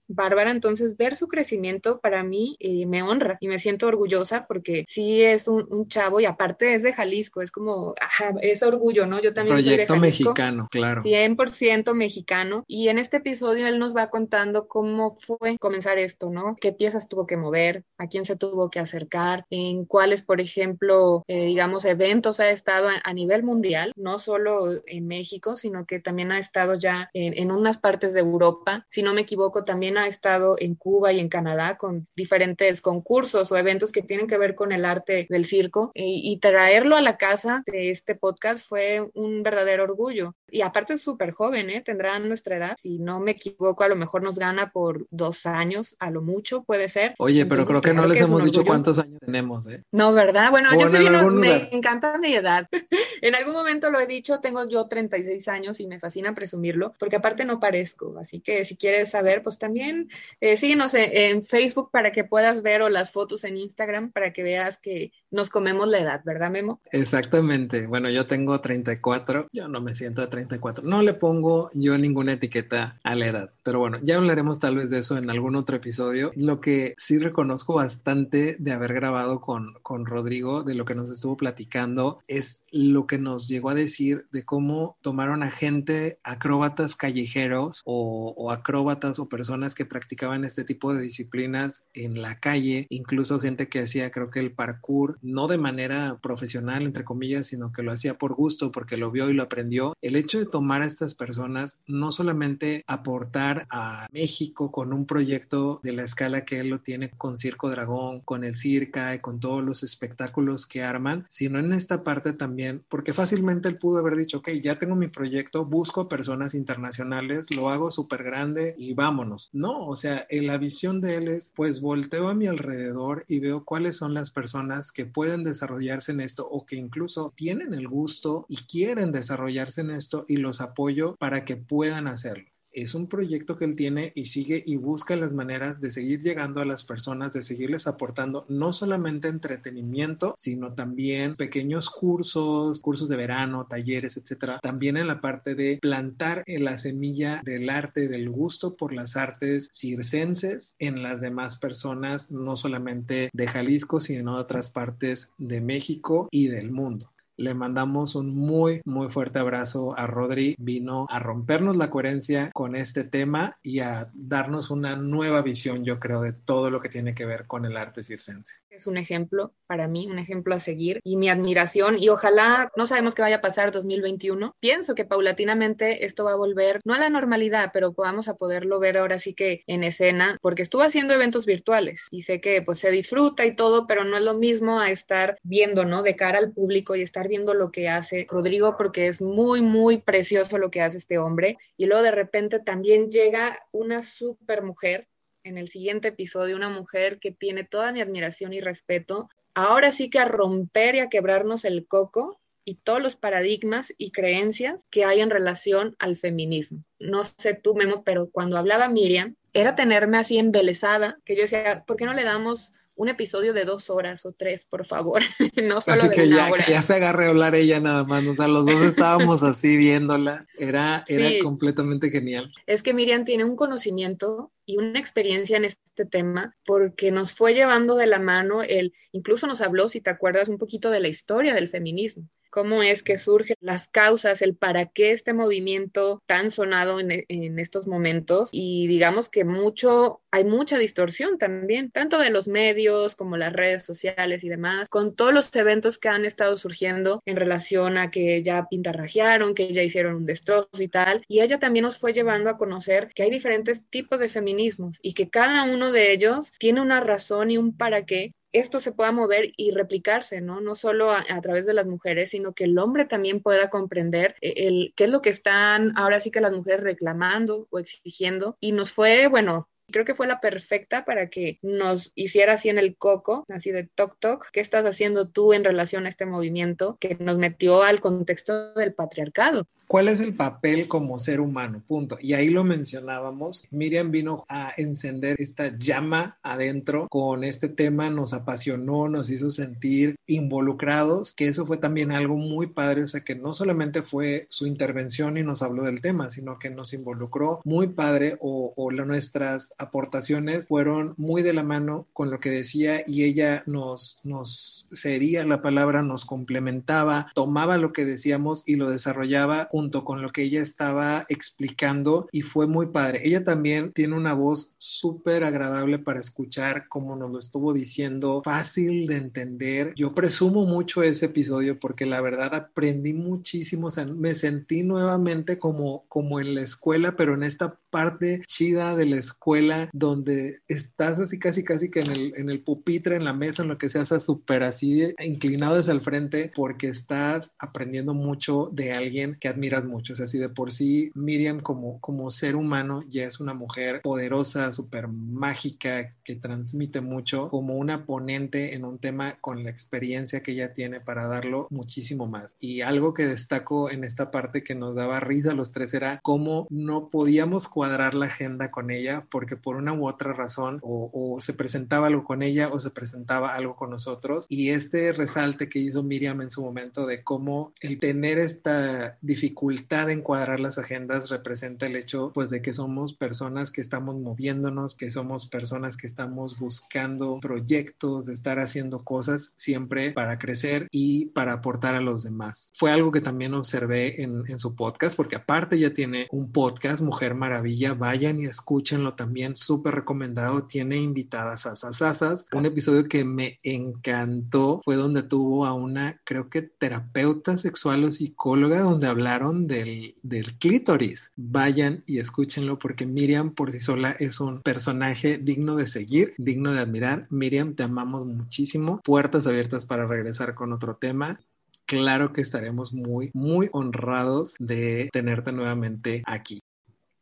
entonces, 0.49 0.97
ver 0.97 1.15
su 1.15 1.27
crecimiento 1.27 1.99
para 1.99 2.23
mí 2.23 2.57
eh, 2.59 2.87
me 2.87 3.03
honra 3.03 3.37
y 3.39 3.47
me 3.47 3.59
siento 3.59 3.87
orgullosa 3.87 4.47
porque 4.47 4.85
sí 4.87 5.21
es 5.21 5.47
un, 5.47 5.87
chavo 5.87 6.19
y 6.19 6.25
aparte 6.25 6.73
es 6.73 6.83
de 6.83 6.93
Jalisco, 6.93 7.41
es 7.41 7.51
como, 7.51 7.93
ajá, 7.99 8.33
es 8.41 8.63
orgullo, 8.63 9.05
¿no? 9.05 9.19
Yo 9.19 9.33
también 9.33 9.57
Proyecto 9.57 9.93
soy 9.93 9.97
de 9.97 10.01
mexicano, 10.01 10.67
claro. 10.71 11.03
100% 11.03 11.93
mexicano. 11.93 12.63
Y 12.67 12.87
en 12.87 12.97
este 12.97 13.17
episodio 13.17 13.67
él 13.67 13.77
nos 13.77 13.95
va 13.95 14.09
contando 14.09 14.67
cómo 14.67 15.11
fue 15.11 15.57
comenzar 15.59 15.97
esto, 15.97 16.29
¿no? 16.29 16.55
¿Qué 16.59 16.71
piezas 16.71 17.09
tuvo 17.09 17.27
que 17.27 17.37
mover? 17.37 17.83
¿A 17.97 18.07
quién 18.07 18.25
se 18.25 18.35
tuvo 18.35 18.69
que 18.69 18.79
acercar? 18.79 19.45
¿En 19.49 19.85
cuáles, 19.85 20.23
por 20.23 20.39
ejemplo, 20.39 21.23
eh, 21.27 21.45
digamos, 21.45 21.85
eventos 21.85 22.39
ha 22.39 22.49
estado 22.49 22.89
a, 23.03 23.13
nivel 23.13 23.43
mundial? 23.43 23.91
No 23.95 24.19
solo 24.19 24.81
en 24.85 25.07
México, 25.07 25.57
sino 25.57 25.85
que 25.85 25.99
también 25.99 26.31
ha 26.31 26.39
estado 26.39 26.75
ya 26.75 27.09
en, 27.13 27.37
en 27.37 27.51
unas 27.51 27.77
partes 27.77 28.13
de 28.13 28.21
Europa. 28.21 28.85
Si 28.89 29.03
no 29.03 29.13
me 29.13 29.21
equivoco, 29.21 29.63
también 29.63 29.97
ha 29.97 30.07
estado 30.07 30.20
estado 30.21 30.55
en 30.59 30.75
Cuba 30.75 31.11
y 31.11 31.19
en 31.19 31.29
Canadá 31.29 31.77
con 31.77 32.07
diferentes 32.15 32.79
concursos 32.79 33.51
o 33.51 33.57
eventos 33.57 33.91
que 33.91 34.03
tienen 34.03 34.27
que 34.27 34.37
ver 34.37 34.53
con 34.53 34.71
el 34.71 34.85
arte 34.85 35.25
del 35.31 35.45
circo 35.45 35.91
y, 35.95 36.37
traerlo 36.41 36.95
a 36.95 37.01
la 37.01 37.17
casa 37.17 37.63
de 37.65 37.89
este 37.91 38.15
podcast 38.15 38.67
fue 38.67 39.07
un 39.13 39.41
verdadero 39.41 39.83
orgullo. 39.83 40.35
Y 40.51 40.61
aparte 40.61 40.93
es 40.93 41.01
súper 41.01 41.31
joven, 41.31 41.69
¿eh? 41.69 41.81
tendrá 41.81 42.19
nuestra 42.19 42.57
edad, 42.57 42.77
si 42.79 42.99
no 42.99 43.19
me 43.19 43.31
equivoco, 43.31 43.83
a 43.83 43.87
lo 43.87 43.95
mejor 43.95 44.21
nos 44.21 44.37
gana 44.37 44.71
por 44.71 45.07
dos 45.09 45.45
años, 45.45 45.95
a 45.99 46.11
lo 46.11 46.21
mucho 46.21 46.63
puede 46.63 46.89
ser. 46.89 47.15
Oye, 47.17 47.45
pero 47.45 47.65
creo 47.65 47.81
que 47.81 47.93
no 47.93 48.05
les 48.05 48.21
hemos 48.21 48.43
dicho 48.43 48.65
cuántos 48.65 48.99
años 48.99 49.19
tenemos, 49.21 49.67
¿eh? 49.67 49.83
No, 49.91 50.13
¿verdad? 50.13 50.51
Bueno, 50.51 50.69
yo 50.77 50.87
soy 50.87 50.99
bien, 50.99 51.35
me 51.37 51.69
encanta 51.71 52.17
mi 52.17 52.33
edad. 52.33 52.67
en 53.21 53.35
algún 53.35 53.53
momento 53.53 53.89
lo 53.89 53.99
he 53.99 54.07
dicho, 54.07 54.39
tengo 54.39 54.67
yo 54.67 54.87
36 54.87 55.47
años 55.47 55.79
y 55.79 55.87
me 55.87 55.99
fascina 55.99 56.33
presumirlo, 56.33 56.93
porque 56.99 57.15
aparte 57.15 57.45
no 57.45 57.59
parezco, 57.59 58.17
así 58.19 58.41
que 58.41 58.65
si 58.65 58.75
quieres 58.75 59.11
saber, 59.11 59.43
pues 59.43 59.57
también 59.57 60.09
eh, 60.39 60.57
síguenos 60.57 60.93
en, 60.93 61.41
Facebook 61.43 61.89
para 61.91 62.11
que 62.11 62.23
puedas 62.23 62.61
ver 62.61 62.81
o 62.81 62.89
las 62.89 63.11
fotos 63.11 63.43
en 63.43 63.57
Instagram 63.57 64.11
para 64.11 64.31
que 64.33 64.43
veas 64.43 64.77
que 64.77 65.11
nos 65.31 65.49
comemos 65.49 65.87
la 65.87 65.99
edad, 65.99 66.21
¿verdad, 66.25 66.51
Memo? 66.51 66.81
Exactamente. 66.91 67.87
Bueno, 67.87 68.09
yo 68.09 68.25
tengo 68.25 68.59
34, 68.59 69.47
yo 69.51 69.67
no 69.67 69.81
me 69.81 69.95
siento 69.95 70.21
de 70.21 70.27
34. 70.27 70.87
No 70.87 71.01
le 71.01 71.13
pongo 71.13 71.69
yo 71.73 71.97
ninguna 71.97 72.33
etiqueta 72.33 72.99
a 73.03 73.15
la 73.15 73.27
edad, 73.27 73.53
pero 73.63 73.79
bueno, 73.79 73.97
ya 74.03 74.17
hablaremos 74.17 74.59
tal 74.59 74.75
vez 74.75 74.89
de 74.89 74.99
eso 74.99 75.17
en 75.17 75.29
algún 75.29 75.55
otro 75.55 75.77
episodio. 75.77 76.31
Lo 76.35 76.59
que 76.59 76.93
sí 76.97 77.17
reconozco 77.17 77.75
bastante 77.75 78.57
de 78.59 78.71
haber 78.73 78.93
grabado 78.93 79.41
con, 79.41 79.73
con 79.81 80.05
Rodrigo, 80.05 80.63
de 80.63 80.75
lo 80.75 80.85
que 80.85 80.95
nos 80.95 81.09
estuvo 81.09 81.37
platicando, 81.37 82.19
es 82.27 82.63
lo 82.71 83.07
que 83.07 83.17
nos 83.17 83.47
llegó 83.47 83.69
a 83.69 83.75
decir 83.75 84.25
de 84.31 84.43
cómo 84.43 84.97
tomaron 85.01 85.43
a 85.43 85.49
gente, 85.49 86.19
acróbatas 86.23 86.95
callejeros 86.95 87.81
o, 87.85 88.33
o 88.35 88.51
acróbatas 88.51 89.19
o 89.19 89.29
personas 89.29 89.75
que 89.75 89.85
practicaban 89.85 90.43
este 90.43 90.63
tipo 90.63 90.93
de 90.93 91.01
disciplinas 91.01 91.85
en 91.93 92.21
la 92.21 92.39
calle, 92.39 92.87
incluso 92.89 93.39
gente 93.39 93.69
que 93.69 93.79
hacía 93.79 94.11
creo 94.11 94.29
que 94.29 94.39
el 94.39 94.51
parkour, 94.51 95.19
no 95.21 95.47
de 95.47 95.57
manera 95.57 96.19
profesional, 96.21 96.83
entre 96.83 97.03
comillas, 97.03 97.47
sino 97.47 97.71
que 97.71 97.83
lo 97.83 97.91
hacía 97.91 98.17
por 98.17 98.33
gusto, 98.33 98.71
porque 98.71 98.97
lo 98.97 99.11
vio 99.11 99.29
y 99.29 99.33
lo 99.33 99.43
aprendió. 99.43 99.93
El 100.01 100.15
hecho 100.15 100.39
de 100.39 100.45
tomar 100.45 100.81
a 100.81 100.85
estas 100.85 101.15
personas, 101.15 101.81
no 101.87 102.11
solamente 102.11 102.83
aportar 102.87 103.67
a 103.69 104.07
México 104.11 104.71
con 104.71 104.93
un 104.93 105.05
proyecto 105.05 105.79
de 105.83 105.93
la 105.93 106.03
escala 106.03 106.45
que 106.45 106.59
él 106.59 106.69
lo 106.69 106.81
tiene 106.81 107.09
con 107.11 107.37
Circo 107.37 107.69
Dragón, 107.69 108.21
con 108.21 108.43
el 108.43 108.55
Circa 108.55 109.13
y 109.15 109.19
con 109.19 109.39
todos 109.39 109.63
los 109.63 109.83
espectáculos 109.83 110.65
que 110.67 110.83
arman, 110.83 111.25
sino 111.29 111.59
en 111.59 111.73
esta 111.73 112.03
parte 112.03 112.33
también, 112.33 112.83
porque 112.89 113.13
fácilmente 113.13 113.67
él 113.67 113.77
pudo 113.77 113.99
haber 113.99 114.15
dicho, 114.15 114.39
ok, 114.39 114.49
ya 114.61 114.79
tengo 114.79 114.95
mi 114.95 115.07
proyecto, 115.07 115.65
busco 115.65 116.07
personas 116.07 116.53
internacionales, 116.53 117.47
lo 117.55 117.69
hago 117.69 117.91
súper 117.91 118.23
grande 118.23 118.75
y 118.77 118.93
vámonos. 118.93 119.49
No, 119.53 119.81
o 119.81 119.95
sea, 119.95 120.25
en 120.29 120.47
la 120.47 120.57
visión 120.57 121.01
de 121.01 121.15
él 121.15 121.27
es, 121.27 121.51
pues 121.55 121.81
volteo 121.81 122.29
a 122.29 122.33
mi 122.33 122.47
alrededor 122.47 123.23
y 123.27 123.39
veo 123.39 123.65
cuáles 123.65 123.97
son 123.97 124.13
las 124.13 124.31
personas 124.31 124.91
que 124.91 125.05
pueden 125.11 125.43
desarrollarse 125.43 126.11
en 126.11 126.21
esto 126.21 126.47
o 126.47 126.65
que 126.65 126.75
incluso 126.75 127.33
tienen 127.35 127.73
el 127.73 127.87
gusto 127.87 128.45
y 128.49 128.57
quieren 128.57 129.11
desarrollarse 129.11 129.81
en 129.81 129.91
esto 129.91 130.25
y 130.27 130.37
los 130.37 130.61
apoyo 130.61 131.15
para 131.17 131.45
que 131.45 131.57
puedan 131.57 132.07
hacerlo. 132.07 132.50
Es 132.71 132.95
un 132.95 133.07
proyecto 133.07 133.57
que 133.57 133.65
él 133.65 133.75
tiene 133.75 134.11
y 134.15 134.25
sigue 134.25 134.63
y 134.65 134.77
busca 134.77 135.15
las 135.15 135.33
maneras 135.33 135.81
de 135.81 135.91
seguir 135.91 136.21
llegando 136.21 136.61
a 136.61 136.65
las 136.65 136.83
personas, 136.83 137.31
de 137.33 137.41
seguirles 137.41 137.87
aportando 137.87 138.43
no 138.49 138.73
solamente 138.73 139.27
entretenimiento, 139.27 140.33
sino 140.37 140.73
también 140.73 141.33
pequeños 141.35 141.89
cursos, 141.89 142.81
cursos 142.81 143.09
de 143.09 143.17
verano, 143.17 143.67
talleres, 143.69 144.17
etcétera. 144.17 144.59
También 144.61 144.97
en 144.97 145.07
la 145.07 145.21
parte 145.21 145.55
de 145.55 145.79
plantar 145.81 146.43
la 146.47 146.77
semilla 146.77 147.41
del 147.43 147.69
arte, 147.69 148.07
del 148.07 148.29
gusto 148.29 148.75
por 148.75 148.93
las 148.93 149.15
artes 149.15 149.69
circenses 149.73 150.75
en 150.79 151.03
las 151.03 151.21
demás 151.21 151.57
personas, 151.57 152.31
no 152.31 152.57
solamente 152.57 153.29
de 153.33 153.47
Jalisco, 153.47 153.99
sino 153.99 154.35
de 154.35 154.41
otras 154.41 154.69
partes 154.69 155.33
de 155.37 155.61
México 155.61 156.27
y 156.31 156.47
del 156.47 156.71
mundo. 156.71 157.11
Le 157.41 157.55
mandamos 157.55 158.13
un 158.13 158.35
muy, 158.35 158.81
muy 158.85 159.09
fuerte 159.09 159.39
abrazo 159.39 159.97
a 159.97 160.05
Rodri. 160.05 160.55
Vino 160.59 161.07
a 161.09 161.17
rompernos 161.17 161.75
la 161.75 161.89
coherencia 161.89 162.51
con 162.53 162.75
este 162.75 163.03
tema 163.03 163.57
y 163.63 163.79
a 163.79 164.11
darnos 164.13 164.69
una 164.69 164.95
nueva 164.95 165.41
visión, 165.41 165.83
yo 165.83 165.99
creo, 165.99 166.21
de 166.21 166.33
todo 166.33 166.69
lo 166.69 166.79
que 166.81 166.89
tiene 166.89 167.15
que 167.15 167.25
ver 167.25 167.47
con 167.47 167.65
el 167.65 167.77
arte 167.77 168.03
circense. 168.03 168.57
Es 168.71 168.87
un 168.87 168.95
ejemplo 168.95 169.53
para 169.67 169.89
mí, 169.89 170.07
un 170.09 170.17
ejemplo 170.17 170.55
a 170.55 170.61
seguir 170.61 171.01
y 171.03 171.17
mi 171.17 171.29
admiración 171.29 172.01
y 172.01 172.07
ojalá, 172.07 172.71
no 172.77 172.87
sabemos 172.87 173.13
qué 173.13 173.21
vaya 173.21 173.35
a 173.35 173.41
pasar 173.41 173.73
2021. 173.73 174.55
Pienso 174.61 174.95
que 174.95 175.03
paulatinamente 175.03 176.05
esto 176.05 176.23
va 176.23 176.31
a 176.31 176.37
volver, 176.37 176.79
no 176.85 176.93
a 176.93 176.97
la 176.97 177.09
normalidad, 177.09 177.71
pero 177.73 177.91
vamos 177.91 178.29
a 178.29 178.35
poderlo 178.35 178.79
ver 178.79 178.97
ahora 178.97 179.19
sí 179.19 179.33
que 179.33 179.63
en 179.67 179.83
escena, 179.83 180.37
porque 180.41 180.61
estuvo 180.61 180.83
haciendo 180.83 181.13
eventos 181.13 181.45
virtuales 181.45 182.07
y 182.11 182.21
sé 182.21 182.39
que 182.39 182.61
pues 182.61 182.79
se 182.79 182.91
disfruta 182.91 183.45
y 183.45 183.53
todo, 183.53 183.87
pero 183.87 184.05
no 184.05 184.15
es 184.15 184.23
lo 184.23 184.35
mismo 184.35 184.79
a 184.79 184.89
estar 184.89 185.37
viendo, 185.43 185.83
¿no? 185.83 186.01
De 186.01 186.15
cara 186.15 186.39
al 186.39 186.53
público 186.53 186.95
y 186.95 187.01
estar 187.01 187.27
viendo 187.27 187.53
lo 187.53 187.73
que 187.73 187.89
hace 187.89 188.25
Rodrigo 188.29 188.77
porque 188.77 189.07
es 189.07 189.21
muy, 189.21 189.61
muy 189.61 189.97
precioso 189.97 190.57
lo 190.57 190.71
que 190.71 190.81
hace 190.81 190.97
este 190.97 191.17
hombre. 191.17 191.57
Y 191.75 191.87
luego 191.87 192.03
de 192.03 192.11
repente 192.11 192.59
también 192.59 193.11
llega 193.11 193.59
una 193.73 194.05
super 194.05 194.63
mujer 194.63 195.09
en 195.43 195.57
el 195.57 195.69
siguiente 195.69 196.09
episodio, 196.09 196.55
una 196.55 196.69
mujer 196.69 197.19
que 197.19 197.31
tiene 197.31 197.63
toda 197.63 197.91
mi 197.91 198.01
admiración 198.01 198.53
y 198.53 198.61
respeto. 198.61 199.29
Ahora 199.53 199.91
sí 199.91 200.09
que 200.09 200.19
a 200.19 200.25
romper 200.25 200.95
y 200.95 200.99
a 200.99 201.09
quebrarnos 201.09 201.65
el 201.65 201.87
coco 201.87 202.39
y 202.63 202.75
todos 202.75 203.01
los 203.01 203.15
paradigmas 203.15 203.93
y 203.97 204.11
creencias 204.11 204.85
que 204.89 205.03
hay 205.03 205.19
en 205.19 205.29
relación 205.29 205.95
al 205.99 206.15
feminismo. 206.15 206.83
No 206.99 207.23
sé 207.23 207.53
tú, 207.55 207.75
Memo, 207.75 208.03
pero 208.03 208.29
cuando 208.29 208.57
hablaba 208.57 208.87
Miriam, 208.87 209.35
era 209.53 209.75
tenerme 209.75 210.17
así 210.17 210.37
embelesada, 210.37 211.19
que 211.25 211.35
yo 211.35 211.41
decía, 211.41 211.83
¿por 211.85 211.97
qué 211.97 212.05
no 212.05 212.13
le 212.13 212.23
damos 212.23 212.71
un 212.95 213.09
episodio 213.09 213.53
de 213.53 213.65
dos 213.65 213.89
horas 213.89 214.25
o 214.25 214.33
tres, 214.33 214.65
por 214.65 214.85
favor, 214.85 215.21
no 215.63 215.81
solo 215.81 216.03
así 216.03 216.09
que 216.09 216.29
ya, 216.29 216.49
ya 216.67 216.81
se 216.81 216.95
agarre 216.95 217.25
a 217.25 217.29
hablar 217.29 217.55
ella 217.55 217.79
nada 217.79 218.03
más, 218.03 218.25
o 218.25 218.35
sea, 218.35 218.47
los 218.47 218.65
dos 218.65 218.81
estábamos 218.83 219.43
así 219.43 219.77
viéndola, 219.77 220.45
era, 220.57 221.03
era 221.07 221.29
completamente 221.43 222.09
genial. 222.09 222.51
Es 222.67 222.83
que 222.83 222.93
Miriam 222.93 223.25
tiene 223.25 223.43
un 223.43 223.55
conocimiento 223.55 224.51
y 224.65 224.77
una 224.77 224.99
experiencia 224.99 225.57
en 225.57 225.65
este 225.65 226.05
tema 226.05 226.55
porque 226.65 227.11
nos 227.11 227.33
fue 227.33 227.53
llevando 227.53 227.95
de 227.95 228.07
la 228.07 228.19
mano, 228.19 228.61
él 228.63 228.93
incluso 229.11 229.47
nos 229.47 229.61
habló, 229.61 229.87
si 229.87 230.01
te 230.01 230.09
acuerdas, 230.09 230.49
un 230.49 230.57
poquito 230.57 230.91
de 230.91 230.99
la 230.99 231.07
historia 231.07 231.53
del 231.53 231.67
feminismo 231.67 232.29
cómo 232.51 232.83
es 232.83 233.01
que 233.01 233.17
surgen 233.17 233.55
las 233.61 233.89
causas, 233.89 234.43
el 234.43 234.55
para 234.55 234.85
qué 234.85 235.11
este 235.11 235.33
movimiento 235.33 236.21
tan 236.27 236.51
sonado 236.51 236.99
en, 236.99 237.11
estos 237.59 237.87
momentos. 237.87 238.49
Y 238.51 238.87
digamos 238.87 239.29
que 239.29 239.43
mucho, 239.43 240.21
hay 240.31 240.43
mucha 240.43 240.77
distorsión 240.77 241.37
también, 241.37 241.89
tanto 241.91 242.19
de 242.19 242.29
los 242.29 242.47
medios 242.47 243.15
como 243.15 243.37
las 243.37 243.53
redes 243.53 243.83
sociales 243.83 244.43
y 244.43 244.49
demás, 244.49 244.89
con 244.89 245.15
todos 245.15 245.33
los 245.33 245.55
eventos 245.55 245.97
que 245.97 246.09
han 246.09 246.25
estado 246.25 246.57
surgiendo 246.57 247.21
en 247.25 247.37
relación 247.37 247.97
a 247.97 248.11
que 248.11 248.43
ya 248.43 248.67
pintarrajearon, 248.69 249.55
que 249.55 249.73
ya 249.73 249.83
hicieron 249.83 250.15
un 250.15 250.25
destrozo 250.25 250.69
y 250.79 250.87
tal, 250.87 251.23
y 251.27 251.41
ella 251.41 251.59
también 251.59 251.83
nos 251.83 251.97
fue 251.97 252.13
llevando 252.13 252.49
a 252.49 252.57
conocer 252.57 253.09
que 253.15 253.23
hay 253.23 253.31
diferentes 253.31 253.85
tipos 253.85 254.19
de 254.19 254.29
feminismos 254.29 254.97
y 255.01 255.13
que 255.13 255.29
cada 255.29 255.63
uno 255.63 255.91
de 255.91 256.11
ellos 256.11 256.51
tiene 256.59 256.81
una 256.81 256.99
razón 256.99 257.51
y 257.51 257.57
un 257.57 257.75
para 257.75 258.05
qué 258.05 258.33
esto 258.53 258.79
se 258.79 258.91
pueda 258.91 259.11
mover 259.11 259.51
y 259.57 259.71
replicarse, 259.71 260.41
¿no? 260.41 260.61
No 260.61 260.75
solo 260.75 261.11
a, 261.11 261.23
través 261.41 261.65
de 261.65 261.73
las 261.73 261.85
mujeres, 261.85 262.31
sino 262.31 262.53
que 262.53 262.65
el 262.65 262.77
hombre 262.77 263.05
también 263.05 263.41
pueda 263.41 263.69
comprender 263.69 264.35
eh, 264.41 264.53
el, 264.67 264.93
qué 264.95 265.05
es 265.05 265.09
lo 265.09 265.21
que 265.21 265.29
están 265.29 265.93
ahora 265.97 266.19
sí 266.19 266.31
que 266.31 266.41
las 266.41 266.53
mujeres 266.53 266.81
reclamando 266.81 267.67
o 267.69 267.79
exigiendo. 267.79 268.57
Y 268.59 268.71
nos 268.73 268.91
fue, 268.91 269.27
bueno, 269.27 269.69
creo 269.91 270.05
que 270.05 270.15
fue 270.15 270.27
la 270.27 270.39
perfecta 270.39 271.05
para 271.05 271.29
que 271.29 271.59
nos 271.61 272.11
hiciera 272.15 272.53
así 272.53 272.69
en 272.69 272.79
el 272.79 272.97
coco, 272.97 273.45
así 273.49 273.71
de 273.71 273.83
toc 273.83 274.17
toc, 274.19 274.49
¿qué 274.51 274.59
estás 274.59 274.85
haciendo 274.85 275.29
tú 275.29 275.53
en 275.53 275.63
relación 275.63 276.05
a 276.05 276.09
este 276.09 276.25
movimiento 276.25 276.97
que 276.99 277.15
nos 277.19 277.37
metió 277.37 277.83
al 277.83 277.99
contexto 277.99 278.73
del 278.73 278.93
patriarcado? 278.93 279.67
¿Cuál 279.91 280.07
es 280.07 280.21
el 280.21 280.33
papel 280.33 280.87
como 280.87 281.19
ser 281.19 281.41
humano? 281.41 281.83
Punto. 281.85 282.17
Y 282.21 282.31
ahí 282.31 282.47
lo 282.47 282.63
mencionábamos. 282.63 283.65
Miriam 283.71 284.09
vino 284.09 284.45
a 284.47 284.71
encender 284.77 285.35
esta 285.37 285.77
llama 285.77 286.39
adentro 286.43 287.09
con 287.09 287.43
este 287.43 287.67
tema, 287.67 288.09
nos 288.09 288.31
apasionó, 288.31 289.09
nos 289.09 289.29
hizo 289.29 289.51
sentir 289.51 290.15
involucrados, 290.27 291.33
que 291.33 291.49
eso 291.49 291.65
fue 291.65 291.75
también 291.75 292.13
algo 292.13 292.37
muy 292.37 292.67
padre, 292.67 293.03
o 293.03 293.07
sea, 293.09 293.25
que 293.25 293.35
no 293.35 293.53
solamente 293.53 294.01
fue 294.01 294.47
su 294.49 294.65
intervención 294.65 295.37
y 295.37 295.43
nos 295.43 295.61
habló 295.61 295.83
del 295.83 295.99
tema, 295.99 296.29
sino 296.29 296.57
que 296.57 296.69
nos 296.69 296.93
involucró 296.93 297.59
muy 297.65 297.87
padre 297.87 298.37
o, 298.39 298.73
o 298.77 298.91
nuestras 298.91 299.73
aportaciones 299.77 300.69
fueron 300.69 301.15
muy 301.17 301.41
de 301.41 301.51
la 301.51 301.63
mano 301.63 302.07
con 302.13 302.31
lo 302.31 302.39
que 302.39 302.49
decía 302.49 303.03
y 303.05 303.25
ella 303.25 303.63
nos, 303.65 304.21
nos 304.23 304.87
sería 304.93 305.45
la 305.45 305.61
palabra, 305.61 306.01
nos 306.01 306.23
complementaba, 306.23 307.29
tomaba 307.35 307.77
lo 307.77 307.91
que 307.91 308.05
decíamos 308.05 308.63
y 308.65 308.77
lo 308.77 308.89
desarrollaba 308.89 309.67
junto 309.81 310.05
con 310.05 310.21
lo 310.21 310.29
que 310.29 310.43
ella 310.43 310.61
estaba 310.61 311.25
explicando 311.27 312.27
y 312.31 312.43
fue 312.43 312.67
muy 312.67 312.87
padre. 312.87 313.21
Ella 313.23 313.43
también 313.43 313.91
tiene 313.93 314.15
una 314.15 314.35
voz 314.35 314.75
súper 314.77 315.43
agradable 315.43 315.97
para 315.97 316.19
escuchar, 316.19 316.87
como 316.87 317.15
nos 317.15 317.31
lo 317.31 317.39
estuvo 317.39 317.73
diciendo, 317.73 318.43
fácil 318.45 319.07
de 319.07 319.15
entender. 319.17 319.93
Yo 319.95 320.13
presumo 320.13 320.67
mucho 320.67 321.01
ese 321.01 321.25
episodio 321.25 321.79
porque 321.79 322.05
la 322.05 322.21
verdad 322.21 322.53
aprendí 322.53 323.13
muchísimo, 323.13 323.87
o 323.87 323.89
sea, 323.91 324.05
me 324.05 324.35
sentí 324.35 324.83
nuevamente 324.83 325.57
como, 325.57 326.05
como 326.07 326.39
en 326.39 326.53
la 326.53 326.61
escuela, 326.61 327.15
pero 327.15 327.33
en 327.33 327.41
esta 327.41 327.79
parte 327.89 328.43
chida 328.45 328.95
de 328.95 329.07
la 329.07 329.17
escuela 329.17 329.89
donde 329.93 330.59
estás 330.67 331.19
así 331.19 331.39
casi 331.39 331.63
casi 331.63 331.89
que 331.89 332.01
en 332.01 332.11
el, 332.11 332.33
en 332.37 332.49
el 332.51 332.61
pupitre, 332.63 333.15
en 333.15 333.25
la 333.25 333.33
mesa, 333.33 333.63
en 333.63 333.69
lo 333.69 333.79
que 333.79 333.89
sea, 333.89 334.05
súper 334.05 334.61
así 334.61 335.13
inclinado 335.23 335.77
hacia 335.77 335.93
el 335.93 336.01
frente 336.01 336.51
porque 336.55 336.87
estás 336.87 337.51
aprendiendo 337.57 338.13
mucho 338.13 338.69
de 338.71 338.91
alguien 338.93 339.35
que 339.39 339.47
admira 339.61 339.81
mucho. 339.87 340.13
O 340.13 340.15
sea, 340.15 340.27
si 340.27 340.37
de 340.37 340.49
por 340.49 340.71
sí 340.71 341.11
Miriam 341.13 341.59
como, 341.59 341.99
como 342.01 342.31
ser 342.31 342.55
humano 342.55 343.01
ya 343.07 343.25
es 343.25 343.39
una 343.39 343.53
mujer 343.53 344.01
poderosa, 344.01 344.71
súper 344.73 345.07
mágica, 345.07 346.09
que 346.23 346.35
transmite 346.35 347.01
mucho, 347.01 347.49
como 347.49 347.75
una 347.75 348.05
ponente 348.05 348.73
en 348.73 348.85
un 348.85 348.97
tema 348.97 349.37
con 349.39 349.63
la 349.63 349.69
experiencia 349.69 350.41
que 350.41 350.53
ella 350.53 350.73
tiene 350.73 350.99
para 350.99 351.27
darlo 351.27 351.67
muchísimo 351.69 352.27
más. 352.27 352.55
Y 352.59 352.81
algo 352.81 353.13
que 353.13 353.27
destaco 353.27 353.91
en 353.91 354.03
esta 354.03 354.31
parte 354.31 354.63
que 354.63 354.75
nos 354.75 354.95
daba 354.95 355.19
risa 355.19 355.51
a 355.51 355.55
los 355.55 355.71
tres 355.71 355.93
era 355.93 356.19
cómo 356.23 356.67
no 356.69 357.07
podíamos 357.09 357.67
cuadrar 357.67 358.13
la 358.13 358.25
agenda 358.25 358.69
con 358.69 358.89
ella 358.91 359.27
porque 359.29 359.57
por 359.57 359.75
una 359.75 359.93
u 359.93 360.07
otra 360.07 360.33
razón 360.33 360.79
o, 360.81 361.09
o 361.13 361.39
se 361.39 361.53
presentaba 361.53 362.07
algo 362.07 362.23
con 362.23 362.41
ella 362.41 362.69
o 362.69 362.79
se 362.79 362.89
presentaba 362.89 363.55
algo 363.55 363.75
con 363.75 363.91
nosotros. 363.91 364.45
Y 364.49 364.69
este 364.69 365.13
resalte 365.13 365.69
que 365.69 365.79
hizo 365.79 366.03
Miriam 366.03 366.41
en 366.41 366.49
su 366.49 366.61
momento 366.61 367.05
de 367.05 367.23
cómo 367.23 367.73
el 367.81 367.99
tener 367.99 368.39
esta 368.39 369.17
dificultad 369.21 369.50
dificultad 369.51 370.07
de 370.07 370.13
encuadrar 370.13 370.61
las 370.61 370.77
agendas 370.77 371.29
representa 371.29 371.85
el 371.85 371.97
hecho 371.97 372.31
pues 372.33 372.49
de 372.49 372.61
que 372.61 372.71
somos 372.71 373.13
personas 373.13 373.69
que 373.69 373.81
estamos 373.81 374.15
moviéndonos, 374.15 374.95
que 374.95 375.11
somos 375.11 375.45
personas 375.49 375.97
que 375.97 376.07
estamos 376.07 376.57
buscando 376.57 377.37
proyectos, 377.41 378.27
de 378.27 378.33
estar 378.33 378.59
haciendo 378.59 379.03
cosas 379.03 379.53
siempre 379.57 380.13
para 380.13 380.39
crecer 380.39 380.87
y 380.89 381.25
para 381.27 381.51
aportar 381.51 381.95
a 381.95 382.01
los 382.01 382.23
demás. 382.23 382.71
Fue 382.73 382.91
algo 382.91 383.11
que 383.11 383.19
también 383.19 383.53
observé 383.53 384.23
en, 384.23 384.43
en 384.47 384.57
su 384.57 384.73
podcast 384.73 385.17
porque 385.17 385.35
aparte 385.35 385.77
ya 385.77 385.93
tiene 385.93 386.27
un 386.31 386.53
podcast 386.53 387.01
Mujer 387.01 387.35
Maravilla, 387.35 387.93
vayan 387.93 388.39
y 388.39 388.45
escúchenlo 388.45 389.15
también, 389.15 389.57
súper 389.57 389.95
recomendado, 389.95 390.65
tiene 390.65 390.95
invitadas 390.95 391.65
a 391.65 391.75
Sasasas, 391.75 392.45
un 392.53 392.65
episodio 392.65 393.09
que 393.09 393.25
me 393.25 393.59
encantó 393.63 394.79
fue 394.85 394.95
donde 394.95 395.23
tuvo 395.23 395.65
a 395.65 395.73
una 395.73 396.21
creo 396.23 396.49
que 396.49 396.61
terapeuta 396.61 397.57
sexual 397.57 398.05
o 398.05 398.11
psicóloga 398.11 398.79
donde 398.79 399.07
hablaron 399.41 399.67
del, 399.67 400.15
del 400.21 400.57
clítoris. 400.57 401.31
Vayan 401.35 402.03
y 402.05 402.19
escúchenlo 402.19 402.77
porque 402.77 403.05
Miriam 403.05 403.53
por 403.53 403.71
sí 403.71 403.79
sola 403.79 404.15
es 404.19 404.39
un 404.39 404.61
personaje 404.61 405.37
digno 405.37 405.75
de 405.75 405.87
seguir, 405.87 406.33
digno 406.37 406.71
de 406.73 406.79
admirar. 406.79 407.27
Miriam, 407.29 407.75
te 407.75 407.83
amamos 407.83 408.25
muchísimo. 408.25 409.01
Puertas 409.03 409.47
abiertas 409.47 409.85
para 409.85 410.07
regresar 410.07 410.53
con 410.55 410.73
otro 410.73 410.95
tema 410.95 411.39
claro 411.87 412.31
que 412.31 412.39
estaremos 412.39 412.93
muy, 412.93 413.31
muy 413.33 413.67
honrados 413.73 414.55
de 414.59 415.09
tenerte 415.11 415.51
nuevamente 415.51 416.23
aquí. 416.25 416.61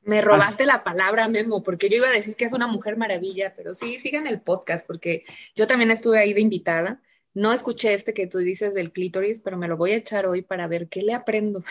Me 0.04 0.22
robaste 0.22 0.66
la 0.68 0.84
palabra, 0.84 1.28
Memo, 1.28 1.64
porque 1.64 1.90
yo 1.90 1.98
iba 1.98 2.08
a 2.08 2.12
decir 2.12 2.36
que 2.36 2.46
es 2.46 2.54
una 2.54 2.68
mujer 2.68 2.96
maravilla, 2.96 3.54
pero 3.56 3.74
sí, 3.74 3.98
sigan 3.98 4.28
el 4.28 4.42
podcast, 4.42 4.86
porque 4.86 5.24
yo 5.56 5.66
también 5.66 5.90
estuve 5.90 6.20
ahí 6.20 6.34
de 6.34 6.42
invitada 6.42 7.02
no 7.34 7.54
escuché 7.54 7.94
este 7.94 8.14
que 8.14 8.28
tú 8.28 8.40
dices 8.40 8.74
del 8.74 8.92
clítoris, 8.92 9.40
pero 9.40 9.58
me 9.58 9.68
lo 9.68 9.78
voy 9.78 9.92
a 9.92 9.98
echar 9.98 10.26
hoy 10.26 10.42
para 10.42 10.68
ver 10.68 10.88
qué 10.90 11.02
le 11.02 11.14
aprendo. 11.14 11.64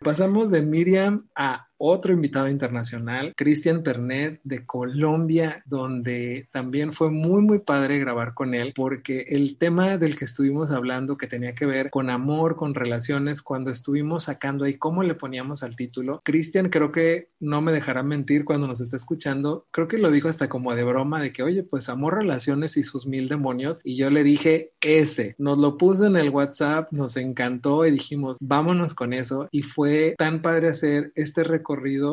Pasamos 0.00 0.50
de 0.50 0.62
Miriam 0.62 1.28
a 1.34 1.69
otro 1.80 2.12
invitado 2.12 2.48
internacional, 2.48 3.32
Cristian 3.36 3.82
Pernet 3.82 4.40
de 4.44 4.66
Colombia, 4.66 5.62
donde 5.64 6.46
también 6.52 6.92
fue 6.92 7.10
muy, 7.10 7.42
muy 7.42 7.60
padre 7.60 7.98
grabar 7.98 8.34
con 8.34 8.54
él, 8.54 8.74
porque 8.76 9.24
el 9.30 9.56
tema 9.56 9.96
del 9.96 10.18
que 10.18 10.26
estuvimos 10.26 10.70
hablando, 10.70 11.16
que 11.16 11.26
tenía 11.26 11.54
que 11.54 11.64
ver 11.64 11.88
con 11.88 12.10
amor, 12.10 12.54
con 12.56 12.74
relaciones, 12.74 13.40
cuando 13.40 13.70
estuvimos 13.70 14.24
sacando 14.24 14.66
ahí 14.66 14.74
cómo 14.74 15.02
le 15.02 15.14
poníamos 15.14 15.62
al 15.62 15.74
título, 15.74 16.20
Cristian 16.22 16.68
creo 16.68 16.92
que 16.92 17.30
no 17.40 17.62
me 17.62 17.72
dejará 17.72 18.02
mentir 18.02 18.44
cuando 18.44 18.66
nos 18.66 18.82
está 18.82 18.96
escuchando, 18.96 19.66
creo 19.70 19.88
que 19.88 19.96
lo 19.96 20.10
dijo 20.10 20.28
hasta 20.28 20.50
como 20.50 20.74
de 20.74 20.84
broma, 20.84 21.22
de 21.22 21.32
que, 21.32 21.42
oye, 21.42 21.62
pues 21.62 21.88
amor, 21.88 22.18
relaciones 22.18 22.76
y 22.76 22.82
sus 22.82 23.06
mil 23.06 23.26
demonios, 23.26 23.80
y 23.84 23.96
yo 23.96 24.10
le 24.10 24.22
dije, 24.22 24.72
ese, 24.82 25.34
nos 25.38 25.56
lo 25.56 25.78
puso 25.78 26.06
en 26.06 26.16
el 26.16 26.28
WhatsApp, 26.28 26.92
nos 26.92 27.16
encantó 27.16 27.86
y 27.86 27.90
dijimos, 27.90 28.36
vámonos 28.38 28.92
con 28.92 29.14
eso, 29.14 29.48
y 29.50 29.62
fue 29.62 30.14
tan 30.18 30.42
padre 30.42 30.68
hacer 30.68 31.12
este 31.14 31.42
recorrido 31.42 31.69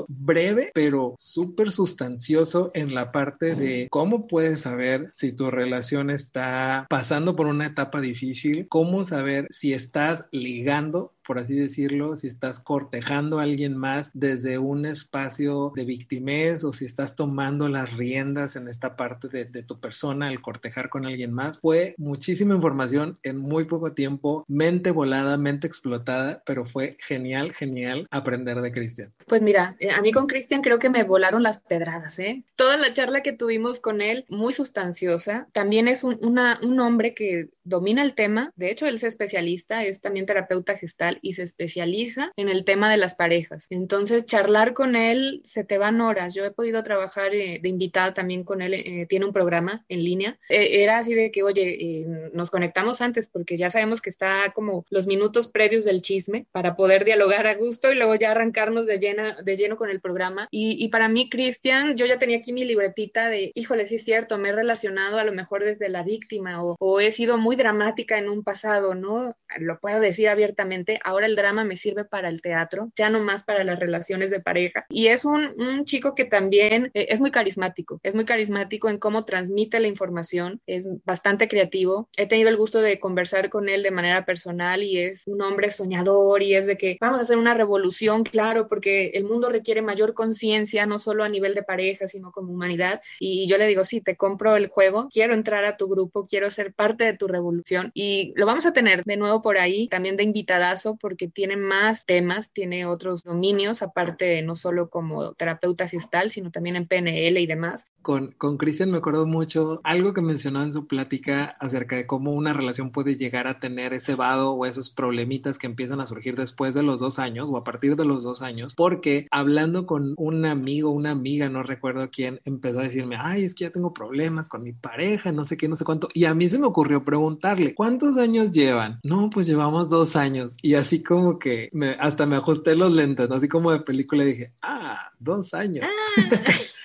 breve, 0.08 0.72
pero 0.74 1.16
súper 1.18 1.72
sustancioso 1.72 2.72
en 2.74 2.94
la 2.94 3.12
parte 3.12 3.56
de 3.56 3.88
cómo 3.90 4.28
puedes 4.28 4.62
saber 4.62 5.10
si 5.14 5.36
tu 5.36 5.50
relación 5.50 6.10
está 6.10 6.86
pasando 6.90 7.36
por 7.36 7.48
una 7.48 7.66
etapa 7.66 8.02
difícil, 8.02 8.68
cómo 8.68 9.04
saber 9.04 9.48
si 9.50 9.74
estás 9.74 10.26
ligando 10.32 11.14
por 11.28 11.40
así 11.40 11.56
decirlo, 11.56 12.16
si 12.16 12.28
estás 12.28 12.62
cortejando 12.62 13.40
a 13.40 13.44
alguien 13.44 13.76
más 13.76 14.12
desde 14.14 14.58
un 14.60 14.86
espacio 14.86 15.74
de 15.76 15.84
victimez 15.84 16.64
o 16.64 16.72
si 16.72 16.86
estás 16.86 17.18
tomando 17.18 17.68
las 17.68 17.94
riendas 17.98 18.56
en 18.56 18.70
esta 18.70 18.96
parte 18.96 19.28
de, 19.28 19.46
tu 19.64 19.80
persona 19.82 20.28
al 20.28 20.42
cortejar 20.42 20.88
con 20.88 21.06
alguien 21.06 21.34
más. 21.34 21.60
Fue 21.60 21.96
muchísima 21.98 22.56
información 22.56 23.20
en 23.24 23.38
muy 23.38 23.66
poco 23.66 23.92
tiempo, 23.92 24.46
mente 24.48 24.92
volada, 24.92 25.38
mente 25.38 25.68
explotada, 25.68 26.42
pero 26.46 26.64
fue 26.64 26.96
genial, 27.00 27.54
genial 27.54 28.08
aprender 28.10 28.62
de 28.62 28.72
Cristian. 28.72 29.14
Pues 29.26 29.42
mira, 29.42 29.76
eh, 29.80 29.92
a 29.92 30.00
mí 30.00 30.14
con 30.14 30.28
Cristian 30.28 30.62
creo 30.62 30.80
que 30.80 30.90
me 30.90 31.04
volaron 31.04 31.44
las 31.44 31.60
pedradas, 31.60 32.20
¿eh? 32.20 32.44
Toda 32.56 32.78
la 32.78 32.94
charla 32.94 33.22
que 33.22 33.34
tuvimos 33.34 33.82
con 33.82 34.00
él, 34.00 34.26
muy 34.30 34.54
sustanciosa. 34.54 35.50
También 35.52 35.90
es 35.90 36.06
un, 36.06 36.18
un 36.22 36.80
hombre 36.80 37.14
que 37.14 37.50
domina 37.66 38.02
el 38.02 38.14
tema, 38.14 38.54
de 38.56 38.72
hecho 38.72 38.88
él 38.88 38.96
es 38.96 39.04
especialista, 39.04 39.84
es 39.84 40.00
también 40.00 40.26
terapeuta 40.26 40.78
gestal 40.78 41.17
y 41.22 41.34
se 41.34 41.44
especializa 41.44 42.32
en 42.36 42.50
el 42.50 42.64
tema 42.64 42.90
de 42.92 42.98
las 42.98 43.16
parejas. 43.16 43.68
Entonces, 43.70 44.26
charlar 44.26 44.74
con 44.74 44.96
él 44.96 45.42
se 45.44 45.64
te 45.64 45.78
van 45.78 46.02
horas. 46.02 46.34
Yo 46.34 46.46
he 46.46 46.52
podido 46.52 46.84
trabajar 46.84 47.34
eh, 47.34 47.60
de 47.62 47.70
invitada 47.70 48.14
también 48.14 48.44
con 48.44 48.62
él, 48.62 48.74
eh, 48.74 49.06
tiene 49.08 49.26
un 49.26 49.32
programa 49.32 49.86
en 49.90 50.04
línea. 50.04 50.40
Eh, 50.50 50.84
era 50.84 51.00
así 51.00 51.14
de 51.14 51.32
que, 51.32 51.44
oye, 51.44 52.06
nos 52.34 52.52
conectamos 52.52 53.02
antes 53.02 53.28
porque 53.28 53.58
ya 53.58 53.70
sabemos 53.70 54.02
que 54.02 54.10
está 54.10 54.52
como 54.54 54.86
los 54.90 55.08
minutos 55.08 55.48
previos 55.48 55.86
del 55.86 56.02
chisme 56.02 56.48
para 56.52 56.76
poder 56.76 57.06
dialogar 57.06 57.48
a 57.48 57.56
gusto 57.56 57.92
y 57.92 57.96
luego 57.96 58.16
ya 58.16 58.32
arrancarnos 58.32 58.86
de, 58.86 59.00
llena, 59.00 59.38
de 59.44 59.58
lleno 59.58 59.78
con 59.78 59.90
el 59.90 60.02
programa. 60.02 60.48
Y, 60.52 60.88
para 60.90 61.10
mí, 61.10 61.30
Cristian, 61.30 61.98
yo 61.98 62.06
ya 62.06 62.20
tenía 62.20 62.38
aquí 62.38 62.54
mi 62.54 62.66
libretita 62.66 63.30
de, 63.30 63.52
híjole, 63.56 63.86
sí 63.86 63.96
es 63.96 64.06
cierto, 64.06 64.38
me 64.38 64.50
he 64.50 64.54
relacionado 64.54 65.18
a 65.18 65.24
lo 65.24 65.34
mejor 65.34 65.64
desde 65.64 65.90
la 65.90 66.04
víctima 66.04 66.64
o, 66.64 66.76
o 66.80 67.00
he 67.00 67.12
sido 67.12 67.38
muy 67.38 67.56
dramática 67.56 68.18
en 68.18 68.30
un 68.30 68.44
pasado, 68.44 68.96
¿no? 68.96 69.36
Lo 69.60 69.80
puedo 69.80 70.00
decir 70.00 70.30
abiertamente. 70.30 71.00
Ahora 71.08 71.26
el 71.26 71.38
drama 71.38 71.64
me 71.64 71.78
sirve 71.78 72.04
para 72.04 72.28
el 72.28 72.42
teatro, 72.42 72.92
ya 72.98 73.10
no 73.10 73.22
más 73.22 73.46
para 73.46 73.64
las 73.64 73.80
relaciones 73.80 74.30
de 74.30 74.42
pareja. 74.42 74.86
Y 74.90 75.08
es 75.08 75.24
un, 75.24 75.48
chico 75.86 76.16
que 76.16 76.26
también 76.26 76.92
eh, 76.94 77.08
es 77.10 77.22
muy 77.22 77.32
carismático, 77.32 78.02
es 78.04 78.14
muy 78.14 78.26
carismático 78.26 78.90
en 78.90 78.98
cómo 78.98 79.24
transmite 79.24 79.80
la 79.80 79.88
información, 79.88 80.62
es 80.68 80.86
bastante 81.06 81.48
creativo. 81.48 82.10
He 82.18 82.28
tenido 82.28 82.50
el 82.50 82.58
gusto 82.58 82.82
de 82.82 83.00
conversar 83.00 83.50
con 83.50 83.70
él 83.70 83.84
de 83.84 83.92
manera 83.92 84.26
personal 84.26 84.84
y 84.84 84.98
es 84.98 85.24
un 85.28 85.42
hombre 85.42 85.72
soñador 85.72 86.44
y 86.44 86.56
es 86.56 86.68
de 86.68 86.78
que 86.78 86.98
vamos 87.00 87.22
a 87.22 87.24
hacer 87.24 87.38
una 87.38 87.54
revolución, 87.54 88.24
claro, 88.24 88.68
porque 88.68 89.12
el 89.14 89.24
mundo 89.24 89.48
requiere 89.48 89.82
mayor 89.82 90.14
conciencia, 90.14 90.86
no 90.86 91.00
solo 91.00 91.24
a 91.24 91.30
nivel 91.30 91.56
de 91.56 91.64
pareja, 91.64 92.10
sino 92.10 92.34
como 92.34 92.52
humanidad. 92.52 93.02
Y 93.18 93.48
yo 93.48 93.58
le 93.58 93.68
digo, 93.68 93.86
sí, 93.86 94.02
te 94.02 94.18
compro 94.18 94.58
el 94.58 94.68
juego, 94.68 95.08
quiero 95.10 95.34
entrar 95.34 95.64
a 95.64 95.78
tu 95.78 95.88
grupo, 95.88 96.26
quiero 96.26 96.52
ser 96.52 96.74
parte 96.74 97.06
de 97.06 97.14
tu 97.14 97.30
revolución 97.30 97.92
y 97.94 98.34
lo 98.36 98.46
vamos 98.46 98.66
a 98.66 98.74
tener 98.74 99.06
de 99.06 99.16
nuevo 99.16 99.42
por 99.42 99.58
ahí, 99.58 99.88
también 99.88 100.18
de 100.18 100.24
invitadazo, 100.24 100.97
porque 100.98 101.28
tiene 101.28 101.58
más 101.58 102.06
temas, 102.06 102.52
tiene 102.52 102.86
otros 102.86 103.24
dominios, 103.24 103.82
aparte 103.82 104.42
no 104.42 104.56
solo 104.56 104.90
como 104.90 105.34
terapeuta 105.34 105.88
gestal, 105.88 106.32
sino 106.32 106.52
también 106.52 106.76
en 106.76 106.88
PNL 106.88 107.40
y 107.40 107.48
demás. 107.48 107.92
Con, 108.08 108.58
Cristian 108.58 108.90
me 108.90 109.00
acuerdo 109.00 109.26
mucho 109.26 109.82
algo 109.84 110.14
que 110.14 110.22
mencionó 110.22 110.64
en 110.64 110.72
su 110.72 110.88
plática 110.88 111.58
acerca 111.60 111.98
de 111.98 112.08
cómo 112.08 112.32
una 112.32 112.54
relación 112.54 112.94
puede 112.94 113.18
llegar 113.18 113.48
a 113.48 113.60
tener 113.60 113.94
ese 113.94 114.16
vado 114.16 114.54
o 114.54 114.66
esos 114.66 114.90
problemitas 114.90 115.58
que 115.58 115.68
empiezan 115.68 116.00
a 116.00 116.06
surgir 116.06 116.38
después 116.38 116.74
de 116.74 116.84
los 116.84 117.02
dos 117.02 117.20
años 117.20 117.50
o 117.52 117.58
a 117.58 117.66
partir 117.66 117.98
de 117.98 118.06
los 118.06 118.24
dos 118.24 118.42
años, 118.42 118.76
porque 118.78 119.28
hablando 119.30 119.86
con 119.86 120.14
un 120.16 120.46
amigo, 120.46 120.90
una 120.92 121.12
amiga, 121.12 121.50
no 121.50 121.64
recuerdo 121.64 122.10
quién, 122.10 122.40
empezó 122.46 122.80
a 122.80 122.84
decirme, 122.84 123.18
ay, 123.20 123.44
es 123.44 123.54
que 123.54 123.66
ya 123.66 123.72
tengo 123.72 123.94
problemas 123.94 124.48
con 124.48 124.64
mi 124.64 124.72
pareja, 124.72 125.34
no 125.34 125.44
sé 125.44 125.58
qué, 125.58 125.68
no 125.68 125.76
sé 125.76 125.84
cuánto, 125.84 126.08
y 126.14 126.24
a 126.24 126.34
mí 126.34 126.48
se 126.48 126.60
me 126.60 126.68
ocurrió 126.68 127.04
preguntarle, 127.04 127.76
¿cuántos 127.76 128.18
años 128.18 128.54
llevan? 128.54 129.02
No, 129.04 129.30
pues 129.30 129.48
llevamos 129.48 129.90
dos 129.90 130.16
años, 130.16 130.56
y 130.62 130.76
así 130.76 131.04
como 131.04 131.40
que 131.40 131.68
me, 131.74 131.90
hasta 132.00 132.26
me 132.26 132.38
ajusté 132.38 132.74
los 132.74 132.94
lentes, 132.94 133.30
así 133.32 133.50
como 133.50 133.74
de 133.74 133.82
película 133.82 134.24
dije, 134.24 134.54
ah, 134.62 135.12
dos 135.20 135.54
años. 135.54 135.86
Ah. 135.86 136.22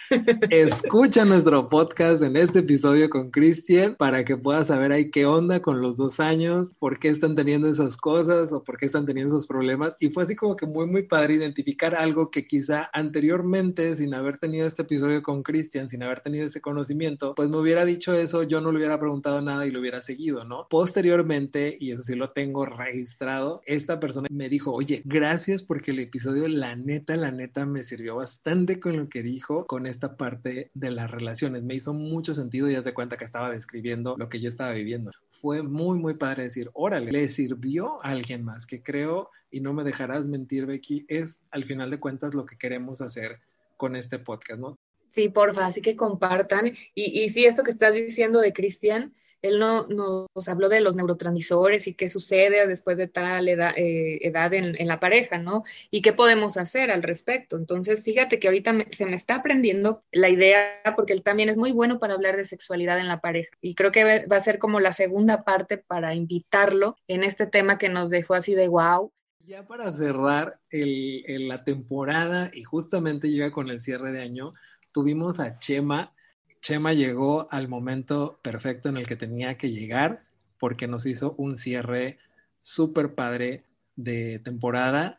Escucha 0.50 1.24
nuestro 1.24 1.66
podcast 1.68 2.22
en 2.22 2.36
este 2.36 2.60
episodio 2.60 3.08
con 3.08 3.30
Cristian 3.30 3.94
para 3.94 4.24
que 4.24 4.36
puedas 4.36 4.66
saber 4.66 4.92
ahí 4.92 5.10
qué 5.10 5.24
onda 5.26 5.60
con 5.60 5.80
los 5.80 5.96
dos 5.96 6.20
años, 6.20 6.72
por 6.78 6.98
qué 6.98 7.08
están 7.08 7.34
teniendo 7.34 7.68
esas 7.68 7.96
cosas 7.96 8.52
o 8.52 8.62
por 8.62 8.76
qué 8.76 8.86
están 8.86 9.06
teniendo 9.06 9.34
esos 9.34 9.46
problemas. 9.46 9.96
Y 10.00 10.10
fue 10.10 10.24
así 10.24 10.36
como 10.36 10.56
que 10.56 10.66
muy, 10.66 10.86
muy 10.86 11.04
padre 11.04 11.34
identificar 11.34 11.94
algo 11.94 12.30
que 12.30 12.46
quizá 12.46 12.90
anteriormente, 12.92 13.96
sin 13.96 14.14
haber 14.14 14.38
tenido 14.38 14.66
este 14.66 14.82
episodio 14.82 15.22
con 15.22 15.42
Cristian, 15.42 15.88
sin 15.88 16.02
haber 16.02 16.20
tenido 16.20 16.46
ese 16.46 16.60
conocimiento, 16.60 17.34
pues 17.34 17.48
me 17.48 17.56
hubiera 17.56 17.84
dicho 17.84 18.14
eso, 18.14 18.42
yo 18.42 18.60
no 18.60 18.70
le 18.70 18.78
hubiera 18.78 18.98
preguntado 18.98 19.40
nada 19.40 19.66
y 19.66 19.70
lo 19.70 19.80
hubiera 19.80 20.02
seguido, 20.02 20.44
¿no? 20.44 20.66
Posteriormente, 20.68 21.76
y 21.80 21.92
eso 21.92 22.02
sí 22.02 22.14
lo 22.14 22.30
tengo 22.32 22.66
registrado, 22.66 23.62
esta 23.66 23.98
persona 24.00 24.28
me 24.30 24.48
dijo, 24.48 24.72
oye, 24.72 25.02
gracias 25.04 25.62
porque 25.62 25.92
el 25.92 26.00
episodio, 26.00 26.48
la 26.48 26.76
neta, 26.76 27.16
la 27.16 27.30
neta, 27.30 27.64
me 27.66 27.82
sirvió 27.82 28.16
bastante 28.16 28.78
con 28.78 28.96
lo 28.96 29.08
que 29.08 29.22
dijo, 29.22 29.66
con 29.66 29.86
parte 30.10 30.70
de 30.74 30.90
las 30.90 31.10
relaciones. 31.10 31.62
Me 31.62 31.74
hizo 31.74 31.94
mucho 31.94 32.34
sentido 32.34 32.70
y 32.70 32.76
se 32.76 32.94
cuenta 32.94 33.16
que 33.16 33.24
estaba 33.24 33.50
describiendo 33.50 34.16
lo 34.18 34.28
que 34.28 34.40
yo 34.40 34.48
estaba 34.48 34.72
viviendo. 34.72 35.10
Fue 35.30 35.62
muy, 35.62 35.98
muy 35.98 36.14
padre 36.14 36.44
decir, 36.44 36.70
órale, 36.74 37.10
le 37.10 37.28
sirvió 37.28 38.04
a 38.04 38.10
alguien 38.10 38.44
más, 38.44 38.66
que 38.66 38.82
creo, 38.82 39.30
y 39.50 39.60
no 39.60 39.72
me 39.72 39.84
dejarás 39.84 40.28
mentir, 40.28 40.66
Becky, 40.66 41.04
es 41.08 41.42
al 41.50 41.64
final 41.64 41.90
de 41.90 42.00
cuentas 42.00 42.34
lo 42.34 42.46
que 42.46 42.56
queremos 42.56 43.00
hacer 43.00 43.40
con 43.76 43.96
este 43.96 44.18
podcast, 44.18 44.60
¿no? 44.60 44.78
Sí, 45.10 45.28
porfa, 45.28 45.66
así 45.66 45.82
que 45.82 45.94
compartan. 45.96 46.72
Y, 46.94 47.22
y 47.22 47.28
sí, 47.30 47.44
esto 47.44 47.62
que 47.62 47.70
estás 47.70 47.94
diciendo 47.94 48.40
de 48.40 48.52
Cristian, 48.52 49.14
él 49.42 49.58
no, 49.58 49.86
nos 49.88 50.48
habló 50.48 50.68
de 50.68 50.80
los 50.80 50.94
neurotransmisores 50.94 51.88
y 51.88 51.94
qué 51.94 52.08
sucede 52.08 52.66
después 52.66 52.96
de 52.96 53.08
tal 53.08 53.48
edad, 53.48 53.72
eh, 53.76 54.20
en, 54.22 54.88
la 54.88 55.00
pareja, 55.00 55.38
¿no? 55.38 55.64
Y 55.90 56.00
qué 56.00 56.12
podemos 56.12 56.56
hacer 56.56 56.90
al 56.90 57.02
respecto. 57.02 57.56
Entonces, 57.56 58.02
fíjate 58.02 58.38
que 58.38 58.46
ahorita 58.46 58.74
se 58.92 59.06
me 59.06 59.16
está 59.16 59.36
aprendiendo 59.36 60.04
la 60.12 60.28
idea 60.28 60.80
porque 60.96 61.12
él 61.12 61.22
también 61.22 61.48
es 61.48 61.56
muy 61.56 61.72
bueno 61.72 61.98
para 61.98 62.14
hablar 62.14 62.36
de 62.36 62.44
sexualidad 62.44 63.00
en 63.00 63.08
la 63.08 63.20
pareja. 63.20 63.50
Y 63.60 63.74
creo 63.74 63.90
que 63.90 64.26
va 64.26 64.36
a 64.36 64.40
ser 64.40 64.58
como 64.58 64.78
la 64.78 64.92
segunda 64.92 65.42
parte 65.42 65.76
para 65.76 66.14
invitarlo 66.14 66.96
en 67.08 67.24
este 67.24 67.46
tema 67.46 67.78
que 67.78 67.88
nos 67.88 68.10
dejó 68.10 68.34
así 68.34 68.54
de 68.54 68.68
wow. 68.68 69.12
Ya 69.44 69.66
para 69.66 69.92
cerrar 69.92 70.60
la 70.70 71.64
temporada 71.64 72.50
y 72.54 72.62
justamente 72.62 73.28
llega 73.28 73.50
con 73.50 73.70
el 73.70 73.80
cierre 73.80 74.12
de 74.12 74.22
año, 74.22 74.54
tuvimos 74.92 75.40
a 75.40 75.56
Chema 75.56 76.14
Chema 76.62 76.92
llegó 76.92 77.48
al 77.50 77.66
momento 77.66 78.38
perfecto 78.40 78.88
en 78.88 78.96
el 78.96 79.04
que 79.04 79.16
tenía 79.16 79.58
que 79.58 79.72
llegar 79.72 80.20
porque 80.60 80.86
nos 80.86 81.06
hizo 81.06 81.34
un 81.36 81.56
cierre 81.56 82.18
súper 82.60 83.16
padre 83.16 83.64
de 83.96 84.38
temporada 84.38 85.18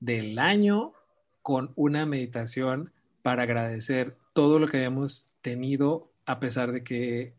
del 0.00 0.38
año 0.38 0.92
con 1.40 1.72
una 1.76 2.04
meditación 2.04 2.92
para 3.22 3.44
agradecer 3.44 4.18
todo 4.34 4.58
lo 4.58 4.68
que 4.68 4.76
habíamos 4.76 5.32
tenido 5.40 6.12
a 6.26 6.40
pesar 6.40 6.72
de 6.72 6.84
que 6.84 7.32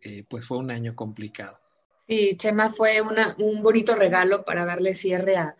eh, 0.00 0.24
pues 0.30 0.46
fue 0.46 0.56
un 0.56 0.70
año 0.70 0.96
complicado. 0.96 1.58
Sí, 2.08 2.34
Chema 2.38 2.70
fue 2.70 3.02
un 3.02 3.62
bonito 3.62 3.94
regalo 3.94 4.46
para 4.46 4.64
darle 4.64 4.94
cierre 4.94 5.36
a, 5.36 5.56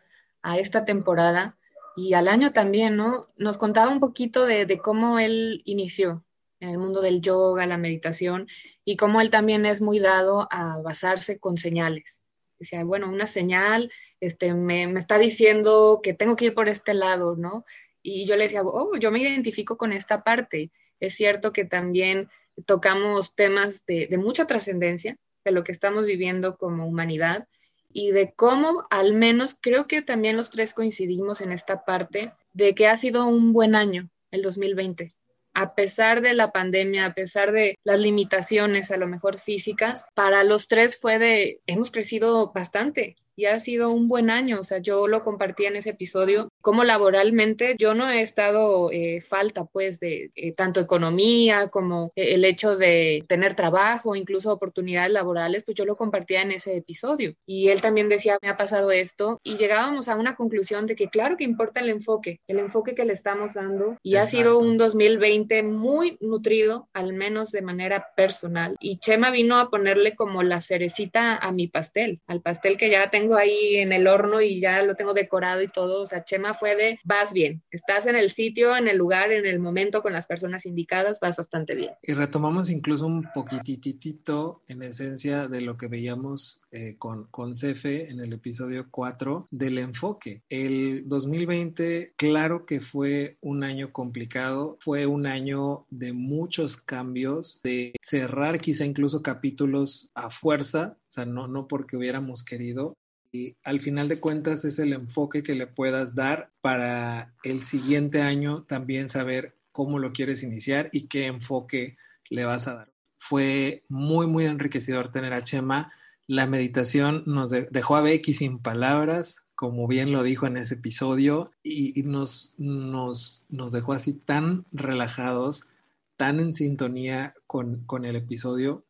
esta 0.57 0.87
temporada 0.87 1.59
y 1.95 2.15
al 2.15 2.29
año 2.29 2.53
también, 2.53 2.97
¿no? 2.97 3.27
Nos 3.37 3.59
contaba 3.59 3.91
un 3.91 4.01
poquito 4.01 4.47
de 4.47 4.79
cómo 4.83 5.19
él 5.19 5.63
inició, 5.65 6.25
en 6.65 6.71
el 6.71 6.79
mundo 6.79 7.01
del 7.01 7.21
yoga, 7.21 7.67
la 7.67 7.79
meditación, 7.79 8.49
y 8.85 8.97
cómo 8.97 9.21
él 9.21 9.31
también 9.31 9.67
es 9.67 9.81
muy 9.81 9.99
dado 9.99 10.49
a 10.51 10.79
basarse 10.79 11.39
con 11.39 11.59
señales. 11.59 12.21
Decía, 12.59 12.85
bueno, 12.85 13.09
una 13.09 13.27
señal 13.27 13.91
este, 14.21 14.55
me, 14.55 14.87
me 14.87 15.01
está 15.01 15.19
diciendo 15.19 16.01
que 16.03 16.15
tengo 16.15 16.37
que 16.37 16.47
ir 16.47 16.55
por 16.55 16.69
este 16.69 16.95
lado, 16.95 17.37
¿no? 17.37 17.65
Y 18.03 18.27
yo 18.27 18.37
le 18.37 18.45
decía, 18.45 18.63
oh, 18.63 18.97
yo 18.97 19.11
me 19.11 19.21
identifico 19.21 19.77
con 19.77 19.93
esta 19.93 20.23
parte. 20.23 20.71
Es 21.01 21.15
cierto 21.15 21.53
que 21.53 21.65
también 21.65 22.29
tocamos 22.67 23.35
temas 23.35 23.85
de, 23.87 24.07
de 24.07 24.19
mucha 24.19 24.47
trascendencia, 24.47 25.19
de 25.45 25.53
lo 25.53 25.65
que 25.65 25.73
estamos 25.73 26.07
viviendo 26.07 26.57
como 26.57 26.87
humanidad 26.87 27.49
y 27.93 28.13
de 28.13 28.33
cómo 28.33 28.85
al 28.91 29.13
menos 29.13 29.57
creo 29.61 29.87
que 29.87 30.03
también 30.03 30.37
los 30.37 30.51
tres 30.51 30.75
coincidimos 30.75 31.41
en 31.41 31.53
esta 31.53 31.85
parte 31.85 32.33
de 32.53 32.75
que 32.75 32.89
ha 32.89 32.97
sido 32.97 33.27
un 33.27 33.53
buen 33.53 33.75
año 33.75 34.09
el 34.31 34.43
2020 34.43 35.15
a 35.55 35.75
pesar 35.75 36.21
de 36.21 36.35
la 36.35 36.51
pandemia, 36.51 37.07
a 37.07 37.15
pesar 37.15 37.53
de 37.53 37.79
las 37.85 38.01
limitaciones 38.01 38.91
a 38.91 38.97
lo 38.97 39.07
mejor 39.07 39.39
físicas, 39.39 40.07
para 40.15 40.45
los 40.45 40.69
tres 40.69 40.99
fue 41.01 41.19
de, 41.19 41.61
hemos 41.67 41.91
crecido 41.91 42.53
bastante 42.53 43.17
y 43.37 43.47
ha 43.47 43.59
sido 43.61 43.91
un 43.91 44.09
buen 44.09 44.31
año. 44.31 44.61
O 44.61 44.65
sea, 44.65 44.79
yo 44.79 45.09
lo 45.09 45.23
compartí 45.23 45.67
en 45.67 45.77
ese 45.77 45.91
episodio. 45.91 46.49
Como 46.65 46.83
laboralmente, 46.83 47.77
yo 47.79 47.93
no 47.93 48.09
he 48.09 48.23
estado 48.23 48.91
eh, 48.91 49.21
falta, 49.21 49.67
pues, 49.67 50.01
de 50.01 50.31
eh, 50.35 50.53
tanto 50.53 50.81
economía 50.81 51.69
como 51.69 52.11
eh, 52.17 52.33
el 52.33 52.47
hecho 52.47 52.79
de 52.79 53.23
tener 53.29 53.53
trabajo, 53.53 54.17
incluso 54.17 54.51
oportunidades 54.51 55.13
laborales, 55.13 55.63
pues 55.63 55.77
yo 55.77 55.85
lo 55.85 55.95
compartía 55.95 56.41
en 56.41 56.53
ese 56.53 56.75
episodio. 56.75 57.35
Y 57.45 57.69
él 57.69 57.83
también 57.83 58.09
decía, 58.09 58.39
me 58.41 58.49
ha 58.49 58.57
pasado 58.57 58.93
esto. 58.93 59.43
Y 59.45 59.59
llegábamos 59.59 60.09
a 60.09 60.17
una 60.17 60.37
conclusión 60.37 60.87
de 60.87 60.97
que, 60.97 61.11
claro 61.11 61.37
que 61.37 61.45
importa 61.45 61.81
el 61.81 61.91
enfoque, 61.91 62.41
el 62.47 62.59
enfoque 62.59 62.95
que 62.95 63.05
le 63.05 63.13
estamos 63.13 63.53
dando. 63.53 63.99
Y 64.03 64.17
ha 64.17 64.23
sido 64.23 64.59
un 64.59 64.79
2020 64.79 65.65
muy 65.65 66.17
nutrido, 66.23 66.89
al 66.95 67.13
menos 67.13 67.51
de 67.51 67.61
manera 67.61 68.07
personal. 68.17 68.75
Y 68.81 68.97
Chema 68.97 69.31
vino 69.31 69.59
a 69.59 69.69
ponerle 69.69 70.17
como 70.17 70.43
la 70.43 70.63
cerecita 70.63 71.37
a 71.37 71.53
mi 71.53 71.67
pastel, 71.67 72.23
al 72.27 72.41
pastel 72.41 72.79
que 72.79 72.89
ya 72.89 73.11
tengo 73.11 73.37
ahí 73.37 73.77
en 73.77 73.93
el 73.93 74.07
horno 74.07 74.41
y 74.41 74.61
ya 74.61 74.81
lo 74.81 74.95
tengo 74.95 75.13
decorado 75.13 75.61
y 75.61 75.69
todo. 75.69 76.01
O 76.01 76.07
sea, 76.07 76.25
Chema 76.25 76.54
fue 76.55 76.77
de, 76.77 76.99
vas 77.05 77.33
bien, 77.33 77.63
estás 77.71 78.07
en 78.07 78.17
el 78.17 78.31
sitio, 78.31 78.77
en 78.77 78.89
el 78.89 78.97
lugar, 78.97 79.33
en 79.33 79.47
el 79.47 79.61
momento, 79.61 80.03
con 80.03 80.13
las 80.13 80.27
personas 80.27 80.67
indicadas, 80.67 81.19
vas 81.21 81.37
bastante 81.37 81.75
bien. 81.75 81.93
Y 82.03 82.13
retomamos 82.15 82.71
incluso 82.71 83.07
un 83.07 83.27
poquititito 83.35 84.63
en 84.69 84.83
esencia 84.83 85.49
de 85.49 85.61
lo 85.61 85.77
que 85.77 85.89
veíamos 85.89 86.63
eh, 86.71 86.97
con, 86.99 87.27
con 87.31 87.55
Cefe 87.55 88.11
en 88.11 88.21
el 88.21 88.33
episodio 88.33 88.87
4 88.91 89.49
del 89.51 89.79
enfoque. 89.79 90.43
El 90.49 91.09
2020, 91.09 92.15
claro 92.17 92.67
que 92.67 92.81
fue 92.81 93.39
un 93.41 93.65
año 93.65 93.93
complicado, 93.93 94.79
fue 94.81 95.07
un 95.07 95.27
año 95.27 95.87
de 95.91 96.13
muchos 96.13 96.77
cambios, 96.77 97.61
de 97.63 97.93
cerrar 98.03 98.61
quizá 98.61 98.85
incluso 98.85 99.23
capítulos 99.23 100.11
a 100.15 100.31
fuerza, 100.31 100.97
o 100.99 101.13
sea, 101.15 101.25
no, 101.25 101.49
no 101.49 101.69
porque 101.69 101.97
hubiéramos 101.97 102.43
querido, 102.43 102.95
y 103.35 103.57
al 103.65 103.81
final 103.81 104.09
de 104.09 104.21
cuentas 104.21 104.65
es 104.65 104.79
el 104.79 104.93
enfoque 104.93 105.43
que 105.43 105.57
le 105.57 105.67
puedas 105.67 106.15
dar 106.15 106.53
para 106.61 107.35
el 107.43 107.65
siguiente 107.65 108.23
año 108.23 108.63
también 108.63 109.09
saber 109.09 109.57
cómo 109.73 109.99
lo 109.99 110.13
quieres 110.13 110.45
iniciar 110.45 110.89
y 110.93 111.09
qué 111.09 111.27
enfoque 111.27 111.97
le 112.31 112.45
vas 112.45 112.69
a 112.69 112.75
dar. 112.75 112.93
Fue 113.19 113.83
muy, 113.89 114.29
muy 114.29 114.45
enriquecedor 114.45 115.11
tener 115.11 115.33
a 115.33 115.43
Chema. 115.43 115.93
La 116.29 116.47
meditación 116.47 117.25
nos 117.27 117.51
dejó 117.51 117.97
a 117.97 118.03
Becky 118.03 118.35
sin 118.35 118.61
palabras, 118.61 119.45
como 119.57 119.89
bien 119.89 120.13
lo 120.13 120.23
dijo 120.23 120.47
en 120.47 120.57
ese 120.57 120.75
episodio, 120.75 121.51
y, 121.65 122.05
nos, 122.05 122.55
nos, 122.59 123.49
nos, 123.51 123.73
dejó 123.73 123.95
así 123.95 124.13
tan 124.13 124.65
relajados, 124.71 125.71
tan 126.17 126.39
en 126.39 126.55
sintonía 126.55 127.35
con, 127.49 127.85
con 127.85 128.05
el 128.05 128.15
episodio, 128.15 128.85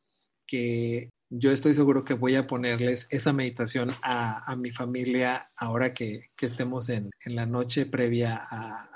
que 0.46 1.13
yo 1.30 1.50
estoy 1.50 1.74
seguro 1.74 2.04
que 2.04 2.14
voy 2.14 2.36
a 2.36 2.46
ponerles 2.46 3.06
esa 3.10 3.32
meditación 3.32 3.90
a, 4.02 4.54
mi 4.56 4.70
familia 4.70 5.50
ahora 5.56 5.94
que, 5.94 6.30
estemos 6.40 6.88
en, 6.88 7.10
la 7.24 7.46
noche 7.46 7.86
previa 7.86 8.36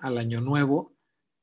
al 0.00 0.18
año 0.18 0.40
nuevo 0.40 0.94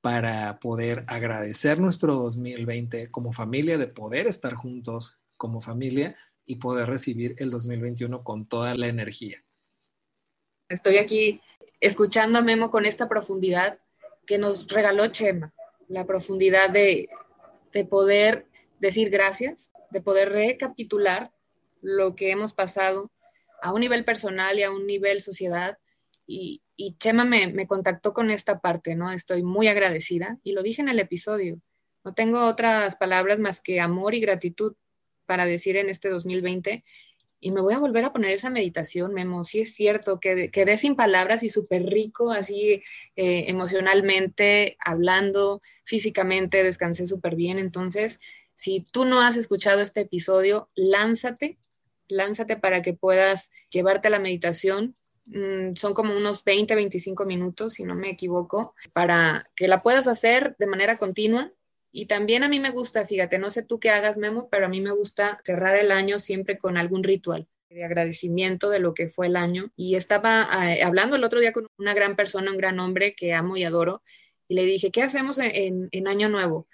para 0.01 0.59
poder 0.59 1.03
agradecer 1.07 1.79
nuestro 1.79 2.13
2020 2.15 3.09
como 3.09 3.33
familia, 3.33 3.77
de 3.77 3.88
poder 3.88 4.27
estar 4.27 4.53
juntos 4.53 5.17
como 5.38 5.61
familia 5.61 6.15
y 6.45 6.57
poder 6.57 6.88
recibir 6.88 7.36
el 7.39 7.49
2021 7.49 8.23
con 8.23 8.47
toda 8.47 8.75
la 8.75 8.88
energía. 8.88 9.43
Estoy 10.69 10.97
aquí 10.97 11.41
escuchando 11.79 12.39
a 12.39 12.41
Memo 12.43 12.69
con 12.69 12.86
esta 12.86 13.09
profundidad 13.09 13.79
que 14.25 14.38
nos 14.38 14.67
regaló 14.67 15.07
Chema, 15.07 15.53
la 15.88 16.05
profundidad 16.05 16.69
de, 16.69 17.09
de 17.71 17.86
poder 17.86 18.47
decir 18.79 19.09
gracias, 19.09 19.71
de 19.95 20.01
poder 20.01 20.29
recapitular 20.33 21.31
lo 21.81 22.17
que 22.17 22.29
hemos 22.29 22.51
pasado 22.51 23.13
a 23.61 23.71
un 23.71 23.79
nivel 23.79 24.03
personal 24.03 24.59
y 24.59 24.63
a 24.63 24.69
un 24.69 24.85
nivel 24.85 25.21
sociedad. 25.21 25.77
Y, 26.27 26.61
Chema 26.99 27.23
me, 27.23 27.47
me, 27.47 27.65
contactó 27.65 28.13
con 28.13 28.29
esta 28.29 28.59
parte, 28.59 28.97
¿no? 28.97 29.09
Estoy 29.13 29.41
muy 29.41 29.69
agradecida 29.69 30.37
y 30.43 30.51
lo 30.51 30.63
dije 30.63 30.81
en 30.81 30.89
el 30.89 30.99
episodio. 30.99 31.61
No 32.03 32.13
tengo 32.13 32.45
otras 32.45 32.97
palabras 32.97 33.39
más 33.39 33.61
que 33.61 33.79
amor 33.79 34.15
y 34.15 34.19
gratitud 34.19 34.75
para 35.25 35.45
decir 35.45 35.77
en 35.77 35.89
este 35.89 36.09
2020. 36.09 36.83
Y 37.39 37.51
me 37.51 37.61
voy 37.61 37.73
a 37.73 37.79
volver 37.79 38.03
a 38.03 38.11
poner 38.11 38.31
esa 38.31 38.49
meditación, 38.49 39.13
Memo. 39.13 39.45
Sí 39.45 39.61
es 39.61 39.75
cierto, 39.75 40.19
que 40.19 40.51
quedé 40.51 40.77
sin 40.77 40.97
palabras 40.97 41.41
y 41.43 41.49
súper 41.49 41.85
rico, 41.85 42.31
así 42.31 42.83
eh, 43.15 43.45
emocionalmente, 43.47 44.75
hablando, 44.83 45.61
físicamente, 45.85 46.63
descansé 46.63 47.07
súper 47.07 47.37
bien. 47.37 47.59
Entonces, 47.59 48.19
si 48.55 48.85
tú 48.91 49.05
no 49.05 49.21
has 49.21 49.37
escuchado 49.37 49.81
este 49.81 50.01
episodio, 50.01 50.69
lánzate, 50.75 51.59
lánzate 52.07 52.57
para 52.57 52.81
que 52.81 52.93
puedas 52.93 53.51
llevarte 53.69 54.07
a 54.07 54.11
la 54.11 54.19
meditación. 54.19 54.95
Mm, 55.25 55.75
son 55.75 55.93
como 55.93 56.15
unos 56.15 56.43
20, 56.43 56.75
25 56.75 57.25
minutos, 57.25 57.73
si 57.73 57.83
no 57.83 57.95
me 57.95 58.09
equivoco, 58.09 58.75
para 58.93 59.43
que 59.55 59.67
la 59.67 59.81
puedas 59.81 60.07
hacer 60.07 60.55
de 60.57 60.67
manera 60.67 60.97
continua. 60.97 61.51
Y 61.91 62.07
también 62.07 62.43
a 62.43 62.49
mí 62.49 62.59
me 62.59 62.71
gusta, 62.71 63.05
fíjate, 63.05 63.39
no 63.39 63.49
sé 63.49 63.63
tú 63.63 63.79
qué 63.79 63.89
hagas, 63.89 64.17
Memo, 64.17 64.49
pero 64.49 64.65
a 64.65 64.69
mí 64.69 64.81
me 64.81 64.91
gusta 64.91 65.39
cerrar 65.43 65.77
el 65.77 65.91
año 65.91 66.19
siempre 66.19 66.57
con 66.57 66.77
algún 66.77 67.03
ritual 67.03 67.47
de 67.69 67.83
agradecimiento 67.83 68.69
de 68.69 68.79
lo 68.79 68.93
que 68.93 69.09
fue 69.09 69.27
el 69.27 69.35
año. 69.35 69.71
Y 69.75 69.95
estaba 69.95 70.47
eh, 70.73 70.83
hablando 70.83 71.15
el 71.15 71.23
otro 71.23 71.39
día 71.39 71.53
con 71.53 71.67
una 71.77 71.93
gran 71.93 72.15
persona, 72.15 72.51
un 72.51 72.57
gran 72.57 72.79
hombre 72.79 73.15
que 73.15 73.33
amo 73.33 73.57
y 73.57 73.63
adoro, 73.63 74.01
y 74.47 74.55
le 74.55 74.65
dije, 74.65 74.91
¿qué 74.91 75.01
hacemos 75.01 75.39
en, 75.39 75.89
en 75.91 76.07
Año 76.07 76.29
Nuevo? 76.29 76.67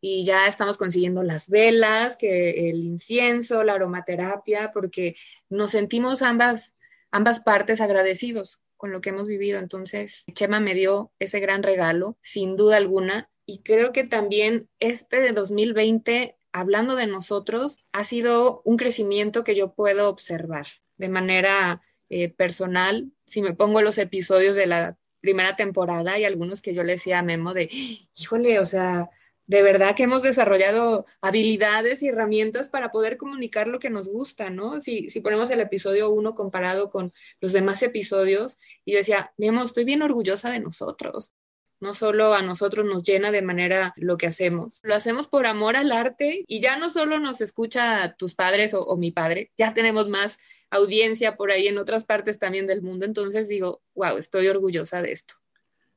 Y 0.00 0.24
ya 0.24 0.46
estamos 0.46 0.76
consiguiendo 0.76 1.22
las 1.22 1.48
velas, 1.48 2.16
que 2.16 2.70
el 2.70 2.84
incienso, 2.84 3.64
la 3.64 3.74
aromaterapia, 3.74 4.70
porque 4.72 5.16
nos 5.48 5.72
sentimos 5.72 6.22
ambas, 6.22 6.76
ambas 7.10 7.40
partes 7.40 7.80
agradecidos 7.80 8.60
con 8.76 8.92
lo 8.92 9.00
que 9.00 9.10
hemos 9.10 9.26
vivido. 9.26 9.58
Entonces, 9.58 10.24
Chema 10.32 10.60
me 10.60 10.74
dio 10.74 11.12
ese 11.18 11.40
gran 11.40 11.62
regalo, 11.62 12.16
sin 12.20 12.56
duda 12.56 12.76
alguna, 12.76 13.30
y 13.46 13.62
creo 13.62 13.92
que 13.92 14.04
también 14.04 14.68
este 14.80 15.20
de 15.20 15.32
2020, 15.32 16.36
hablando 16.52 16.96
de 16.96 17.06
nosotros, 17.06 17.78
ha 17.92 18.04
sido 18.04 18.60
un 18.64 18.76
crecimiento 18.76 19.44
que 19.44 19.54
yo 19.54 19.74
puedo 19.74 20.08
observar 20.08 20.66
de 20.96 21.08
manera 21.08 21.82
eh, 22.08 22.28
personal. 22.28 23.10
Si 23.26 23.42
me 23.42 23.54
pongo 23.54 23.82
los 23.82 23.98
episodios 23.98 24.56
de 24.56 24.66
la 24.66 24.98
primera 25.20 25.56
temporada 25.56 26.18
y 26.18 26.24
algunos 26.24 26.60
que 26.60 26.74
yo 26.74 26.82
le 26.82 26.92
decía 26.92 27.20
a 27.20 27.22
Memo 27.22 27.54
de, 27.54 27.68
híjole, 28.16 28.58
o 28.58 28.66
sea, 28.66 29.10
de 29.46 29.62
verdad 29.62 29.94
que 29.94 30.04
hemos 30.04 30.22
desarrollado 30.22 31.06
habilidades 31.20 32.02
y 32.02 32.08
herramientas 32.08 32.68
para 32.68 32.90
poder 32.90 33.16
comunicar 33.16 33.68
lo 33.68 33.78
que 33.78 33.90
nos 33.90 34.08
gusta, 34.08 34.50
¿no? 34.50 34.80
Si, 34.80 35.08
si 35.08 35.20
ponemos 35.20 35.50
el 35.50 35.60
episodio 35.60 36.10
1 36.10 36.34
comparado 36.34 36.90
con 36.90 37.12
los 37.40 37.52
demás 37.52 37.82
episodios, 37.82 38.58
y 38.84 38.92
yo 38.92 38.98
decía, 38.98 39.32
Memo, 39.36 39.62
estoy 39.62 39.84
bien 39.84 40.02
orgullosa 40.02 40.50
de 40.50 40.60
nosotros. 40.60 41.32
No 41.78 41.92
solo 41.92 42.34
a 42.34 42.42
nosotros 42.42 42.86
nos 42.86 43.02
llena 43.02 43.30
de 43.30 43.42
manera 43.42 43.92
lo 43.96 44.16
que 44.16 44.26
hacemos, 44.26 44.80
lo 44.82 44.94
hacemos 44.94 45.28
por 45.28 45.46
amor 45.46 45.76
al 45.76 45.92
arte 45.92 46.42
y 46.48 46.60
ya 46.60 46.78
no 46.78 46.88
solo 46.88 47.20
nos 47.20 47.42
escucha 47.42 48.14
tus 48.16 48.34
padres 48.34 48.72
o, 48.72 48.82
o 48.82 48.96
mi 48.96 49.10
padre, 49.10 49.52
ya 49.58 49.74
tenemos 49.74 50.08
más 50.08 50.38
audiencia 50.70 51.36
por 51.36 51.50
ahí 51.50 51.68
en 51.68 51.78
otras 51.78 52.04
partes 52.04 52.38
también 52.38 52.66
del 52.66 52.82
mundo. 52.82 53.04
Entonces 53.04 53.48
digo, 53.48 53.82
wow, 53.94 54.16
estoy 54.16 54.48
orgullosa 54.48 55.02
de 55.02 55.12
esto. 55.12 55.34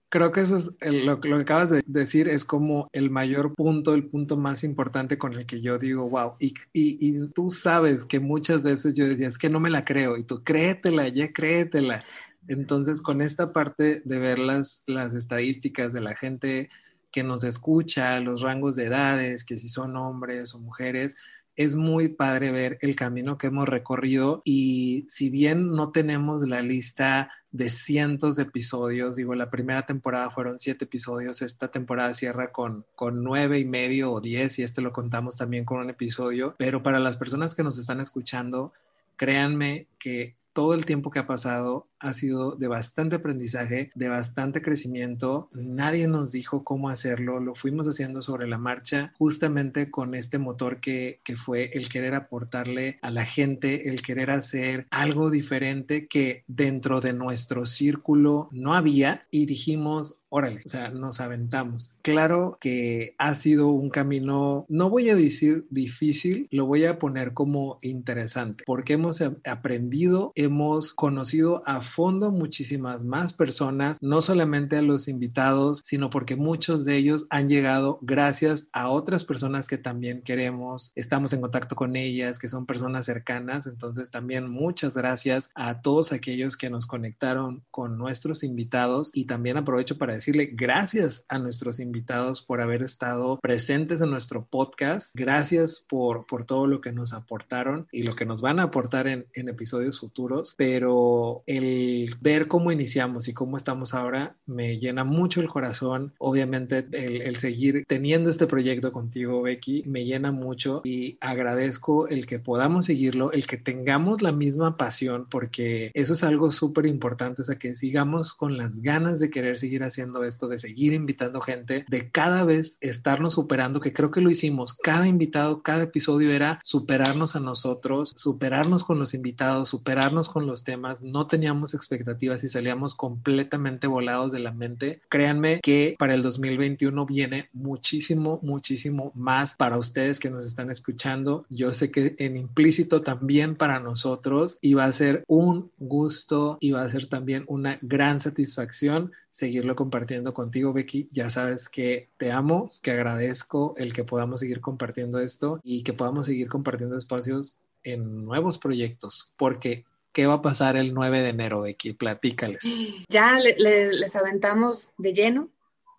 Creo 0.10 0.32
que 0.32 0.41
eso 0.41 0.55
es 0.55 0.72
lo, 0.82 1.20
que 1.20 1.32
acabas 1.34 1.70
de 1.70 1.84
decir, 1.86 2.28
es 2.28 2.43
como 2.43 2.89
el 2.93 3.12
mayor 3.12 3.53
punto, 3.53 3.93
el 3.93 4.07
punto 4.07 4.38
más 4.38 4.64
importante 4.64 5.20
con 5.20 5.34
el 5.34 5.45
que 5.45 5.62
yo 5.62 5.78
digo, 5.78 6.10
wow, 6.10 6.34
y, 6.39 6.55
y, 6.74 7.28
tú 7.30 7.49
sabes 7.49 8.07
que 8.07 8.20
muchas 8.20 8.64
veces 8.64 8.95
yo 8.95 9.07
decía, 9.07 9.28
es 9.28 9.38
que 9.38 9.51
no 9.51 9.60
me 9.60 9.70
la 9.70 9.86
creo, 9.86 10.18
y 10.18 10.24
tú 10.24 10.43
créetela, 10.43 11.07
ya 11.10 11.32
créetela. 11.32 12.03
Entonces, 12.47 13.03
con 13.03 13.22
esta 13.22 13.53
parte 13.53 14.01
de 14.03 14.20
ver 14.20 14.39
las, 14.39 14.84
las 14.88 15.14
estadísticas 15.14 15.93
de 15.93 16.01
la 16.01 16.16
gente 16.16 16.70
que 17.12 17.24
nos 17.24 17.43
escucha, 17.43 18.20
los 18.20 18.41
rangos 18.41 18.76
de 18.76 18.86
edades, 18.86 19.43
que 19.43 19.60
si 19.60 19.70
son 19.70 19.95
hombres 19.95 20.55
o 20.55 20.60
mujeres, 20.60 21.16
es 21.56 21.76
muy 21.76 22.08
padre 22.08 22.52
ver 22.52 22.78
el 22.82 22.95
camino 22.95 23.38
que 23.38 23.47
hemos 23.47 23.68
recorrido 23.68 24.41
y 24.45 25.06
si 25.10 25.30
bien 25.30 25.72
no 25.72 25.91
tenemos 25.91 26.47
la 26.47 26.62
lista 26.62 27.32
de 27.52 27.70
cientos 27.70 28.36
de 28.36 28.43
episodios, 28.43 29.16
digo, 29.16 29.34
la 29.36 29.50
primera 29.50 29.86
temporada 29.86 30.30
fueron 30.30 30.60
siete 30.60 30.86
episodios, 30.86 31.41
esta 31.41 31.70
temporada 31.70 32.14
cierra 32.14 32.52
con, 32.52 32.86
con 32.95 33.24
nueve 33.24 33.60
y 33.60 33.66
medio 33.66 34.12
o 34.12 34.22
diez 34.22 34.58
y 34.60 34.64
este 34.64 34.82
lo 34.82 34.93
contamos 34.93 35.38
también 35.38 35.66
con 35.66 35.80
un 35.80 35.89
episodio, 35.89 36.56
pero 36.58 36.82
para 36.84 37.00
las 37.00 37.18
personas 37.18 37.56
que 37.56 37.64
nos 37.64 37.78
están 37.78 38.00
escuchando, 38.00 38.72
créanme 39.18 39.88
que 40.00 40.38
todo 40.60 40.74
el 40.74 40.86
tiempo 40.86 41.10
que 41.10 41.20
ha 41.20 41.26
pasado 41.26 41.88
ha 41.99 42.14
sido 42.14 42.51
de 42.51 42.68
bastante 42.68 43.16
aprendizaje, 43.16 43.91
de 43.95 44.10
bastante 44.10 44.62
crecimiento. 44.62 45.47
Nadie 45.53 46.05
nos 46.05 46.34
dijo 46.34 46.66
cómo 46.66 46.89
hacerlo, 46.89 47.39
lo 47.39 47.55
fuimos 47.55 47.88
haciendo 47.88 48.22
sobre 48.22 48.45
la 48.45 48.57
marcha, 48.57 49.14
justamente 49.18 49.89
con 49.89 50.16
este 50.16 50.38
motor 50.38 50.82
que, 50.82 51.22
que 51.24 51.38
fue 51.38 51.72
el 51.76 51.88
querer 51.88 52.14
aportarle 52.14 52.99
a 53.01 53.10
la 53.10 53.24
gente, 53.24 53.88
el 53.88 54.01
querer 54.01 54.32
hacer 54.32 54.86
algo 54.91 55.30
diferente 55.30 56.10
que 56.10 56.43
dentro 56.47 56.99
de 56.99 57.14
nuestro 57.14 57.66
círculo 57.66 58.49
no 58.51 58.74
había 58.74 59.28
y 59.32 59.45
dijimos, 59.45 60.18
órale, 60.30 60.61
o 60.65 60.69
sea, 60.69 60.89
nos 60.89 61.19
aventamos. 61.19 61.95
Claro 62.01 62.57
que 62.61 63.15
ha 63.17 63.34
sido 63.34 63.69
un 63.69 63.89
camino, 63.89 64.65
no 64.69 64.89
voy 64.89 65.09
a 65.09 65.15
decir 65.15 65.65
difícil, 65.69 66.47
lo 66.51 66.65
voy 66.65 66.86
a 66.86 66.99
poner 66.99 67.34
como 67.34 67.80
interesante, 67.82 68.63
porque 68.65 68.93
hemos 68.93 69.21
aprendido, 69.45 70.32
hemos 70.36 70.93
conocido 70.93 71.63
a 71.65 71.82
fondo 71.82 72.32
muchísimas 72.32 73.03
más 73.03 73.34
personas, 73.34 73.97
no 74.01 74.21
solamente 74.21 74.77
a 74.77 74.82
los 74.82 75.07
invitados, 75.07 75.82
sino 75.84 76.09
porque 76.09 76.36
muchos 76.36 76.86
de 76.86 76.95
ellos 76.95 77.25
han 77.30 77.47
llegado 77.47 77.99
gracias 78.01 78.69
a 78.71 78.89
otras 78.89 79.25
personas 79.25 79.67
que 79.67 79.77
también 79.77 80.21
queremos, 80.21 80.91
estamos 80.95 81.34
en 81.34 81.41
contacto 81.41 81.75
con 81.75 81.95
ellas, 81.95 82.39
que 82.39 82.49
son 82.49 82.65
personas 82.65 83.05
cercanas, 83.05 83.67
entonces 83.67 84.11
también 84.11 84.49
muchas 84.49 84.95
gracias 84.95 85.51
a 85.55 85.82
todos 85.82 86.11
aquellos 86.11 86.57
que 86.57 86.69
nos 86.69 86.86
conectaron 86.86 87.63
con 87.71 87.97
nuestros 87.97 88.43
invitados 88.43 89.11
y 89.13 89.25
también 89.25 89.57
aprovecho 89.57 89.97
para 89.97 90.18
decirle 90.20 90.51
gracias 90.53 91.26
a 91.30 91.39
nuestros 91.39 91.80
invitados 91.80 92.41
por 92.41 92.61
haber 92.61 92.84
estado 92.84 93.39
presentes 93.41 94.01
en 94.01 94.11
nuestro 94.11 94.45
podcast. 94.45 95.15
Gracias 95.15 95.86
por, 95.88 96.26
por 96.26 96.45
todo 96.45 96.67
lo 96.67 96.82
que 96.82 96.91
nos 96.91 97.13
aportaron 97.13 97.88
y 97.91 98.03
lo 98.03 98.15
que 98.15 98.26
nos 98.26 98.41
van 98.41 98.59
a 98.59 98.63
aportar 98.63 99.07
en, 99.07 99.26
en 99.34 99.49
episodios 99.49 99.99
futuros. 99.99 100.55
Pero 100.57 101.43
el 101.45 102.15
ver 102.20 102.47
cómo 102.47 102.72
iniciamos 102.72 103.28
y 103.28 103.34
cómo 103.34 103.55
estamos 103.55 103.93
ahora 103.93 104.36
me 104.45 104.78
llena 104.78 105.03
mucho 105.03 105.39
el 105.39 105.47
corazón. 105.47 106.13
Obviamente 106.17 106.86
el, 106.91 107.22
el 107.22 107.36
seguir 107.38 107.86
teniendo 107.88 108.30
este 108.30 108.45
proyecto 108.47 108.91
contigo, 108.91 109.41
Becky, 109.41 109.84
me 109.86 110.03
llena 110.03 110.32
mucho 110.32 110.82
y 110.84 111.17
agradezco 111.22 112.07
el 112.09 112.26
que 112.26 112.39
podamos 112.39 112.86
seguirlo, 112.86 113.32
el 113.32 113.47
que 113.47 113.57
tengamos 113.57 114.22
la 114.22 114.32
misma 114.32 114.76
pasión, 114.76 115.28
porque 115.30 115.91
eso 115.93 116.13
es 116.13 116.24
algo 116.24 116.51
súper 116.51 116.86
importante, 116.86 117.41
o 117.41 117.45
sea, 117.45 117.57
que 117.57 117.76
sigamos 117.76 118.34
con 118.34 118.57
las 118.57 118.82
ganas 118.82 119.20
de 119.20 119.30
querer 119.30 119.55
seguir 119.55 119.84
haciendo 119.84 120.09
esto, 120.24 120.47
de 120.47 120.57
seguir 120.57 120.93
invitando 120.93 121.41
gente, 121.41 121.86
de 121.88 122.12
cada 122.12 122.43
vez 122.43 122.78
estarnos 122.82 123.34
superando, 123.36 123.80
que 123.80 123.93
creo 123.93 124.12
que 124.12 124.22
lo 124.22 124.30
hicimos. 124.30 124.74
Cada 124.74 125.07
invitado, 125.07 125.62
cada 125.62 125.84
episodio 125.84 126.32
era 126.32 126.60
superarnos 126.64 127.36
a 127.36 127.39
nosotros, 127.39 128.14
superarnos 128.16 128.84
con 128.84 128.99
los 128.99 129.14
invitados, 129.14 129.70
superarnos 129.70 130.30
con 130.30 130.47
los 130.47 130.64
temas. 130.64 131.01
No 131.01 131.28
teníamos 131.28 131.74
expectativas 131.74 132.43
y 132.43 132.49
salíamos 132.49 132.95
completamente 132.95 133.88
volados 133.88 134.32
de 134.32 134.39
la 134.39 134.51
mente. 134.51 135.01
Créanme 135.10 135.60
que 135.62 135.95
para 135.97 136.14
el 136.14 136.22
2021 136.22 137.05
viene 137.05 137.49
muchísimo, 137.53 138.39
muchísimo 138.41 139.12
más 139.16 139.55
para 139.55 139.78
ustedes 139.78 140.20
que 140.20 140.30
nos 140.30 140.45
están 140.45 140.70
escuchando. 140.70 141.45
Yo 141.49 141.74
sé 141.74 141.91
que 141.91 142.16
en 142.20 142.38
implícito 142.38 143.01
también 143.01 143.55
para 143.55 143.80
nosotros 143.80 144.57
y 144.62 144.74
va 144.74 144.86
a 144.86 144.91
ser 144.91 145.24
un 145.28 145.72
gusto 145.78 146.57
y 146.60 146.72
va 146.72 146.82
a 146.82 146.89
ser 146.89 147.07
también 147.07 147.43
una 147.47 147.80
gran 147.82 148.20
satisfacción 148.20 149.12
seguirlo 149.32 149.76
compartiendo 149.76 149.99
contigo, 150.34 150.74
Becky. 150.74 151.10
Ya 151.12 151.30
sabes 151.30 151.70
que 151.70 152.10
te 152.18 152.32
amo, 152.32 152.72
que 152.82 152.91
agradezco 152.91 153.74
el 153.78 153.93
que 153.93 154.04
podamos 154.04 154.39
seguir 154.39 154.62
compartiendo 154.62 155.20
esto 155.20 155.60
y 155.64 155.84
que 155.84 155.93
podamos 155.93 156.26
seguir 156.26 156.50
compartiendo 156.50 156.97
espacios 156.97 157.64
en 157.84 158.26
nuevos 158.26 158.58
proyectos, 158.58 159.34
porque 159.38 159.86
¿qué 160.12 160.26
va 160.26 160.36
a 160.36 160.41
pasar 160.41 160.76
el 160.76 160.93
9 160.93 161.22
de 161.22 161.30
enero, 161.30 161.62
Becky? 161.62 161.93
Platícales. 161.93 162.64
Ya 163.10 163.38
les 163.39 164.16
aventamos 164.16 164.89
de 164.97 165.14
lleno 165.14 165.50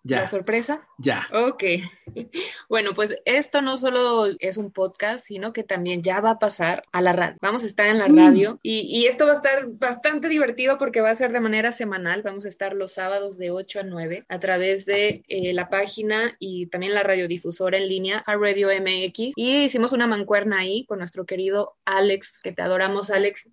¿La 0.03 0.27
sorpresa? 0.27 0.87
Ya. 0.97 1.27
Ok. 1.33 1.63
Bueno, 2.67 2.93
pues 2.93 3.17
esto 3.25 3.61
no 3.61 3.77
solo 3.77 4.27
es 4.39 4.57
un 4.57 4.71
podcast, 4.71 5.25
sino 5.25 5.53
que 5.53 5.63
también 5.63 6.03
ya 6.03 6.19
va 6.19 6.31
a 6.31 6.39
pasar 6.39 6.83
a 6.91 7.01
la 7.01 7.13
radio. 7.13 7.37
Vamos 7.41 7.63
a 7.63 7.67
estar 7.67 7.87
en 7.87 7.99
la 7.99 8.07
mm. 8.07 8.17
radio 8.17 8.59
y, 8.63 9.05
esto 9.05 9.25
va 9.25 9.33
a 9.33 9.35
estar 9.35 9.67
bastante 9.67 10.27
divertido 10.27 10.77
porque 10.77 11.01
va 11.01 11.09
a 11.09 11.15
ser 11.15 11.31
de 11.31 11.39
manera 11.39 11.71
semanal. 11.71 12.21
Vamos 12.21 12.45
a 12.45 12.49
estar 12.49 12.73
los 12.73 12.93
sábados 12.93 13.37
de 13.37 13.51
8 13.51 13.81
a 13.81 13.83
9 13.83 14.25
a 14.27 14.39
través 14.39 14.85
de 14.85 15.23
eh, 15.27 15.53
la 15.53 15.69
página 15.69 16.35
y 16.39 16.67
también 16.67 16.93
la 16.93 17.03
radiodifusora 17.03 17.77
en 17.77 17.87
línea, 17.87 18.23
a 18.25 18.35
Radio 18.35 18.69
MX. 18.69 19.33
Y 19.35 19.63
hicimos 19.63 19.93
una 19.93 20.07
mancuerna 20.07 20.59
ahí 20.59 20.85
con 20.85 20.99
nuestro 20.99 21.25
querido 21.25 21.77
Alex, 21.85 22.39
que 22.41 22.51
te 22.51 22.61
adoramos, 22.61 23.09
Alex 23.09 23.49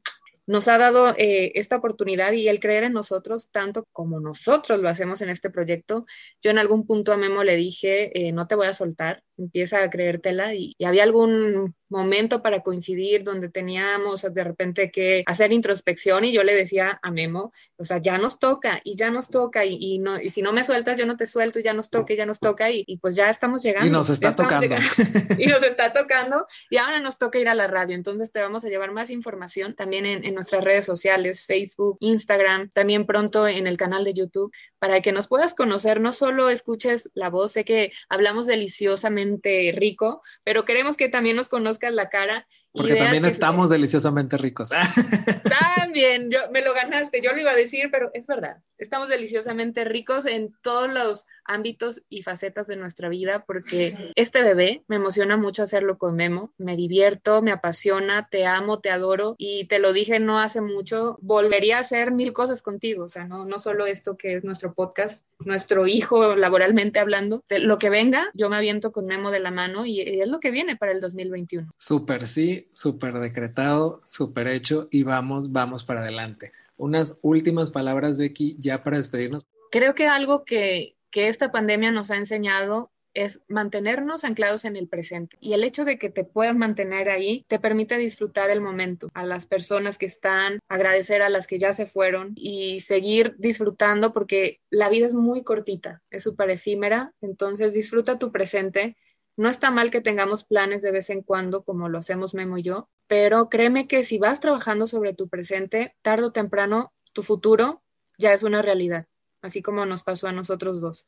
nos 0.49 0.67
ha 0.67 0.79
dado 0.79 1.15
eh, 1.19 1.53
esta 1.57 1.77
oportunidad 1.77 2.33
y 2.33 2.49
el 2.49 2.59
creer 2.59 2.85
en 2.85 2.95
nosotros 2.95 3.51
tanto 3.51 3.87
como 3.93 4.19
nosotros 4.19 4.81
lo 4.81 4.89
hacemos 4.89 5.21
en 5.21 5.29
este 5.29 5.51
proyecto. 5.51 6.07
Yo 6.43 6.51
en 6.51 6.59
algún 6.59 6.87
punto 6.87 7.13
a 7.13 7.19
Memo 7.19 7.45
le 7.45 7.55
dije, 7.57 8.29
eh, 8.29 8.33
no 8.33 8.47
te 8.49 8.55
voy 8.55 8.67
a 8.67 8.73
soltar, 8.73 9.23
empieza 9.37 9.83
a 9.83 9.91
creértela 9.91 10.55
y, 10.55 10.75
y 10.79 10.85
había 10.87 11.03
algún 11.03 11.77
momento 11.89 12.43
para 12.43 12.61
coincidir 12.61 13.25
donde 13.25 13.49
teníamos 13.49 14.23
de 14.23 14.45
repente 14.45 14.91
que 14.91 15.23
hacer 15.27 15.53
introspección 15.53 16.25
y 16.25 16.33
yo 16.33 16.43
le 16.43 16.55
decía 16.55 16.99
a 17.03 17.11
Memo, 17.11 17.53
o 17.77 17.85
sea, 17.85 17.99
ya 17.99 18.19
nos 18.19 18.39
toca 18.39 18.81
y 18.85 18.97
ya 18.97 19.11
nos 19.11 19.31
toca 19.31 19.65
y, 19.65 19.99
no, 19.99 20.21
y 20.21 20.31
si 20.31 20.43
no 20.43 20.53
me 20.53 20.65
sueltas 20.65 20.99
yo 20.99 21.07
no 21.07 21.17
te 21.17 21.27
suelto 21.27 21.59
y 21.59 21.63
ya 21.63 21.73
nos 21.73 21.91
toca 21.91 22.13
y 22.13 22.17
ya 22.17 22.27
nos 22.27 22.41
toca 22.41 22.71
y, 22.71 22.85
pues 23.01 23.15
ya 23.15 23.31
estamos 23.31 23.63
llegando. 23.63 23.89
Y 23.89 23.91
nos 23.91 24.11
está 24.11 24.35
tocando. 24.35 24.67
y 25.39 25.47
nos 25.47 25.63
está 25.63 25.93
tocando 25.93 26.47
y 26.71 26.77
ahora 26.77 27.01
nos 27.01 27.19
toca 27.19 27.39
ir 27.39 27.49
a 27.49 27.55
la 27.55 27.67
radio, 27.67 27.95
entonces 27.95 28.33
te 28.33 28.41
vamos 28.41 28.65
a 28.65 28.69
llevar 28.69 28.93
más 28.93 29.11
información 29.11 29.75
también 29.75 30.07
en, 30.07 30.25
en 30.25 30.35
nuestras 30.35 30.63
redes 30.63 30.85
sociales, 30.85 31.45
Facebook, 31.47 31.97
Instagram, 32.01 32.69
también 32.71 33.07
pronto 33.07 33.49
en 33.49 33.67
el 33.67 33.77
canal 33.77 34.05
de 34.05 34.15
YouTube, 34.15 34.53
para 34.79 35.01
que 35.01 35.13
nos 35.13 35.29
puedas 35.29 35.55
conocer, 35.55 36.01
no 36.01 36.13
solo 36.13 36.51
escuches 36.51 37.11
la 37.15 37.31
voz, 37.31 37.53
sé 37.53 37.65
que 37.65 37.93
hablamos 38.09 38.47
deliciosamente 38.47 39.73
rico, 39.75 40.23
pero 40.45 40.65
queremos 40.65 40.97
que 40.97 41.09
también 41.09 41.37
nos 41.37 41.49
conozcas 41.49 41.78
la 41.95 42.09
cara. 42.09 42.47
Porque 42.73 42.95
también 42.95 43.25
estamos 43.25 43.71
deliciosamente 43.71 44.37
ricos. 44.37 44.71
También, 45.79 46.31
yo, 46.31 46.41
me 46.53 46.63
lo 46.63 46.75
ganaste, 46.75 47.21
yo 47.23 47.33
lo 47.33 47.41
iba 47.41 47.51
a 47.51 47.57
decir, 47.57 47.89
pero 47.91 48.11
es 48.15 48.27
verdad, 48.27 48.59
estamos 48.77 49.09
deliciosamente 49.09 49.85
ricos 49.85 50.27
en 50.27 50.55
todos 50.63 50.89
los 50.89 51.27
ámbitos 51.45 52.03
y 52.09 52.23
facetas 52.23 52.67
de 52.67 52.77
nuestra 52.77 53.09
vida, 53.09 53.45
porque 53.47 54.13
este 54.15 54.43
bebé 54.43 54.85
me 54.87 54.97
emociona 54.97 55.37
mucho 55.37 55.63
hacerlo 55.63 55.99
con 55.99 56.15
Memo, 56.15 56.53
me 56.59 56.77
divierto, 56.77 57.43
me 57.43 57.53
apasiona, 57.53 58.29
te 58.31 58.47
amo, 58.47 58.81
te 58.81 58.91
adoro 58.91 59.35
y 59.39 59.65
te 59.65 59.79
lo 59.79 59.93
dije 59.93 60.21
no 60.21 60.39
hace 60.39 60.61
mucho, 60.61 61.19
volvería 61.21 61.79
a 61.79 61.81
hacer 61.81 62.13
mil 62.13 62.33
cosas 62.33 62.63
contigo, 62.63 63.05
o 63.05 63.09
sea, 63.09 63.25
no, 63.25 63.45
no 63.45 63.59
solo 63.59 63.87
esto 63.87 64.17
que 64.17 64.35
es 64.35 64.45
nuestro 64.45 64.75
podcast, 64.75 65.25
nuestro 65.45 65.87
hijo 65.87 66.37
laboralmente 66.37 66.99
hablando, 66.99 67.43
de 67.49 67.61
lo 67.61 67.79
que 67.79 67.91
venga, 67.91 68.31
yo 68.35 68.49
me 68.49 68.57
aviento 68.57 68.93
con 68.93 69.07
Memo 69.07 69.31
de 69.31 69.41
la 69.41 69.51
mano 69.51 69.87
y 69.87 70.01
es 70.01 70.29
lo 70.29 70.41
que 70.41 70.51
viene 70.51 70.77
para 70.77 70.93
el 70.93 71.01
2021. 71.01 71.71
Súper, 71.77 72.27
sí, 72.27 72.58
súper 72.73 73.15
decretado, 73.15 74.01
súper 74.05 74.49
hecho 74.49 74.89
y 74.91 75.03
vamos, 75.03 75.53
vamos 75.53 75.85
para 75.85 76.01
adelante. 76.01 76.53
Unas 76.77 77.19
últimas 77.23 77.71
palabras, 77.71 78.19
Becky, 78.19 78.57
ya 78.59 78.83
para 78.83 78.97
despedirnos. 78.97 79.47
Creo 79.71 79.95
que 79.95 80.07
algo 80.07 80.45
que, 80.45 80.97
que 81.11 81.29
esta 81.29 81.53
pandemia 81.53 81.91
nos 81.91 82.11
ha 82.11 82.17
enseñado 82.17 82.91
es 83.15 83.43
mantenernos 83.49 84.25
anclados 84.25 84.65
en 84.65 84.77
el 84.77 84.89
presente. 84.89 85.37
Y 85.41 85.53
el 85.53 85.65
hecho 85.65 85.85
de 85.85 85.99
que 85.99 86.09
te 86.09 86.25
puedas 86.25 86.57
mantener 86.57 87.09
ahí 87.09 87.45
te 87.49 87.59
permite 87.59 87.97
disfrutar 87.97 88.51
el 88.51 88.61
momento, 88.61 89.09
a 89.13 89.25
las 89.25 89.47
personas 89.47 89.99
que 89.99 90.07
están, 90.07 90.61
agradecer 90.69 91.23
a 91.23 91.29
las 91.29 91.47
que 91.47 91.59
ya 91.59 91.73
se 91.73 91.87
fueron 91.87 92.33
y 92.37 92.81
seguir 92.81 93.35
disfrutando 93.39 94.13
porque 94.13 94.61
la 94.71 94.89
vida 94.89 95.07
es 95.07 95.15
muy 95.15 95.43
cortita, 95.43 96.03
es 96.11 96.23
súper 96.23 96.51
efímera, 96.51 97.13
entonces 97.21 97.73
disfruta 97.73 98.19
tu 98.19 98.31
presente. 98.31 98.97
No 99.39 99.49
está 99.49 99.71
mal 99.71 99.93
que 99.93 100.01
tengamos 100.01 100.43
planes 100.43 100.83
de 100.83 100.91
vez 100.91 101.11
en 101.11 101.23
cuando, 101.23 101.63
como 101.63 101.89
lo 101.89 101.99
hacemos 102.01 102.35
Memo 102.35 102.59
y 102.59 102.63
yo, 102.63 102.91
pero 103.07 103.49
créeme 103.49 103.87
que 103.87 104.03
si 104.03 104.19
vas 104.19 104.41
trabajando 104.41 104.89
sobre 104.89 105.15
tu 105.15 105.29
presente, 105.29 105.95
tarde 106.03 106.25
o 106.25 106.33
temprano, 106.33 106.93
tu 107.13 107.23
futuro 107.23 107.85
ya 108.19 108.33
es 108.33 108.43
una 108.43 108.63
realidad, 108.63 109.07
así 109.41 109.63
como 109.63 109.87
nos 109.87 110.03
pasó 110.03 110.27
a 110.27 110.33
nosotros 110.33 110.81
dos. 110.81 111.07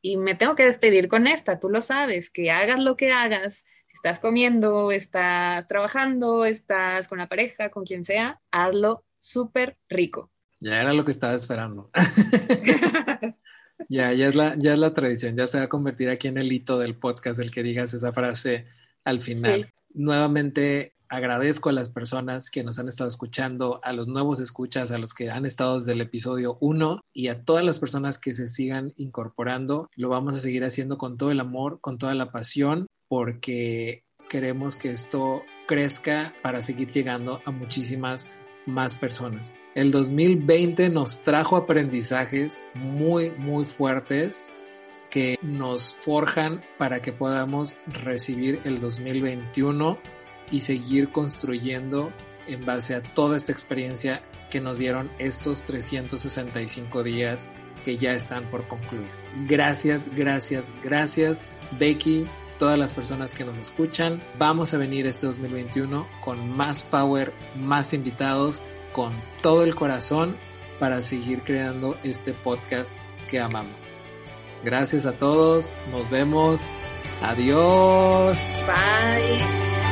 Y 0.00 0.18
me 0.18 0.36
tengo 0.36 0.54
que 0.54 0.64
despedir 0.64 1.08
con 1.08 1.26
esta, 1.26 1.58
tú 1.58 1.68
lo 1.68 1.80
sabes, 1.80 2.30
que 2.30 2.52
hagas 2.52 2.78
lo 2.78 2.96
que 2.96 3.10
hagas, 3.10 3.64
si 3.88 3.96
estás 3.96 4.20
comiendo, 4.20 4.92
estás 4.92 5.66
trabajando, 5.66 6.44
estás 6.44 7.08
con 7.08 7.18
la 7.18 7.28
pareja, 7.28 7.70
con 7.70 7.84
quien 7.84 8.04
sea, 8.04 8.40
hazlo 8.52 9.04
súper 9.18 9.78
rico. 9.88 10.30
Ya 10.60 10.80
era 10.80 10.92
lo 10.92 11.04
que 11.04 11.10
estaba 11.10 11.34
esperando. 11.34 11.90
ya, 13.88 14.12
ya 14.12 14.28
es, 14.28 14.34
la, 14.34 14.56
ya 14.58 14.74
es 14.74 14.78
la 14.78 14.94
tradición, 14.94 15.36
ya 15.36 15.46
se 15.46 15.58
va 15.58 15.64
a 15.64 15.68
convertir 15.68 16.10
aquí 16.10 16.28
en 16.28 16.38
el 16.38 16.52
hito 16.52 16.78
del 16.78 16.96
podcast 16.96 17.40
el 17.40 17.50
que 17.50 17.62
digas 17.62 17.94
esa 17.94 18.12
frase 18.12 18.64
al 19.04 19.20
final. 19.20 19.72
Nuevamente, 19.92 20.94
agradezco 21.08 21.68
a 21.68 21.72
las 21.72 21.90
personas 21.90 22.50
que 22.50 22.64
nos 22.64 22.78
han 22.78 22.88
estado 22.88 23.08
escuchando, 23.08 23.80
a 23.82 23.92
los 23.92 24.08
nuevos 24.08 24.40
escuchas, 24.40 24.90
a 24.90 24.98
los 24.98 25.14
que 25.14 25.30
han 25.30 25.46
estado 25.46 25.78
desde 25.78 25.92
el 25.92 26.00
episodio 26.00 26.58
1 26.60 27.02
y 27.12 27.28
a 27.28 27.44
todas 27.44 27.64
las 27.64 27.78
personas 27.78 28.18
que 28.18 28.34
se 28.34 28.48
sigan 28.48 28.92
incorporando. 28.96 29.88
Lo 29.96 30.08
vamos 30.08 30.34
a 30.34 30.40
seguir 30.40 30.64
haciendo 30.64 30.98
con 30.98 31.16
todo 31.16 31.30
el 31.30 31.40
amor, 31.40 31.80
con 31.80 31.98
toda 31.98 32.14
la 32.14 32.32
pasión, 32.32 32.86
porque 33.08 34.04
queremos 34.28 34.76
que 34.76 34.90
esto 34.90 35.42
crezca 35.68 36.32
para 36.42 36.62
seguir 36.62 36.88
llegando 36.88 37.40
a 37.44 37.50
muchísimas 37.50 38.26
más 38.66 38.94
personas. 38.94 39.54
El 39.74 39.90
2020 39.90 40.90
nos 40.90 41.22
trajo 41.22 41.56
aprendizajes 41.56 42.64
muy, 42.74 43.30
muy 43.32 43.64
fuertes 43.64 44.52
que 45.10 45.38
nos 45.42 45.94
forjan 45.94 46.60
para 46.78 47.00
que 47.00 47.12
podamos 47.12 47.76
recibir 47.86 48.60
el 48.64 48.80
2021 48.80 49.98
y 50.50 50.60
seguir 50.60 51.10
construyendo 51.10 52.12
en 52.46 52.64
base 52.64 52.94
a 52.94 53.02
toda 53.02 53.36
esta 53.36 53.52
experiencia 53.52 54.22
que 54.50 54.60
nos 54.60 54.78
dieron 54.78 55.10
estos 55.18 55.62
365 55.62 57.02
días 57.02 57.48
que 57.84 57.96
ya 57.96 58.12
están 58.12 58.44
por 58.50 58.66
concluir. 58.66 59.06
Gracias, 59.46 60.10
gracias, 60.14 60.68
gracias 60.82 61.44
Becky, 61.78 62.26
todas 62.58 62.78
las 62.78 62.94
personas 62.94 63.34
que 63.34 63.44
nos 63.44 63.58
escuchan. 63.58 64.22
Vamos 64.38 64.74
a 64.74 64.78
venir 64.78 65.06
este 65.06 65.26
2021 65.26 66.06
con 66.24 66.56
más 66.56 66.82
power, 66.82 67.32
más 67.56 67.92
invitados, 67.92 68.60
con 68.92 69.12
todo 69.42 69.62
el 69.64 69.74
corazón 69.74 70.36
para 70.78 71.02
seguir 71.02 71.42
creando 71.42 71.96
este 72.04 72.32
podcast 72.32 72.96
que 73.28 73.40
amamos. 73.40 73.98
Gracias 74.64 75.06
a 75.06 75.12
todos, 75.12 75.72
nos 75.90 76.08
vemos. 76.10 76.66
Adiós. 77.22 78.54
Bye. 78.66 79.83